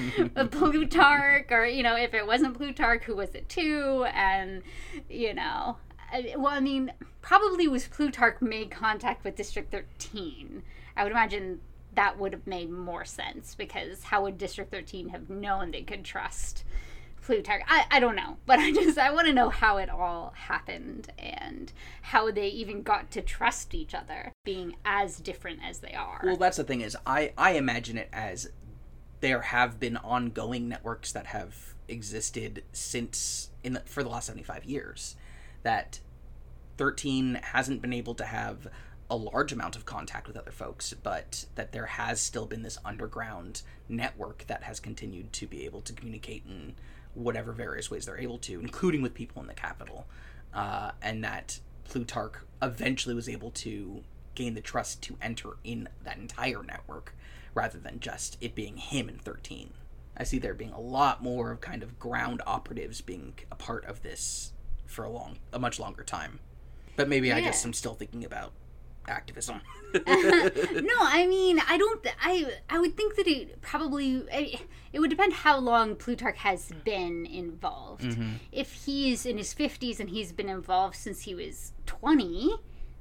plutarch 0.50 1.52
or 1.52 1.68
you 1.68 1.84
know 1.84 1.96
if 1.96 2.16
it 2.16 2.26
wasn't 2.26 2.58
plutarch 2.58 3.04
who 3.04 3.16
was 3.16 3.36
it 3.36 3.48
to? 3.50 4.06
And 4.12 4.64
you 5.08 5.36
know 5.36 5.78
Uh, 6.14 6.22
well 6.38 6.54
i 6.54 6.60
mean 6.60 6.94
probably 7.22 7.68
was 7.68 7.88
plutarch 7.88 8.42
made 8.42 8.70
contact 8.70 9.24
with 9.24 9.36
district 9.36 9.72
13 9.72 10.64
i 10.96 11.04
would 11.04 11.12
imagine 11.12 11.60
that 11.96 12.18
would 12.18 12.34
have 12.34 12.48
made 12.48 12.70
more 12.70 13.06
sense 13.06 13.56
because 13.56 14.04
how 14.04 14.24
would 14.24 14.38
district 14.38 14.72
13 14.72 15.10
have 15.10 15.30
known 15.30 15.72
they 15.72 15.82
could 15.82 16.04
trust 16.04 16.64
Plutarch. 17.24 17.62
I, 17.68 17.86
I 17.90 18.00
don't 18.00 18.16
know, 18.16 18.38
but 18.46 18.60
I 18.60 18.72
just 18.72 18.98
I 18.98 19.12
want 19.12 19.28
to 19.28 19.34
know 19.34 19.50
how 19.50 19.78
it 19.78 19.90
all 19.90 20.34
happened 20.36 21.12
and 21.18 21.72
how 22.02 22.30
they 22.32 22.48
even 22.50 22.84
got 22.84 23.12
to 23.12 23.22
trust 23.22 23.74
each 23.74 23.96
other, 23.96 24.34
being 24.44 24.76
as 24.86 25.18
different 25.18 25.60
as 25.64 25.80
they 25.80 25.94
are. 25.94 26.22
Well, 26.24 26.38
that's 26.38 26.58
the 26.58 26.64
thing 26.64 26.82
is, 26.82 26.98
I 27.06 27.32
I 27.38 27.52
imagine 27.52 27.98
it 27.98 28.10
as 28.12 28.50
there 29.22 29.42
have 29.42 29.80
been 29.80 29.98
ongoing 29.98 30.68
networks 30.68 31.12
that 31.14 31.28
have 31.28 31.74
existed 31.88 32.64
since 32.74 33.50
in 33.64 33.74
the, 33.74 33.80
for 33.82 34.04
the 34.04 34.10
last 34.10 34.28
seventy 34.28 34.44
five 34.44 34.66
years. 34.66 35.16
That 35.64 36.02
thirteen 36.78 37.40
hasn't 37.42 37.82
been 37.82 37.94
able 37.94 38.16
to 38.16 38.26
have 38.26 38.68
a 39.10 39.16
large 39.16 39.52
amount 39.52 39.76
of 39.76 39.86
contact 39.86 40.28
with 40.28 40.38
other 40.38 40.52
folks, 40.52 40.94
but 40.94 41.46
that 41.56 41.72
there 41.72 41.86
has 41.86 42.22
still 42.22 42.46
been 42.46 42.64
this 42.64 42.80
underground 42.84 43.62
network 43.88 44.46
that 44.48 44.64
has 44.64 44.80
continued 44.80 45.32
to 45.34 45.46
be 45.46 45.66
able 45.66 45.82
to 45.82 45.94
communicate 45.94 46.44
in 46.48 46.74
whatever 47.14 47.52
various 47.52 47.92
ways 47.92 48.06
they're 48.06 48.18
able 48.20 48.40
to, 48.40 48.60
including 48.60 49.02
with 49.02 49.14
people 49.14 49.42
in 49.42 49.48
the 49.48 49.54
Capitol, 49.54 50.08
uh, 50.54 50.92
and 51.02 51.24
that 51.24 51.60
Plutarch 51.84 52.36
eventually 52.62 53.14
was 53.14 53.30
able 53.30 53.52
to 53.52 54.04
gain 54.36 54.56
the 54.56 54.62
trust 54.62 55.02
to 55.04 55.16
enter 55.22 55.58
in 55.64 55.88
that 56.04 56.18
entire 56.18 56.64
network 56.64 57.14
rather 57.54 57.78
than 57.78 58.00
just 58.00 58.38
it 58.42 58.56
being 58.56 58.78
him 58.78 59.10
in 59.10 59.18
13. 59.18 59.72
I 60.18 60.24
see 60.24 60.40
there 60.40 60.54
being 60.54 60.72
a 60.72 60.80
lot 60.80 61.22
more 61.22 61.52
of 61.52 61.62
kind 61.62 61.84
of 61.84 62.00
ground 62.00 62.42
operatives 62.46 63.02
being 63.02 63.34
a 63.52 63.56
part 63.56 63.86
of 63.86 64.02
this 64.02 64.54
for 64.86 65.04
a 65.04 65.10
long, 65.10 65.38
a 65.52 65.60
much 65.60 65.80
longer 65.80 66.04
time. 66.04 66.40
But 66.96 67.10
maybe 67.10 67.32
I 67.32 67.42
just 67.42 67.64
Yeah. 67.64 67.70
am 67.70 67.74
still 67.74 67.94
thinking 67.96 68.24
about 68.26 68.54
activism. 69.08 69.62
no, 69.94 70.04
I 70.06 71.26
mean, 71.28 71.60
I 71.68 71.78
don't. 71.78 72.06
I 72.22 72.54
I 72.70 72.80
would 72.80 72.96
think 72.98 73.16
that 73.16 73.28
it 73.28 73.62
probably 73.62 74.24
I- 74.32 74.60
it 74.92 75.00
would 75.00 75.10
depend 75.10 75.34
how 75.34 75.58
long 75.58 75.96
Plutarch 75.96 76.38
has 76.38 76.72
been 76.86 77.26
involved. 77.26 78.04
Mm-hmm. 78.04 78.34
If 78.52 78.72
he's 78.86 79.26
in 79.26 79.38
his 79.38 79.54
fifties 79.54 80.00
and 80.00 80.10
he's 80.10 80.32
been 80.32 80.50
involved 80.50 80.96
since 80.96 81.22
he 81.24 81.36
was 81.36 81.74
twenty, 81.86 82.56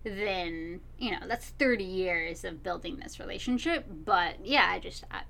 then 0.05 0.81
you 0.99 1.13
know 1.13 1.27
that's 1.27 1.47
thirty 1.51 1.85
years 1.85 2.45
of 2.45 2.63
building 2.63 2.97
this 2.97 3.21
relationship. 3.21 3.87
But 3.89 4.45
yeah, 4.45 4.67
I 4.71 4.79
just. 4.79 5.05
I, 5.11 5.23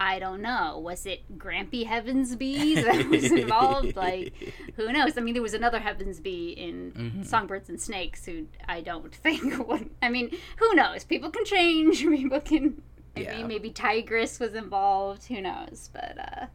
I 0.00 0.18
don't 0.18 0.40
know. 0.42 0.78
Was 0.78 1.06
it 1.06 1.38
Grampy 1.38 1.86
Heavensbee 1.86 2.76
that 2.84 3.08
was 3.08 3.30
involved? 3.32 3.96
Like, 3.96 4.32
who 4.76 4.92
knows? 4.92 5.18
I 5.18 5.20
mean, 5.20 5.34
there 5.34 5.42
was 5.42 5.54
another 5.54 5.80
Heavensbee 5.80 6.54
in 6.56 6.92
Mm-hmm. 6.92 7.22
Songbirds 7.24 7.68
and 7.68 7.80
Snakes 7.80 8.24
who 8.24 8.46
I 8.68 8.80
don't 8.80 9.12
think 9.24 9.66
would. 9.68 9.90
I 10.00 10.08
mean, 10.08 10.30
who 10.58 10.74
knows? 10.74 11.04
People 11.04 11.30
can 11.30 11.44
change. 11.44 12.00
People 12.02 12.40
can. 12.40 12.82
Maybe 13.16 13.26
Yeah. 13.38 13.46
maybe 13.46 13.70
Tigris 13.70 14.38
was 14.38 14.54
involved. 14.54 15.24
Who 15.26 15.40
knows? 15.40 15.90
But 15.92 16.16
uh, 16.18 16.46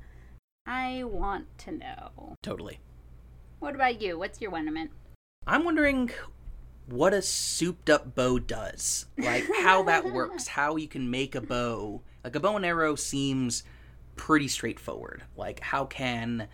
I 0.65 1.03
want 1.03 1.47
to 1.59 1.71
know. 1.71 2.37
totally. 2.41 2.79
What 3.59 3.75
about 3.75 4.01
you? 4.01 4.17
What's 4.17 4.39
your 4.41 4.51
wonderment? 4.51 4.91
I'm 5.45 5.65
wondering 5.65 6.11
what 6.87 7.13
a 7.13 7.21
souped 7.21 7.89
up 7.89 8.15
bow 8.15 8.39
does. 8.39 9.05
Like 9.17 9.45
how 9.61 9.83
that 9.83 10.11
works, 10.13 10.47
how 10.47 10.77
you 10.77 10.87
can 10.87 11.09
make 11.11 11.35
a 11.35 11.41
bow. 11.41 12.01
Like 12.23 12.35
a 12.35 12.39
bow 12.39 12.55
and 12.55 12.65
arrow 12.65 12.95
seems 12.95 13.63
pretty 14.15 14.47
straightforward. 14.47 15.23
Like 15.35 15.59
how 15.59 15.85
can 15.85 16.47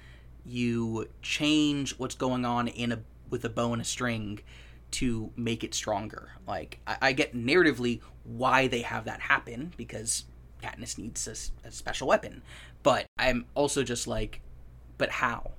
you 0.45 1.07
change 1.21 1.97
what's 1.97 2.15
going 2.15 2.45
on 2.45 2.67
in 2.67 2.91
a 2.91 2.99
with 3.29 3.45
a 3.45 3.49
bow 3.49 3.73
and 3.73 3.81
a 3.81 3.85
string 3.85 4.39
to 4.91 5.31
make 5.35 5.63
it 5.63 5.73
stronger? 5.73 6.31
Like 6.47 6.79
I, 6.87 6.97
I 7.01 7.11
get 7.13 7.35
narratively 7.35 8.01
why 8.23 8.67
they 8.67 8.81
have 8.81 9.05
that 9.05 9.19
happen 9.19 9.73
because 9.77 10.25
Katniss 10.61 10.97
needs 10.97 11.27
a 11.63 11.71
special 11.71 12.07
weapon, 12.07 12.41
but 12.83 13.05
I'm 13.17 13.45
also 13.55 13.83
just 13.83 14.07
like, 14.07 14.41
but 14.97 15.09
how? 15.09 15.51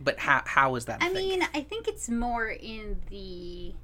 But 0.00 0.18
how 0.18 0.42
how 0.46 0.74
is 0.76 0.84
that? 0.86 1.02
I 1.02 1.12
thing? 1.12 1.28
mean, 1.28 1.42
I 1.54 1.60
think 1.62 1.88
it's 1.88 2.08
more 2.08 2.48
in 2.48 3.00
the 3.10 3.74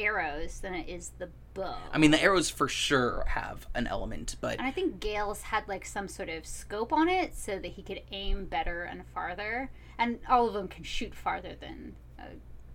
arrows 0.00 0.60
than 0.60 0.74
it 0.74 0.88
is 0.88 1.12
the 1.18 1.28
bow. 1.54 1.76
I 1.92 1.98
mean, 1.98 2.10
the 2.10 2.22
arrows 2.22 2.50
for 2.50 2.68
sure 2.68 3.24
have 3.28 3.66
an 3.74 3.86
element, 3.86 4.36
but 4.40 4.58
and 4.58 4.66
I 4.66 4.70
think 4.70 5.00
Gale's 5.00 5.42
had 5.42 5.68
like 5.68 5.84
some 5.84 6.08
sort 6.08 6.28
of 6.28 6.46
scope 6.46 6.92
on 6.92 7.08
it 7.08 7.36
so 7.36 7.58
that 7.58 7.72
he 7.72 7.82
could 7.82 8.02
aim 8.10 8.46
better 8.46 8.82
and 8.82 9.04
farther. 9.14 9.70
And 9.98 10.18
all 10.28 10.48
of 10.48 10.54
them 10.54 10.68
can 10.68 10.82
shoot 10.82 11.14
farther 11.14 11.54
than 11.60 11.94
a 12.18 12.28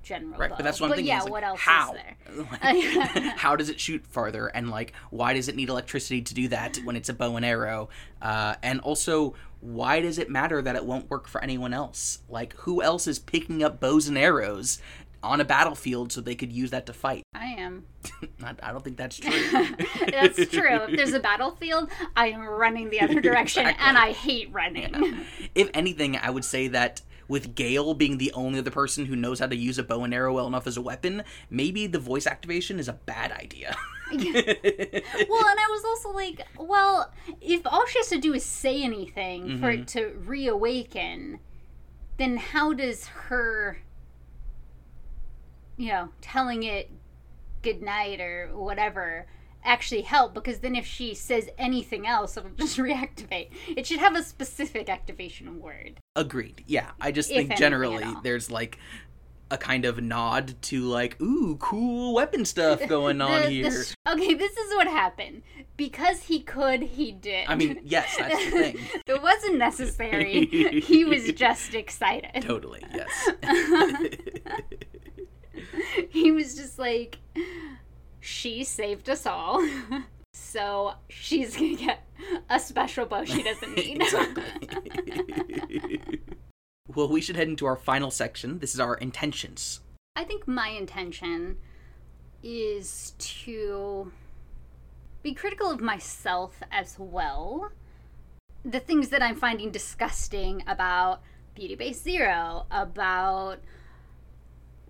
general 0.05 0.37
right. 0.37 0.49
bow. 0.49 0.55
But 0.57 0.63
that's 0.63 0.79
but 0.79 0.89
thinking. 0.89 1.07
yeah, 1.07 1.21
like, 1.21 1.31
what 1.31 1.43
else 1.43 1.59
how? 1.59 1.93
is 1.93 1.99
there? 1.99 2.15
Like, 2.63 3.23
how 3.37 3.55
does 3.55 3.69
it 3.69 3.79
shoot 3.79 4.05
farther? 4.07 4.47
And 4.47 4.69
like, 4.69 4.93
why 5.09 5.33
does 5.33 5.47
it 5.47 5.55
need 5.55 5.69
electricity 5.69 6.21
to 6.21 6.33
do 6.33 6.47
that 6.49 6.77
when 6.83 6.95
it's 6.95 7.09
a 7.09 7.13
bow 7.13 7.35
and 7.35 7.45
arrow? 7.45 7.89
Uh, 8.21 8.55
and 8.63 8.79
also, 8.81 9.35
why 9.59 9.99
does 10.01 10.19
it 10.19 10.29
matter 10.29 10.61
that 10.61 10.75
it 10.75 10.85
won't 10.85 11.09
work 11.09 11.27
for 11.27 11.43
anyone 11.43 11.73
else? 11.73 12.19
Like, 12.29 12.53
who 12.57 12.81
else 12.81 13.07
is 13.07 13.19
picking 13.19 13.63
up 13.63 13.79
bows 13.79 14.07
and 14.07 14.17
arrows 14.17 14.79
on 15.25 15.41
a 15.41 15.45
battlefield 15.45 16.11
so 16.11 16.21
they 16.21 16.35
could 16.35 16.51
use 16.51 16.71
that 16.71 16.85
to 16.85 16.93
fight? 16.93 17.23
I 17.33 17.45
am. 17.57 17.85
I, 18.43 18.53
I 18.63 18.71
don't 18.71 18.83
think 18.83 18.97
that's 18.97 19.17
true. 19.17 19.31
That's 20.11 20.37
true. 20.49 20.75
If 20.83 20.95
there's 20.97 21.13
a 21.13 21.19
battlefield, 21.19 21.89
I 22.15 22.27
am 22.29 22.41
running 22.45 22.89
the 22.89 23.01
other 23.01 23.19
direction, 23.19 23.63
Exactly. 23.63 23.85
and 23.87 23.97
I 23.97 24.11
hate 24.11 24.49
running. 24.53 25.25
if 25.55 25.69
anything, 25.73 26.15
I 26.17 26.29
would 26.29 26.45
say 26.45 26.67
that 26.69 27.01
with 27.27 27.55
Gale 27.55 27.95
being 27.95 28.19
the 28.19 28.31
only 28.33 28.59
other 28.59 28.69
person 28.69 29.05
who 29.07 29.15
knows 29.15 29.39
how 29.39 29.47
to 29.47 29.55
use 29.55 29.79
a 29.79 29.83
bow 29.83 30.03
and 30.03 30.13
arrow 30.13 30.33
well 30.35 30.45
enough 30.45 30.67
as 30.67 30.77
a 30.77 30.81
weapon, 30.81 31.23
maybe 31.49 31.87
the 31.87 31.97
voice 31.97 32.27
activation 32.27 32.77
is 32.77 32.87
a 32.87 32.93
bad 32.93 33.31
idea. 33.31 33.75
well, 34.13 34.21
and 34.21 35.59
I 35.59 35.67
was 35.71 35.83
also 35.85 36.11
like, 36.11 36.41
well, 36.59 37.11
if 37.41 37.61
all 37.65 37.85
she 37.87 37.97
has 37.99 38.09
to 38.09 38.19
do 38.19 38.33
is 38.35 38.45
say 38.45 38.83
anything 38.83 39.57
for 39.59 39.65
Mm-hmm. 39.71 39.81
it 39.81 39.87
to 39.89 40.13
reawaken, 40.25 41.39
then 42.17 42.37
how 42.37 42.73
does 42.73 43.07
her, 43.07 43.79
you 45.77 45.87
know, 45.89 46.09
telling 46.21 46.63
it 46.63 46.89
good 47.61 47.81
night 47.81 48.19
or 48.21 48.49
whatever 48.53 49.25
actually 49.63 50.01
help? 50.01 50.33
Because 50.33 50.59
then 50.59 50.75
if 50.75 50.85
she 50.85 51.13
says 51.13 51.49
anything 51.57 52.05
else, 52.07 52.37
it'll 52.37 52.49
just 52.57 52.77
reactivate. 52.77 53.49
It 53.75 53.85
should 53.87 53.99
have 53.99 54.15
a 54.15 54.23
specific 54.23 54.89
activation 54.89 55.59
word. 55.59 55.99
Agreed. 56.15 56.63
Yeah, 56.67 56.91
I 57.01 57.11
just 57.11 57.31
If 57.31 57.47
think 57.47 57.57
generally 57.57 58.05
there's 58.23 58.49
like 58.51 58.77
a 59.51 59.57
kind 59.59 59.85
of 59.85 60.01
nod 60.01 60.55
to 60.59 60.81
like, 60.85 61.21
ooh, 61.21 61.55
cool 61.57 62.15
weapon 62.15 62.45
stuff 62.45 62.81
going 62.87 63.21
on 63.21 63.41
The- 63.43 63.47
the 63.47 63.53
here. 63.53 63.67
s- 63.67 63.93
okay, 64.07 64.33
this 64.33 64.55
is 64.57 64.73
what 64.75 64.87
happened. 64.87 65.43
Because 65.77 66.21
he 66.23 66.39
could, 66.39 66.81
he 66.81 67.11
did. 67.11 67.45
I 67.49 67.55
mean, 67.55 67.81
yes, 67.85 68.15
that's 68.17 68.33
the 68.45 68.49
thing. 68.51 68.77
it 69.07 69.21
wasn't 69.21 69.57
necessary. 69.57 70.45
he 70.79 71.03
was 71.03 71.25
just 71.33 71.75
excited. 71.75 72.41
Totally, 72.43 72.81
yes. 72.93 73.29
He 76.09 76.31
was 76.31 76.55
just 76.55 76.79
like, 76.79 77.17
she 78.19 78.63
saved 78.63 79.09
us 79.09 79.25
all. 79.25 79.65
So 80.37 80.93
she's 81.09 81.55
gonna 81.55 81.75
get 81.75 82.05
a 82.49 82.59
special 82.59 83.05
bow 83.05 83.23
she 83.23 83.41
doesn't 83.41 83.73
need. 83.77 84.03
well, 86.93 87.07
we 87.07 87.21
should 87.21 87.37
head 87.37 87.47
into 87.47 87.65
our 87.65 87.77
final 87.77 88.11
section. 88.11 88.59
This 88.59 88.73
is 88.73 88.81
our 88.81 88.95
intentions. 88.95 89.79
I 90.15 90.25
think 90.25 90.45
my 90.45 90.67
intention 90.67 91.55
is 92.43 93.13
to 93.17 94.11
be 95.23 95.33
critical 95.33 95.71
of 95.71 95.79
myself 95.79 96.61
as 96.71 96.97
well. 96.99 97.71
The 98.63 98.81
things 98.81 99.09
that 99.09 99.21
I'm 99.23 99.37
finding 99.37 99.71
disgusting 99.71 100.63
about 100.67 101.21
Beauty 101.55 101.75
Base 101.75 102.01
Zero, 102.01 102.65
about 102.71 103.59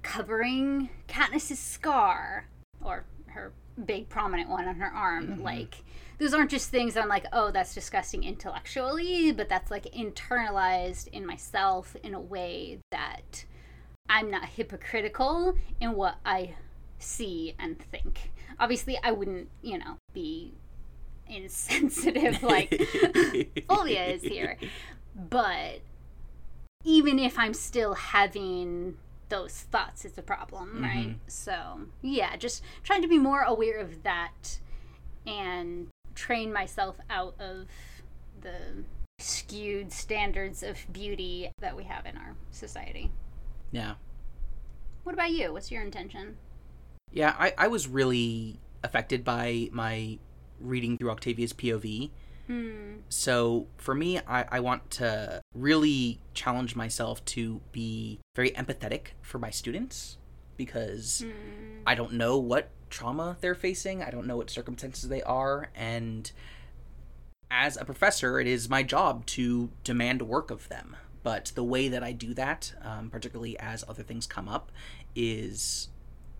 covering 0.05 0.89
Katniss's 1.07 1.59
scar, 1.59 2.47
or 2.79 3.05
her 3.25 3.51
big 3.85 4.07
prominent 4.07 4.49
one 4.49 4.67
on 4.67 4.75
her 4.75 4.93
arm. 4.93 5.27
Mm-hmm. 5.27 5.41
Like, 5.41 5.83
those 6.19 6.33
aren't 6.33 6.51
just 6.51 6.69
things 6.69 6.95
I'm 6.95 7.09
like, 7.09 7.25
oh, 7.33 7.49
that's 7.51 7.73
disgusting 7.73 8.23
intellectually, 8.23 9.31
but 9.31 9.49
that's 9.49 9.71
like 9.71 9.85
internalized 9.85 11.07
in 11.09 11.25
myself 11.25 11.95
in 12.03 12.13
a 12.13 12.19
way 12.19 12.79
that 12.91 13.45
I'm 14.07 14.29
not 14.29 14.45
hypocritical 14.45 15.55
in 15.81 15.93
what 15.93 16.17
I 16.23 16.53
see 16.99 17.55
and 17.59 17.77
think. 17.79 18.31
Obviously, 18.59 18.97
I 19.03 19.11
wouldn't, 19.11 19.49
you 19.63 19.79
know, 19.79 19.97
be 20.13 20.53
insensitive 21.27 22.43
like 22.43 22.69
Olia 22.69 24.13
is 24.13 24.21
here. 24.21 24.57
But 25.15 25.81
even 26.83 27.17
if 27.17 27.39
I'm 27.39 27.55
still 27.55 27.95
having 27.95 28.97
those 29.29 29.53
thoughts, 29.53 30.05
is 30.05 30.17
a 30.17 30.21
problem, 30.21 30.69
mm-hmm. 30.69 30.83
right? 30.83 31.15
So, 31.27 31.81
yeah, 32.01 32.35
just 32.35 32.63
trying 32.83 33.01
to 33.01 33.07
be 33.07 33.17
more 33.17 33.41
aware 33.41 33.79
of 33.79 34.03
that 34.03 34.59
and 35.25 35.87
train 36.13 36.53
myself 36.53 36.97
out 37.09 37.35
of 37.39 37.67
the 38.41 38.83
skewed 39.19 39.91
standards 39.91 40.61
of 40.61 40.77
beauty 40.91 41.49
that 41.59 41.75
we 41.75 41.83
have 41.85 42.05
in 42.05 42.17
our 42.17 42.35
society. 42.51 43.11
Yeah. 43.71 43.95
What 45.03 45.13
about 45.13 45.31
you? 45.31 45.53
What's 45.53 45.71
your 45.71 45.81
intention? 45.81 46.37
Yeah, 47.11 47.35
I, 47.37 47.53
I 47.57 47.67
was 47.67 47.87
really 47.87 48.59
affected 48.83 49.23
by 49.23 49.69
my 49.71 50.19
reading 50.59 50.97
through 50.97 51.11
Octavia's 51.11 51.53
POV. 51.53 52.09
Hmm. 52.47 52.97
So 53.09 53.67
for 53.77 53.95
me, 53.95 54.19
I, 54.19 54.45
I 54.51 54.59
want 54.59 54.89
to 54.91 55.41
really 55.53 56.19
challenge 56.33 56.75
myself 56.75 57.23
to 57.25 57.61
be 57.71 58.19
very 58.35 58.51
empathetic 58.51 59.07
for 59.21 59.39
my 59.39 59.49
students 59.49 60.17
because 60.57 61.23
Hmm. 61.25 61.81
I 61.87 61.95
don't 61.95 62.13
know 62.13 62.37
what 62.37 62.69
trauma 62.89 63.37
they're 63.41 63.55
facing. 63.55 64.01
I 64.01 64.09
don't 64.09 64.27
know 64.27 64.37
what 64.37 64.49
circumstances 64.49 65.09
they 65.09 65.21
are. 65.23 65.69
And 65.75 66.31
as 67.51 67.77
a 67.77 67.85
professor, 67.85 68.39
it 68.39 68.47
is 68.47 68.69
my 68.69 68.83
job 68.83 69.25
to 69.27 69.69
demand 69.83 70.21
work 70.23 70.51
of 70.51 70.67
them. 70.69 70.95
But 71.23 71.51
the 71.55 71.63
way 71.63 71.87
that 71.87 72.03
I 72.03 72.11
do 72.11 72.33
that, 72.35 72.73
um, 72.81 73.09
particularly 73.09 73.57
as 73.59 73.83
other 73.87 74.03
things 74.03 74.27
come 74.27 74.47
up, 74.47 74.71
is 75.15 75.89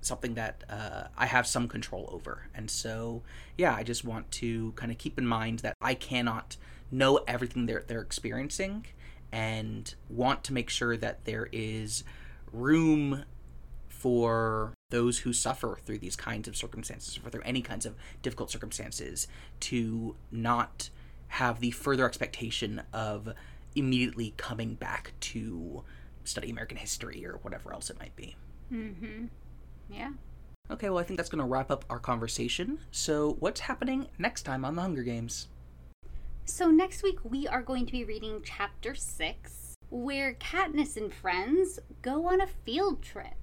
something 0.06 0.36
that 0.36 0.64
uh, 0.70 1.04
I 1.18 1.26
have 1.26 1.48
some 1.48 1.68
control 1.68 2.10
over. 2.12 2.48
And 2.54 2.70
so, 2.70 3.24
yeah, 3.58 3.76
I 3.76 3.84
just 3.84 4.04
want 4.04 4.32
to 4.32 4.72
kind 4.74 4.92
of 4.92 4.98
keep 4.98 5.18
in 5.18 5.26
mind 5.26 5.60
that 5.60 5.76
I 5.82 5.94
cannot 5.94 6.58
know 6.92 7.20
everything 7.28 7.66
they're, 7.66 7.84
they're 7.88 8.02
experiencing 8.02 8.86
and 9.32 9.94
want 10.10 10.44
to 10.46 10.54
make 10.54 10.70
sure 10.70 10.96
that 10.98 11.26
there 11.26 11.50
is 11.52 12.04
room 12.52 13.26
for 13.90 14.74
those 14.92 15.20
who 15.20 15.34
suffer 15.34 15.80
through 15.84 15.98
these 15.98 16.16
kinds 16.16 16.48
of 16.48 16.56
circumstances 16.56 17.20
or 17.24 17.30
through 17.30 17.42
any 17.42 17.62
kinds 17.62 17.86
of 17.86 17.96
difficult 18.22 18.52
circumstances 18.52 19.28
to 19.60 20.16
not 20.32 20.90
have 21.30 21.60
the 21.60 21.72
further 21.72 22.06
expectation 22.06 22.82
of 22.94 23.34
immediately 23.76 24.34
coming 24.38 24.76
back 24.76 25.14
to 25.20 25.84
study 26.24 26.50
American 26.50 26.78
history 26.78 27.26
or 27.26 27.40
whatever 27.42 27.74
else 27.74 27.90
it 27.90 28.00
might 28.00 28.16
be. 28.16 28.36
Mm-hmm. 28.72 29.26
Yeah. 29.90 30.12
Okay, 30.72 30.90
well, 30.90 30.98
I 30.98 31.04
think 31.04 31.18
that's 31.18 31.30
going 31.30 31.44
to 31.44 31.50
wrap 31.50 31.70
up 31.70 31.86
our 31.90 32.00
conversation. 32.00 32.80
So, 32.92 33.38
what's 33.40 33.62
happening 33.62 34.08
next 34.18 34.44
time 34.44 34.66
on 34.66 34.76
the 34.76 34.82
Hunger 34.82 35.04
Games? 35.04 35.48
So 36.48 36.70
next 36.70 37.02
week 37.02 37.18
we 37.24 37.48
are 37.48 37.64
going 37.64 37.88
to 37.88 37.92
be 37.92 38.04
reading 38.04 38.42
chapter 38.46 38.94
six, 38.94 39.74
where 39.90 40.36
Katniss 40.36 40.96
and 40.96 41.12
friends 41.12 41.80
go 42.04 42.28
on 42.28 42.40
a 42.40 42.48
field 42.48 43.02
trip. 43.02 43.34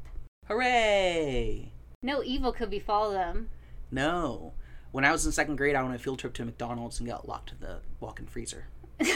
Hooray! 0.47 1.73
No 2.03 2.23
evil 2.23 2.53
could 2.53 2.71
befall 2.71 3.11
them. 3.11 3.49
No. 3.91 4.53
When 4.93 5.05
I 5.05 5.11
was 5.11 5.27
in 5.27 5.33
second 5.33 5.57
grade, 5.57 5.75
I 5.75 5.81
went 5.83 5.91
on 5.91 5.97
a 5.97 5.99
field 5.99 6.21
trip 6.21 6.33
to 6.35 6.45
McDonald's 6.45 7.01
and 7.01 7.09
got 7.09 7.27
locked 7.27 7.51
in 7.53 7.59
the 7.61 7.81
walk 7.99 8.21
in 8.21 8.27
freezer. 8.27 8.67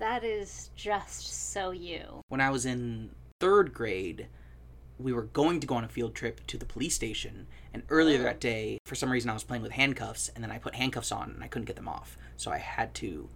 That 0.00 0.24
is 0.24 0.70
just 0.74 1.52
so 1.52 1.72
you. 1.72 2.22
When 2.28 2.40
I 2.40 2.48
was 2.48 2.64
in 2.64 3.10
third 3.38 3.74
grade, 3.74 4.28
we 5.02 5.12
were 5.12 5.22
going 5.22 5.60
to 5.60 5.66
go 5.66 5.74
on 5.76 5.84
a 5.84 5.88
field 5.88 6.14
trip 6.14 6.46
to 6.48 6.58
the 6.58 6.64
police 6.66 6.94
station. 6.94 7.46
And 7.72 7.82
earlier 7.88 8.22
that 8.22 8.40
day, 8.40 8.78
for 8.84 8.94
some 8.94 9.10
reason, 9.10 9.30
I 9.30 9.34
was 9.34 9.44
playing 9.44 9.62
with 9.62 9.72
handcuffs, 9.72 10.28
and 10.34 10.42
then 10.44 10.50
I 10.50 10.58
put 10.58 10.74
handcuffs 10.74 11.12
on 11.12 11.30
and 11.30 11.42
I 11.44 11.48
couldn't 11.48 11.66
get 11.66 11.76
them 11.76 11.88
off. 11.88 12.16
So 12.36 12.50
I 12.50 12.58
had 12.58 12.94
to 12.96 13.28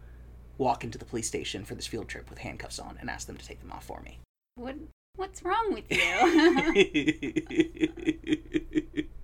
walk 0.58 0.84
into 0.84 0.98
the 0.98 1.04
police 1.04 1.26
station 1.26 1.64
for 1.64 1.74
this 1.74 1.86
field 1.86 2.08
trip 2.08 2.30
with 2.30 2.38
handcuffs 2.38 2.78
on 2.78 2.96
and 3.00 3.10
ask 3.10 3.26
them 3.26 3.36
to 3.36 3.46
take 3.46 3.60
them 3.60 3.72
off 3.72 3.84
for 3.84 4.00
me. 4.02 4.18
What 4.56 4.76
what's 5.16 5.42
wrong 5.42 5.72
with 5.72 5.84
you? 5.90 7.04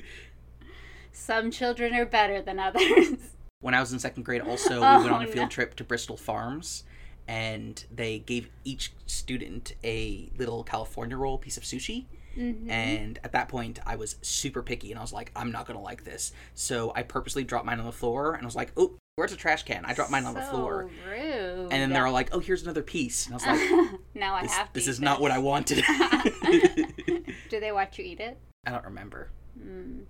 Some 1.13 1.51
children 1.51 1.95
are 1.95 2.07
better 2.07 2.41
than 2.43 2.59
others. 2.59 3.15
when 3.61 3.75
I 3.75 3.81
was 3.81 3.93
in 3.93 3.99
second 3.99 4.25
grade, 4.25 4.41
also, 4.43 4.81
we 4.81 4.87
oh, 4.87 4.99
went 5.01 5.11
on 5.11 5.23
a 5.23 5.29
Oh, 5.29 5.31
field 5.31 5.45
no. 5.47 5.49
trip 5.49 5.75
to 5.77 5.85
Bristol 5.85 6.17
Farms, 6.17 6.85
and 7.29 7.85
they 7.95 8.19
gave 8.21 8.49
each 8.65 8.93
student 9.07 9.75
a 9.85 10.31
little 10.37 10.65
California 10.65 11.17
roll 11.17 11.39
piece 11.39 11.57
of 11.57 11.63
sushi. 11.65 12.07
Mhm. 12.37 12.69
And 12.71 13.19
at 13.25 13.33
that 13.33 13.49
point, 13.49 13.79
I 13.87 13.97
was 13.97 14.17
super 14.23 14.63
picky, 14.63 14.91
and 14.91 14.99
I 14.99 15.03
was 15.03 15.13
like, 15.13 15.33
I'm 15.35 15.51
not 15.53 15.67
gonna 15.67 15.81
like 15.81 16.05
this. 16.05 16.33
So 16.55 16.93
I 16.95 17.03
purposely 17.03 17.45
dropped 17.45 17.67
mine 17.67 17.79
on 17.81 17.87
the 17.87 17.93
floor, 17.93 18.35
and 18.35 18.43
I 18.43 18.47
was 18.47 18.57
like, 18.57 18.73
oh, 18.77 18.97
where's 19.17 19.31
the 19.33 19.37
trash 19.37 19.65
can? 19.65 19.85
I 19.85 19.93
dropped 19.95 20.11
mine 20.11 20.25
on 20.25 20.35
the 20.35 20.45
So 20.47 20.51
floor. 20.53 20.91
Rude. 21.09 21.69
and 21.71 21.73
then 21.73 21.91
they're 21.91 22.07
all 22.07 22.13
like, 22.13 22.31
"Oh, 22.33 22.39
here's 22.39 22.63
another 22.63 22.83
piece." 22.83 23.27
And 23.27 23.35
I 23.35 23.37
was 23.37 23.47
like, 23.47 24.01
now 24.15 24.35
I 24.35 24.43
"This, 24.43 24.53
have 24.55 24.69
to. 24.69 24.73
this 24.73 24.89
is 24.89 25.01
not 25.01 25.21
what 25.21 25.31
I 25.31 25.39
wanted." 25.39 25.85
Do 27.51 27.61
they 27.61 27.73
watch 27.73 27.99
you 27.99 28.05
eat 28.05 28.21
it? 28.21 28.39
I 28.67 28.71
don't 28.71 28.85
remember. 28.85 29.29
Mm. 29.59 30.05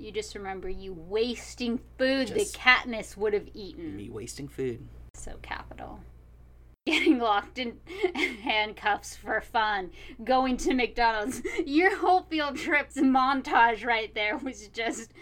You 0.00 0.10
just 0.10 0.34
remember 0.34 0.68
you 0.68 0.92
wasting 0.94 1.78
food 1.98 2.28
Just- 2.28 2.54
that 2.54 2.60
Katniss 2.60 3.16
would 3.16 3.32
have 3.34 3.48
eaten. 3.54 3.96
Me 3.96 4.08
wasting 4.10 4.48
food. 4.48 4.88
So 5.14 5.36
Capitol. 5.42 6.00
Getting 6.84 7.18
locked 7.20 7.58
in 7.58 7.78
handcuffs 8.42 9.14
for 9.14 9.40
fun. 9.40 9.90
Going 10.24 10.56
to 10.58 10.74
McDonald's. 10.74 11.40
Your 11.64 11.96
whole 11.96 12.22
field 12.22 12.56
trip's 12.56 12.96
montage 12.96 13.86
right 13.86 14.12
there 14.14 14.36
was 14.36 14.66
just, 14.68 15.12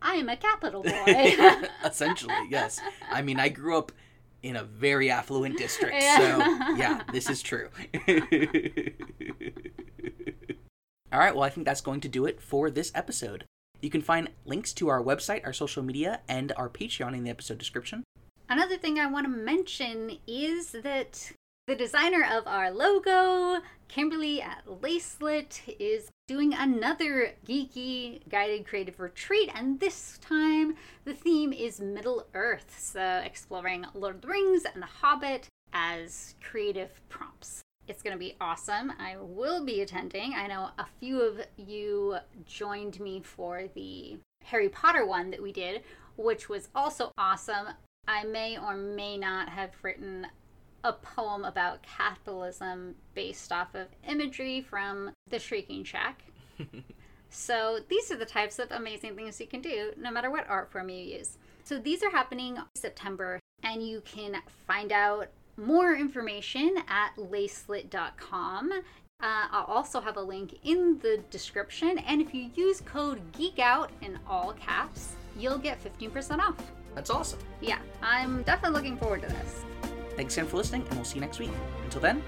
I 0.00 0.14
am 0.14 0.30
a 0.30 0.36
Capitol 0.36 0.82
boy. 0.82 0.90
Essentially, 1.84 2.34
yes. 2.48 2.80
I 3.10 3.20
mean, 3.20 3.38
I 3.38 3.50
grew 3.50 3.76
up 3.76 3.92
in 4.42 4.56
a 4.56 4.64
very 4.64 5.10
affluent 5.10 5.58
district, 5.58 5.94
Yeah. 6.00 6.16
so 6.16 6.74
yeah, 6.76 7.02
this 7.12 7.28
is 7.28 7.42
true. 7.42 7.68
All 11.12 11.18
right, 11.18 11.34
well, 11.34 11.42
I 11.44 11.50
think 11.50 11.66
that's 11.66 11.82
going 11.82 12.00
to 12.00 12.08
do 12.08 12.24
it 12.24 12.40
for 12.40 12.70
this 12.70 12.90
episode. 12.94 13.44
You 13.82 13.90
can 13.90 14.00
find 14.00 14.30
links 14.46 14.72
to 14.74 14.88
our 14.88 15.02
website, 15.02 15.44
our 15.44 15.52
social 15.52 15.82
media, 15.82 16.20
and 16.28 16.52
our 16.56 16.70
Patreon 16.70 17.14
in 17.14 17.24
the 17.24 17.30
episode 17.30 17.58
description. 17.58 18.04
Another 18.50 18.76
thing 18.76 18.98
I 18.98 19.06
want 19.06 19.26
to 19.26 19.30
mention 19.30 20.18
is 20.26 20.72
that 20.72 21.30
the 21.68 21.76
designer 21.76 22.26
of 22.28 22.48
our 22.48 22.72
logo, 22.72 23.62
Kimberly 23.86 24.42
at 24.42 24.66
Lacelet, 24.66 25.60
is 25.78 26.10
doing 26.26 26.52
another 26.52 27.34
geeky 27.46 28.28
guided 28.28 28.66
creative 28.66 28.98
retreat, 28.98 29.52
and 29.54 29.78
this 29.78 30.18
time 30.18 30.74
the 31.04 31.14
theme 31.14 31.52
is 31.52 31.80
Middle 31.80 32.26
Earth, 32.34 32.76
so 32.76 33.22
exploring 33.24 33.86
Lord 33.94 34.16
of 34.16 34.22
the 34.22 34.26
Rings 34.26 34.64
and 34.64 34.82
The 34.82 34.86
Hobbit 34.86 35.46
as 35.72 36.34
creative 36.42 37.00
prompts. 37.08 37.62
It's 37.86 38.02
going 38.02 38.14
to 38.14 38.18
be 38.18 38.34
awesome. 38.40 38.92
I 38.98 39.14
will 39.16 39.64
be 39.64 39.80
attending. 39.80 40.34
I 40.34 40.48
know 40.48 40.70
a 40.76 40.86
few 40.98 41.20
of 41.22 41.40
you 41.56 42.16
joined 42.46 42.98
me 42.98 43.20
for 43.20 43.68
the 43.76 44.18
Harry 44.46 44.68
Potter 44.68 45.06
one 45.06 45.30
that 45.30 45.40
we 45.40 45.52
did, 45.52 45.82
which 46.16 46.48
was 46.48 46.68
also 46.74 47.12
awesome. 47.16 47.68
I 48.06 48.24
may 48.24 48.58
or 48.58 48.76
may 48.76 49.16
not 49.16 49.48
have 49.48 49.70
written 49.82 50.26
a 50.82 50.92
poem 50.92 51.44
about 51.44 51.82
capitalism 51.82 52.94
based 53.14 53.52
off 53.52 53.74
of 53.74 53.88
imagery 54.08 54.60
from 54.60 55.12
The 55.28 55.38
Shrieking 55.38 55.84
Shack. 55.84 56.22
so, 57.30 57.78
these 57.88 58.10
are 58.10 58.16
the 58.16 58.26
types 58.26 58.58
of 58.58 58.70
amazing 58.72 59.14
things 59.14 59.40
you 59.40 59.46
can 59.46 59.60
do 59.60 59.92
no 59.96 60.10
matter 60.10 60.30
what 60.30 60.48
art 60.48 60.72
form 60.72 60.88
you 60.88 61.18
use. 61.18 61.38
So, 61.64 61.78
these 61.78 62.02
are 62.02 62.10
happening 62.10 62.58
September, 62.74 63.38
and 63.62 63.86
you 63.86 64.00
can 64.02 64.36
find 64.66 64.92
out 64.92 65.28
more 65.56 65.94
information 65.94 66.76
at 66.88 67.14
lacelit.com. 67.16 68.72
Uh, 68.72 69.46
I'll 69.52 69.64
also 69.64 70.00
have 70.00 70.16
a 70.16 70.22
link 70.22 70.58
in 70.64 70.98
the 71.00 71.22
description, 71.30 71.98
and 71.98 72.22
if 72.22 72.34
you 72.34 72.50
use 72.54 72.80
code 72.80 73.20
GEEKOUT 73.32 73.90
in 74.00 74.18
all 74.26 74.54
caps, 74.54 75.14
you'll 75.38 75.58
get 75.58 75.82
15% 75.84 76.38
off. 76.38 76.56
That's 76.94 77.10
awesome. 77.10 77.38
Yeah, 77.60 77.78
I'm 78.02 78.42
definitely 78.42 78.76
looking 78.76 78.96
forward 78.96 79.22
to 79.22 79.28
this. 79.28 79.64
Thanks 80.16 80.36
again 80.36 80.48
for 80.48 80.56
listening, 80.56 80.82
and 80.86 80.94
we'll 80.96 81.04
see 81.04 81.16
you 81.16 81.20
next 81.20 81.38
week. 81.38 81.50
Until 81.84 82.00
then, 82.00 82.22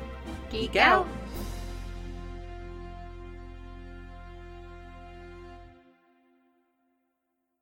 Geek, 0.50 0.72
Geek 0.72 0.76
out. 0.76 1.06
out. 1.06 1.08